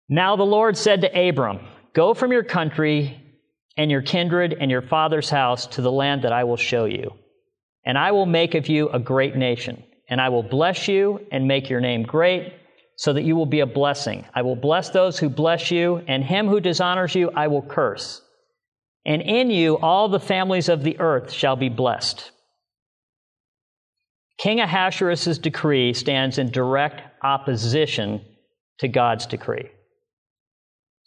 Now 0.07 0.36
the 0.36 0.43
Lord 0.43 0.78
said 0.78 1.01
to 1.01 1.30
Abram, 1.30 1.60
Go 1.93 2.14
from 2.14 2.32
your 2.32 2.43
country 2.43 3.22
and 3.78 3.91
your 3.91 4.01
kindred 4.01 4.55
and 4.60 4.72
your 4.72 4.82
father's 4.82 5.30
house 5.30 5.68
to 5.68 5.82
the 5.82 5.91
land 5.91 6.24
that 6.24 6.34
I 6.34 6.45
will 6.45 6.57
show 6.57 6.86
you. 6.86 7.14
And 7.86 7.97
I 7.97 8.12
will 8.12 8.26
make 8.26 8.55
of 8.55 8.68
you 8.68 8.89
a 8.89 8.99
great 8.99 9.36
nation. 9.36 9.84
And 10.10 10.20
I 10.20 10.30
will 10.30 10.43
bless 10.43 10.88
you 10.88 11.26
and 11.32 11.47
make 11.47 11.70
your 11.70 11.82
name 11.82 12.03
great 12.03 12.53
so 13.00 13.14
that 13.14 13.24
you 13.24 13.34
will 13.34 13.45
be 13.45 13.62
a 13.62 13.66
blessing. 13.66 14.26
I 14.36 14.41
will 14.41 14.58
bless 14.58 14.89
those 14.89 15.18
who 15.18 15.30
bless 15.30 15.72
you, 15.72 16.04
and 16.10 16.22
him 16.22 16.50
who 16.50 16.60
dishonors 16.60 17.16
you 17.16 17.32
I 17.32 17.47
will 17.47 17.62
curse. 17.62 18.22
And 19.06 19.22
in 19.22 19.50
you 19.50 19.78
all 19.78 20.10
the 20.10 20.20
families 20.20 20.68
of 20.68 20.84
the 20.84 21.00
earth 21.00 21.32
shall 21.32 21.56
be 21.56 21.70
blessed. 21.70 22.30
King 24.38 24.60
Ahasuerus' 24.60 25.38
decree 25.38 25.93
stands 25.93 26.38
in 26.38 26.52
direct 26.52 27.02
opposition 27.24 28.20
to 28.80 28.89
God's 28.89 29.26
decree. 29.26 29.70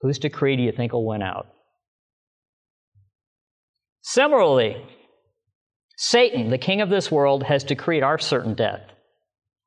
Whose 0.00 0.18
decree 0.18 0.56
do 0.56 0.62
you 0.62 0.72
think 0.72 0.94
will 0.94 1.06
win 1.06 1.20
out? 1.20 1.46
Similarly, 4.00 4.82
Satan, 5.98 6.48
the 6.48 6.56
king 6.56 6.80
of 6.80 6.88
this 6.88 7.10
world, 7.10 7.42
has 7.42 7.64
decreed 7.64 8.02
our 8.02 8.18
certain 8.18 8.54
death. 8.54 8.91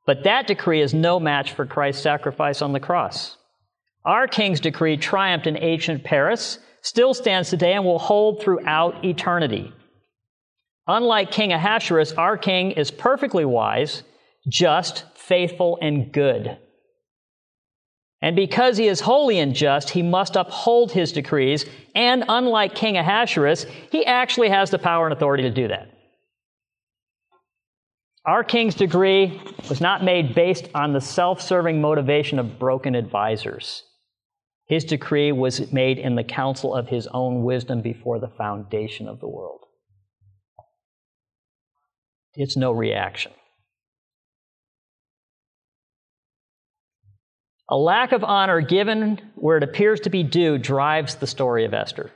But 0.05 0.23
that 0.23 0.47
decree 0.47 0.81
is 0.81 0.93
no 0.93 1.19
match 1.19 1.53
for 1.53 1.65
Christ's 1.65 2.03
sacrifice 2.03 2.61
on 2.61 2.73
the 2.73 2.79
cross. 2.79 3.37
Our 4.03 4.27
king's 4.27 4.59
decree 4.59 4.97
triumphed 4.97 5.47
in 5.47 5.57
ancient 5.57 6.03
Persia, 6.03 6.59
still 6.81 7.15
stands 7.15 7.49
today, 7.49 7.73
and 7.73 7.83
will 7.83 7.97
hold 7.97 8.41
throughout 8.41 9.03
eternity. 9.03 9.73
Unlike 10.87 11.31
King 11.31 11.51
Ahasuerus, 11.51 12.13
our 12.13 12.37
king 12.37 12.71
is 12.71 12.91
perfectly 12.91 13.45
wise, 13.45 14.03
just, 14.47 15.03
faithful, 15.15 15.79
and 15.81 16.11
good. 16.11 16.59
And 18.21 18.35
because 18.35 18.77
he 18.77 18.87
is 18.87 19.01
holy 19.01 19.39
and 19.39 19.55
just, 19.55 19.89
he 19.89 20.03
must 20.03 20.35
uphold 20.35 20.91
his 20.91 21.11
decrees. 21.11 21.65
And 21.95 22.23
unlike 22.27 22.75
King 22.75 22.97
Ahasuerus, 22.97 23.65
he 23.91 24.05
actually 24.05 24.49
has 24.49 24.69
the 24.69 24.79
power 24.79 25.05
and 25.05 25.13
authority 25.13 25.43
to 25.43 25.51
do 25.51 25.67
that. 25.67 25.89
Our 28.25 28.43
king's 28.43 28.73
decree 28.73 29.39
was 29.69 29.79
not 29.79 30.03
made 30.03 30.33
based 30.33 30.67
on 30.73 30.93
the 30.93 31.01
self 31.01 31.41
serving 31.41 31.79
motivation 31.79 32.39
of 32.39 32.57
broken 32.57 32.95
advisors. 32.95 33.83
His 34.67 34.83
decree 34.83 35.31
was 35.31 35.71
made 35.71 35.99
in 35.99 36.15
the 36.15 36.23
counsel 36.23 36.73
of 36.73 36.87
his 36.87 37.07
own 37.07 37.43
wisdom 37.43 37.81
before 37.81 38.19
the 38.19 38.27
foundation 38.27 39.07
of 39.07 39.19
the 39.19 39.27
world. 39.27 39.61
It's 42.33 42.57
no 42.57 42.71
reaction. 42.71 43.31
A 47.69 47.77
lack 47.77 48.11
of 48.11 48.23
honor 48.23 48.61
given 48.61 49.21
where 49.35 49.57
it 49.57 49.63
appears 49.63 49.99
to 50.01 50.09
be 50.09 50.23
due 50.23 50.57
drives 50.57 51.15
the 51.15 51.27
story 51.27 51.65
of 51.65 51.73
Esther. 51.73 52.11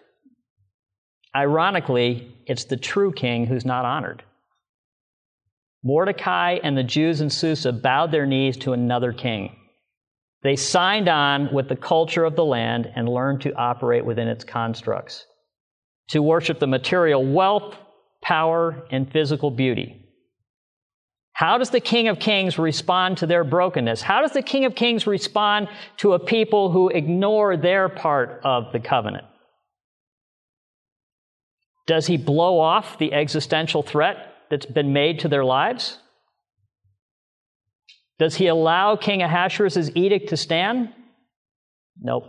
Ironically, 1.36 2.36
it's 2.47 2.66
the 2.66 2.78
true 2.78 3.12
king 3.12 3.45
who's 3.45 3.66
not 3.66 3.86
honored. 3.86 4.24
Mordecai 5.84 6.59
and 6.61 6.77
the 6.77 6.84
Jews 6.84 7.21
in 7.21 7.30
Susa 7.30 7.71
bowed 7.71 8.11
their 8.11 8.25
knees 8.25 8.57
to 8.57 8.73
another 8.73 9.13
king. 9.13 9.55
They 10.41 10.55
signed 10.55 11.07
on 11.07 11.53
with 11.53 11.69
the 11.69 11.75
culture 11.75 12.25
of 12.25 12.36
the 12.36 12.45
land 12.45 12.91
and 12.95 13.07
learned 13.07 13.41
to 13.41 13.53
operate 13.53 14.05
within 14.05 14.27
its 14.27 14.43
constructs, 14.43 15.25
to 16.09 16.21
worship 16.21 16.59
the 16.59 16.67
material 16.67 17.25
wealth, 17.25 17.75
power, 18.21 18.86
and 18.91 19.11
physical 19.11 19.51
beauty. 19.51 20.05
How 21.34 21.57
does 21.57 21.69
the 21.69 21.80
King 21.80 22.09
of 22.09 22.19
Kings 22.19 22.59
respond 22.59 23.17
to 23.19 23.25
their 23.25 23.45
brokenness? 23.45 24.01
How 24.01 24.21
does 24.21 24.34
the 24.34 24.41
King 24.41 24.65
of 24.65 24.75
Kings 24.75 25.07
respond 25.07 25.69
to 25.97 26.13
a 26.13 26.19
people 26.19 26.71
who 26.71 26.89
ignore 26.89 27.55
their 27.55 27.88
part 27.88 28.41
of 28.43 28.73
the 28.73 28.80
covenant? 28.80 29.25
Does 31.88 32.07
he 32.07 32.17
blow 32.17 32.59
off 32.59 32.97
the 32.97 33.13
existential 33.13 33.82
threat 33.82 34.28
that's 34.50 34.66
been 34.66 34.93
made 34.93 35.20
to 35.20 35.28
their 35.28 35.45
lives? 35.45 35.97
Does 38.18 38.36
he 38.36 38.47
allow 38.47 38.95
King 38.95 39.22
Ahasuerus' 39.22 39.91
edict 39.95 40.30
to 40.30 40.38
stand? 40.38 40.89
Nope. 42.02 42.26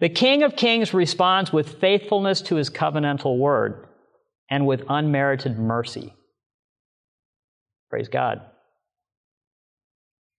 The 0.00 0.08
King 0.08 0.42
of 0.42 0.56
Kings 0.56 0.94
responds 0.94 1.52
with 1.52 1.80
faithfulness 1.80 2.40
to 2.42 2.56
his 2.56 2.70
covenantal 2.70 3.38
word 3.38 3.86
and 4.50 4.66
with 4.66 4.84
unmerited 4.88 5.58
mercy. 5.58 6.14
Praise 7.90 8.08
God. 8.08 8.42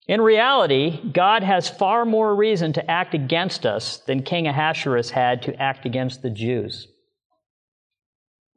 In 0.08 0.22
reality, 0.22 1.00
God 1.12 1.43
has 1.43 1.70
far 1.70 2.04
more 2.04 2.36
reason 2.36 2.74
to 2.74 2.91
act 2.91 3.14
against 3.14 3.66
us 3.66 3.97
than 4.00 4.24
King 4.24 4.47
Ahasuerus 4.47 5.12
had 5.12 5.43
to 5.43 5.56
act 5.62 5.86
against 5.86 6.22
the 6.22 6.32
Jews. 6.32 6.88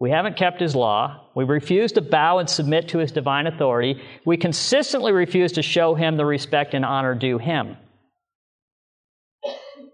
We 0.03 0.11
haven't 0.11 0.37
kept 0.37 0.61
his 0.61 0.75
law. 0.75 1.29
We 1.37 1.45
refuse 1.45 1.93
to 1.93 2.01
bow 2.01 2.39
and 2.39 2.51
submit 2.51 2.89
to 2.89 2.99
his 2.99 3.13
divine 3.13 3.47
authority. 3.47 4.03
We 4.27 4.37
consistently 4.37 5.13
refuse 5.13 5.53
to 5.53 5.63
show 5.63 5.95
him 5.95 6.17
the 6.17 6.27
respect 6.27 6.75
and 6.75 6.85
honor 6.85 7.15
due 7.15 7.39
him. 7.39 7.77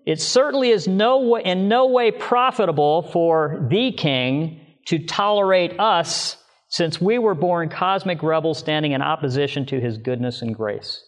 It 0.07 0.19
certainly 0.19 0.71
is 0.71 0.89
no, 0.89 1.37
in 1.37 1.69
no 1.69 1.89
way 1.89 2.11
profitable 2.11 3.03
for 3.03 3.67
the 3.69 3.93
king 3.93 4.63
to 4.87 4.99
tolerate 4.99 5.79
us 5.79 6.43
since 6.71 6.99
we 6.99 7.19
were 7.19 7.35
born 7.35 7.69
cosmic 7.69 8.23
rebels 8.23 8.59
standing 8.59 8.93
in 8.93 9.03
opposition 9.03 9.67
to 9.67 9.79
his 9.79 9.99
goodness 9.99 10.41
and 10.41 10.57
grace. 10.57 11.05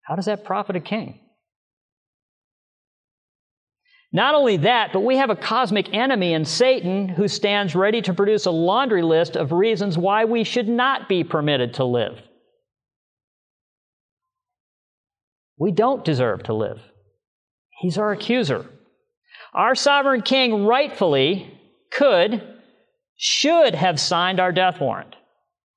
How 0.00 0.16
does 0.16 0.24
that 0.24 0.46
profit 0.46 0.76
a 0.76 0.80
king? 0.80 1.20
Not 4.16 4.34
only 4.34 4.56
that, 4.56 4.94
but 4.94 5.00
we 5.00 5.18
have 5.18 5.28
a 5.28 5.36
cosmic 5.36 5.92
enemy 5.92 6.32
in 6.32 6.46
Satan 6.46 7.06
who 7.06 7.28
stands 7.28 7.74
ready 7.74 8.00
to 8.00 8.14
produce 8.14 8.46
a 8.46 8.50
laundry 8.50 9.02
list 9.02 9.36
of 9.36 9.52
reasons 9.52 9.98
why 9.98 10.24
we 10.24 10.42
should 10.42 10.70
not 10.70 11.06
be 11.06 11.22
permitted 11.22 11.74
to 11.74 11.84
live. 11.84 12.18
We 15.58 15.70
don't 15.70 16.02
deserve 16.02 16.44
to 16.44 16.54
live. 16.54 16.80
He's 17.82 17.98
our 17.98 18.10
accuser. 18.10 18.64
Our 19.52 19.74
sovereign 19.74 20.22
king 20.22 20.64
rightfully 20.64 21.52
could 21.92 22.42
should 23.16 23.74
have 23.74 24.00
signed 24.00 24.40
our 24.40 24.50
death 24.50 24.80
warrant, 24.80 25.14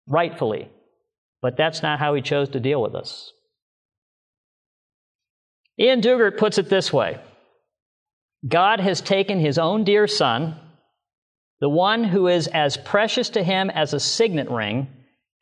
rightfully. 0.08 0.70
But 1.42 1.58
that's 1.58 1.84
not 1.84 2.00
how 2.00 2.14
he 2.14 2.22
chose 2.22 2.48
to 2.52 2.62
deal 2.62 2.82
with 2.82 2.96
us. 2.96 3.34
Iain 5.78 6.00
Duguid 6.00 6.38
puts 6.38 6.58
it 6.58 6.70
this 6.70 6.94
way 6.94 7.20
God 8.48 8.80
has 8.80 9.02
taken 9.02 9.40
his 9.40 9.58
own 9.58 9.84
dear 9.84 10.08
son, 10.08 10.56
the 11.60 11.70
one 11.70 12.04
who 12.06 12.28
is 12.28 12.48
as 12.48 12.78
precious 12.78 13.30
to 13.32 13.44
him 13.44 13.70
as 13.70 13.94
a 13.94 14.00
signet 14.00 14.50
ring, 14.50 14.88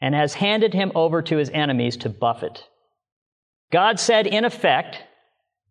and 0.02 0.16
has 0.16 0.34
handed 0.34 0.74
him 0.74 0.92
over 0.96 1.22
to 1.22 1.38
his 1.38 1.50
enemies 1.50 1.98
to 1.98 2.10
buffet. 2.10 2.64
God 3.72 4.00
said, 4.00 4.26
in 4.26 4.46
effect, 4.46 4.98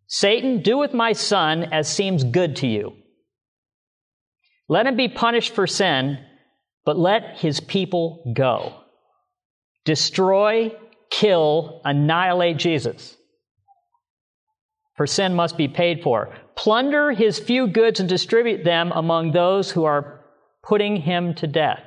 Satan, 0.07 0.61
do 0.61 0.77
with 0.77 0.93
my 0.93 1.11
son 1.11 1.63
as 1.73 1.89
seems 1.89 2.23
good 2.23 2.57
to 2.57 2.67
you. 2.67 2.93
Let 4.69 4.85
him 4.85 4.95
be 4.95 5.09
punished 5.09 5.53
for 5.53 5.67
sin, 5.67 6.19
but 6.85 6.97
let 6.97 7.39
his 7.39 7.59
people 7.59 8.31
go. 8.33 8.73
Destroy, 9.83 10.73
kill, 11.09 11.81
annihilate 11.83 12.57
Jesus. 12.57 13.16
For 14.97 15.07
sin 15.07 15.35
must 15.35 15.57
be 15.57 15.67
paid 15.67 16.01
for. 16.01 16.35
Plunder 16.55 17.11
his 17.11 17.39
few 17.39 17.67
goods 17.67 17.99
and 17.99 18.09
distribute 18.09 18.63
them 18.63 18.91
among 18.91 19.31
those 19.31 19.71
who 19.71 19.85
are 19.85 20.21
putting 20.63 20.97
him 20.97 21.35
to 21.35 21.47
death. 21.47 21.83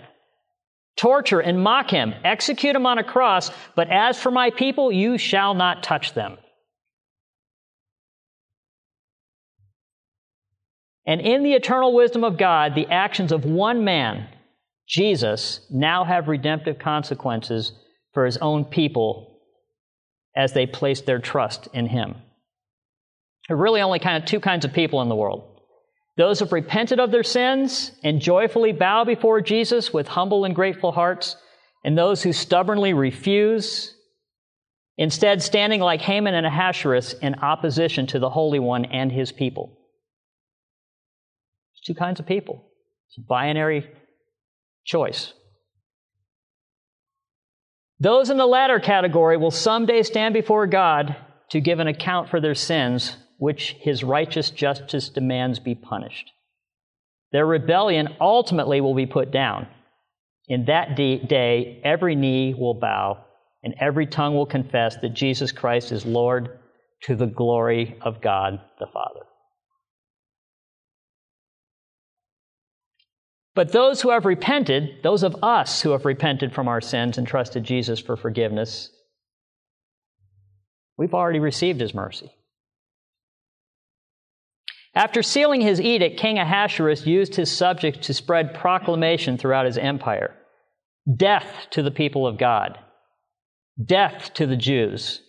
Torture 0.97 1.41
and 1.41 1.63
mock 1.63 1.91
him, 1.91 2.15
execute 2.25 2.77
him 2.77 2.87
on 2.87 2.99
a 2.99 3.05
cross, 3.05 3.51
but 3.75 3.91
as 3.91 4.21
for 4.21 4.31
my 4.31 4.51
people, 4.51 4.93
you 4.93 5.19
shall 5.19 5.55
not 5.55 5.83
touch 5.83 6.15
them. 6.15 6.39
And 11.07 11.21
in 11.21 11.43
the 11.43 11.55
eternal 11.55 11.93
wisdom 11.93 12.23
of 12.23 12.39
God, 12.39 12.75
the 12.75 12.87
actions 12.87 13.33
of 13.33 13.45
one 13.45 13.83
man, 13.83 14.29
Jesus, 14.87 15.67
now 15.71 16.05
have 16.05 16.29
redemptive 16.29 16.79
consequences 16.79 17.73
for 18.13 18.25
his 18.25 18.37
own 18.37 18.65
people 18.65 19.39
as 20.37 20.53
they 20.53 20.67
place 20.67 21.01
their 21.01 21.19
trust 21.19 21.69
in 21.73 21.87
him. 21.87 22.17
There 23.51 23.57
are 23.57 23.61
really 23.61 23.81
only 23.81 23.99
kind 23.99 24.17
of 24.17 24.29
two 24.29 24.39
kinds 24.39 24.65
of 24.65 24.73
people 24.73 25.03
in 25.03 25.09
the 25.09 25.17
world 25.17 25.43
those 26.17 26.39
who 26.39 26.45
have 26.45 26.53
repented 26.53 27.01
of 27.01 27.11
their 27.11 27.25
sins 27.25 27.91
and 28.05 28.21
joyfully 28.21 28.71
bow 28.71 29.05
before 29.05 29.41
Jesus 29.41 29.93
with 29.93 30.07
humble 30.07 30.45
and 30.45 30.55
grateful 30.55 30.93
hearts, 30.93 31.35
and 31.83 31.99
those 31.99 32.23
who 32.23 32.33
stubbornly 32.33 32.93
refuse, 32.93 33.93
instead 34.97 35.43
standing 35.43 35.81
like 35.81 36.01
Haman 36.01 36.35
and 36.35 36.47
Ahasuerus 36.47 37.15
in 37.15 37.37
opposition 37.41 38.07
to 38.07 38.21
the 38.21 38.31
Holy 38.31 38.61
One 38.61 38.85
and 38.85 39.11
his 39.11 39.33
people 39.33 39.77
two 41.85 41.95
kinds 41.95 42.21
of 42.21 42.27
people. 42.27 42.71
It's 43.09 43.19
a 43.19 43.27
binary 43.27 43.85
choice. 44.85 45.33
Those 47.99 48.31
in 48.31 48.37
the 48.37 48.47
latter 48.47 48.79
category 48.79 49.37
will 49.37 49.51
someday 49.51 50.05
stand 50.05 50.35
before 50.35 50.69
God 50.69 51.17
to 51.51 51.61
give 51.61 51.81
an 51.81 51.89
account 51.89 52.29
for 52.29 52.41
their 52.41 52.55
sins, 52.55 53.17
which 53.41 53.75
his 53.81 54.05
righteous 54.05 54.51
justice 54.51 55.09
demands 55.09 55.59
be 55.59 55.75
punished. 55.75 56.31
Their 57.33 57.47
rebellion 57.47 58.09
ultimately 58.21 58.83
will 58.83 58.95
be 58.95 59.07
put 59.07 59.31
down. 59.31 59.67
In 60.47 60.67
that 60.67 60.95
day, 60.95 61.81
every 61.83 62.15
knee 62.15 62.53
will 62.53 62.75
bow 62.75 63.25
and 63.63 63.75
every 63.81 64.07
tongue 64.07 64.35
will 64.35 64.45
confess 64.45 64.97
that 64.97 65.15
Jesus 65.15 65.53
Christ 65.53 65.91
is 65.91 66.05
Lord 66.05 66.59
to 67.05 67.17
the 67.17 67.27
glory 67.27 67.97
of 68.03 68.21
God 68.21 68.61
the 68.79 68.87
Father. 68.93 69.21
But 73.55 73.73
those 73.73 74.03
who 74.03 74.11
have 74.11 74.27
repented, 74.27 75.03
those 75.03 75.23
of 75.23 75.43
us 75.43 75.81
who 75.81 75.93
have 75.93 76.05
repented 76.05 76.53
from 76.53 76.69
our 76.69 76.83
sins 76.83 77.17
and 77.17 77.27
trusted 77.27 77.65
Jesus 77.65 78.01
for 78.01 78.19
forgiveness, 78.19 78.91
we've 80.99 81.15
already 81.15 81.41
received 81.41 81.81
his 81.81 81.95
mercy. 81.95 82.31
After 84.95 85.23
sealing 85.23 85.61
his 85.61 85.81
edict, 85.81 86.19
King 86.19 86.39
Ahasuerus 86.39 87.07
used 87.07 87.37
his 87.37 87.51
subjects 87.51 88.07
to 88.07 88.15
spread 88.15 88.55
proclamation 88.55 89.39
throughout 89.39 89.67
his 89.67 89.79
empire 89.79 90.37
death 91.17 91.67
to 91.71 91.83
the 91.83 91.91
people 91.91 92.27
of 92.27 92.39
God, 92.39 92.79
death 93.83 94.33
to 94.35 94.47
the 94.47 94.57
Jews. 94.57 95.23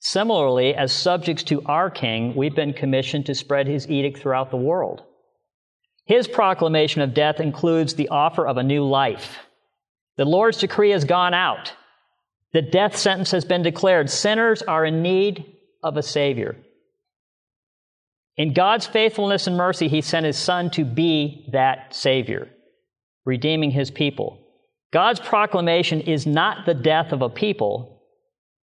Similarly, 0.00 0.74
as 0.74 0.92
subjects 0.92 1.42
to 1.44 1.62
our 1.62 1.90
king, 1.90 2.34
we've 2.36 2.54
been 2.54 2.72
commissioned 2.72 3.26
to 3.26 3.34
spread 3.34 3.66
his 3.66 3.88
edict 3.88 4.18
throughout 4.18 4.50
the 4.50 4.56
world. 4.56 5.02
His 6.04 6.28
proclamation 6.28 7.02
of 7.02 7.12
death 7.12 7.40
includes 7.40 7.94
the 7.94 8.08
offer 8.08 8.46
of 8.46 8.56
a 8.56 8.62
new 8.62 8.84
life. 8.84 9.38
The 10.16 10.24
Lord's 10.24 10.58
decree 10.58 10.90
has 10.90 11.04
gone 11.04 11.34
out. 11.34 11.74
The 12.52 12.62
death 12.62 12.96
sentence 12.96 13.32
has 13.32 13.44
been 13.44 13.62
declared. 13.62 14.08
Sinners 14.08 14.62
are 14.62 14.84
in 14.84 15.02
need 15.02 15.44
of 15.82 15.96
a 15.96 16.02
Savior. 16.02 16.56
In 18.38 18.54
God's 18.54 18.86
faithfulness 18.86 19.48
and 19.48 19.56
mercy, 19.56 19.88
He 19.88 20.00
sent 20.00 20.24
His 20.24 20.38
Son 20.38 20.70
to 20.70 20.84
be 20.84 21.48
that 21.52 21.94
Savior, 21.94 22.48
redeeming 23.26 23.72
His 23.72 23.90
people. 23.90 24.38
God's 24.92 25.18
proclamation 25.18 26.00
is 26.00 26.24
not 26.24 26.64
the 26.64 26.72
death 26.72 27.12
of 27.12 27.20
a 27.20 27.28
people, 27.28 28.00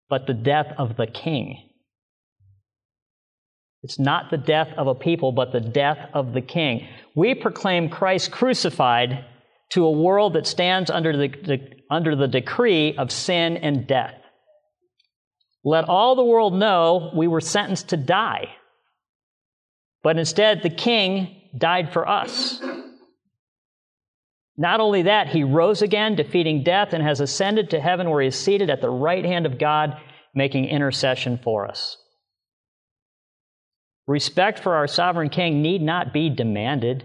but 0.10 0.28
the 0.28 0.34
death 0.34 0.74
of 0.78 0.96
the 0.96 1.08
king. 1.08 1.70
It's 3.84 4.00
not 4.00 4.32
the 4.32 4.38
death 4.38 4.70
of 4.78 4.88
a 4.88 4.96
people, 4.96 5.34
but 5.34 5.52
the 5.52 5.60
death 5.60 6.10
of 6.14 6.34
the 6.34 6.42
king. 6.42 6.88
We 7.14 7.36
proclaim 7.36 7.90
Christ 7.90 8.32
crucified 8.32 9.26
to 9.72 9.86
a 9.86 9.92
world 9.92 10.34
that 10.34 10.48
stands 10.48 10.90
under 10.90 11.16
the, 11.16 11.28
the, 11.28 11.60
under 11.92 12.16
the 12.16 12.28
decree 12.28 12.96
of 12.98 13.12
sin 13.12 13.58
and 13.58 13.86
death. 13.86 14.16
Let 15.64 15.86
all 15.86 16.16
the 16.16 16.24
world 16.24 16.54
know 16.54 17.12
we 17.14 17.28
were 17.28 17.42
sentenced 17.42 17.90
to 17.90 17.98
die. 17.98 18.56
But 20.06 20.20
instead, 20.20 20.62
the 20.62 20.70
king 20.70 21.36
died 21.58 21.92
for 21.92 22.08
us. 22.08 22.62
Not 24.56 24.80
only 24.80 25.02
that, 25.02 25.30
he 25.30 25.44
rose 25.44 25.82
again, 25.82 26.16
defeating 26.16 26.62
death, 26.62 26.94
and 26.94 27.02
has 27.02 27.22
ascended 27.22 27.72
to 27.72 27.82
heaven 27.82 28.12
where 28.12 28.22
he 28.22 28.28
is 28.28 28.36
seated 28.36 28.70
at 28.70 28.82
the 28.82 28.90
right 28.90 29.26
hand 29.26 29.48
of 29.48 29.58
God, 29.58 30.00
making 30.36 30.66
intercession 30.66 31.40
for 31.44 31.68
us. 31.68 31.98
Respect 34.06 34.60
for 34.60 34.76
our 34.76 34.86
sovereign 34.86 35.30
king 35.30 35.64
need 35.64 35.82
not 35.82 36.14
be 36.14 36.30
demanded. 36.30 37.04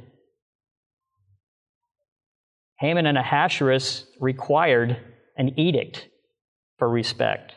Haman 2.81 3.07
and 3.07 3.17
Ahasuerus 3.17 4.05
required 4.21 4.99
an 5.39 5.59
edict 5.59 6.07
for 6.77 6.87
respect. 6.87 7.55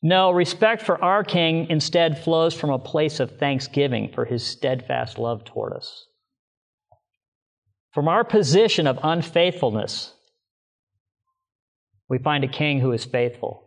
No, 0.00 0.30
respect 0.30 0.82
for 0.82 1.02
our 1.02 1.24
king 1.24 1.66
instead 1.70 2.22
flows 2.22 2.54
from 2.54 2.70
a 2.70 2.78
place 2.78 3.18
of 3.18 3.38
thanksgiving 3.38 4.12
for 4.14 4.24
his 4.24 4.44
steadfast 4.46 5.18
love 5.18 5.44
toward 5.44 5.72
us. 5.72 6.06
From 7.92 8.06
our 8.06 8.22
position 8.22 8.86
of 8.86 8.98
unfaithfulness, 9.02 10.12
we 12.08 12.18
find 12.18 12.44
a 12.44 12.48
king 12.48 12.80
who 12.80 12.92
is 12.92 13.04
faithful. 13.04 13.64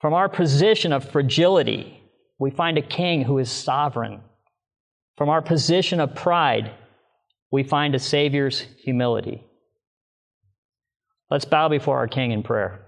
From 0.00 0.12
our 0.12 0.28
position 0.28 0.92
of 0.92 1.10
fragility, 1.10 2.00
we 2.38 2.50
find 2.50 2.76
a 2.76 2.82
king 2.82 3.22
who 3.22 3.38
is 3.38 3.50
sovereign. 3.50 4.20
From 5.16 5.30
our 5.30 5.40
position 5.40 5.98
of 5.98 6.14
pride, 6.14 6.72
we 7.50 7.62
find 7.62 7.94
a 7.94 7.98
Savior's 7.98 8.66
humility. 8.82 9.42
Let's 11.30 11.44
bow 11.46 11.68
before 11.68 11.98
our 11.98 12.08
King 12.08 12.32
in 12.32 12.42
prayer. 12.42 12.80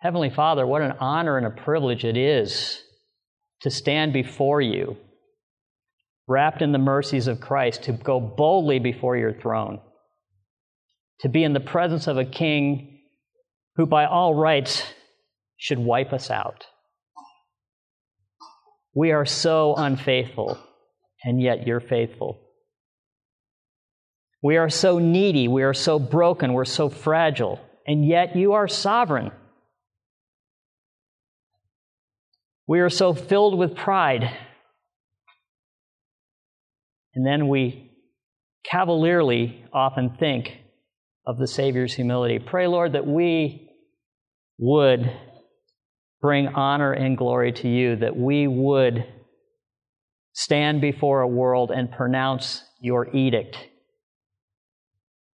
Heavenly 0.00 0.30
Father, 0.30 0.66
what 0.66 0.82
an 0.82 0.94
honor 1.00 1.36
and 1.36 1.46
a 1.46 1.50
privilege 1.50 2.04
it 2.04 2.16
is 2.16 2.80
to 3.62 3.70
stand 3.70 4.12
before 4.12 4.60
you, 4.60 4.96
wrapped 6.28 6.62
in 6.62 6.70
the 6.70 6.78
mercies 6.78 7.26
of 7.26 7.40
Christ, 7.40 7.84
to 7.84 7.92
go 7.92 8.20
boldly 8.20 8.78
before 8.78 9.16
your 9.16 9.32
throne, 9.32 9.80
to 11.20 11.28
be 11.28 11.42
in 11.42 11.52
the 11.52 11.60
presence 11.60 12.06
of 12.06 12.16
a 12.16 12.24
king 12.24 13.00
who, 13.74 13.86
by 13.86 14.06
all 14.06 14.34
rights, 14.34 14.84
should 15.56 15.78
wipe 15.78 16.12
us 16.12 16.30
out. 16.30 16.64
We 18.94 19.10
are 19.10 19.26
so 19.26 19.74
unfaithful, 19.76 20.58
and 21.24 21.42
yet 21.42 21.66
you're 21.66 21.80
faithful. 21.80 22.40
We 24.40 24.56
are 24.56 24.70
so 24.70 25.00
needy, 25.00 25.48
we 25.48 25.64
are 25.64 25.74
so 25.74 25.98
broken, 25.98 26.52
we're 26.52 26.64
so 26.64 26.88
fragile, 26.88 27.60
and 27.84 28.06
yet 28.06 28.36
you 28.36 28.52
are 28.52 28.68
sovereign. 28.68 29.32
We 32.68 32.80
are 32.80 32.90
so 32.90 33.14
filled 33.14 33.58
with 33.58 33.74
pride. 33.74 34.30
And 37.14 37.26
then 37.26 37.48
we 37.48 37.92
cavalierly 38.70 39.64
often 39.72 40.10
think 40.20 40.52
of 41.26 41.38
the 41.38 41.46
Savior's 41.46 41.94
humility. 41.94 42.38
Pray, 42.38 42.66
Lord, 42.66 42.92
that 42.92 43.06
we 43.06 43.70
would 44.58 45.10
bring 46.20 46.48
honor 46.48 46.92
and 46.92 47.16
glory 47.16 47.52
to 47.52 47.68
you, 47.68 47.96
that 47.96 48.16
we 48.16 48.46
would 48.46 49.06
stand 50.34 50.82
before 50.82 51.22
a 51.22 51.28
world 51.28 51.70
and 51.70 51.90
pronounce 51.90 52.62
your 52.80 53.08
edict 53.16 53.56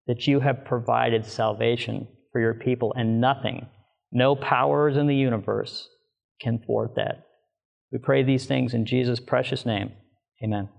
that 0.05 0.27
you 0.27 0.39
have 0.39 0.65
provided 0.65 1.25
salvation 1.25 2.07
for 2.31 2.39
your 2.41 2.53
people, 2.53 2.93
and 2.95 3.19
nothing, 3.19 3.65
no 4.11 4.35
powers 4.35 4.97
in 4.97 5.07
the 5.07 5.15
universe 5.15 5.87
can 6.43 6.59
thwart 6.59 6.95
that. 6.95 7.25
We 7.91 7.99
pray 7.99 8.23
these 8.23 8.45
things 8.45 8.73
in 8.73 8.85
Jesus' 8.85 9.19
precious 9.19 9.65
name. 9.65 9.93
Amen. 10.43 10.69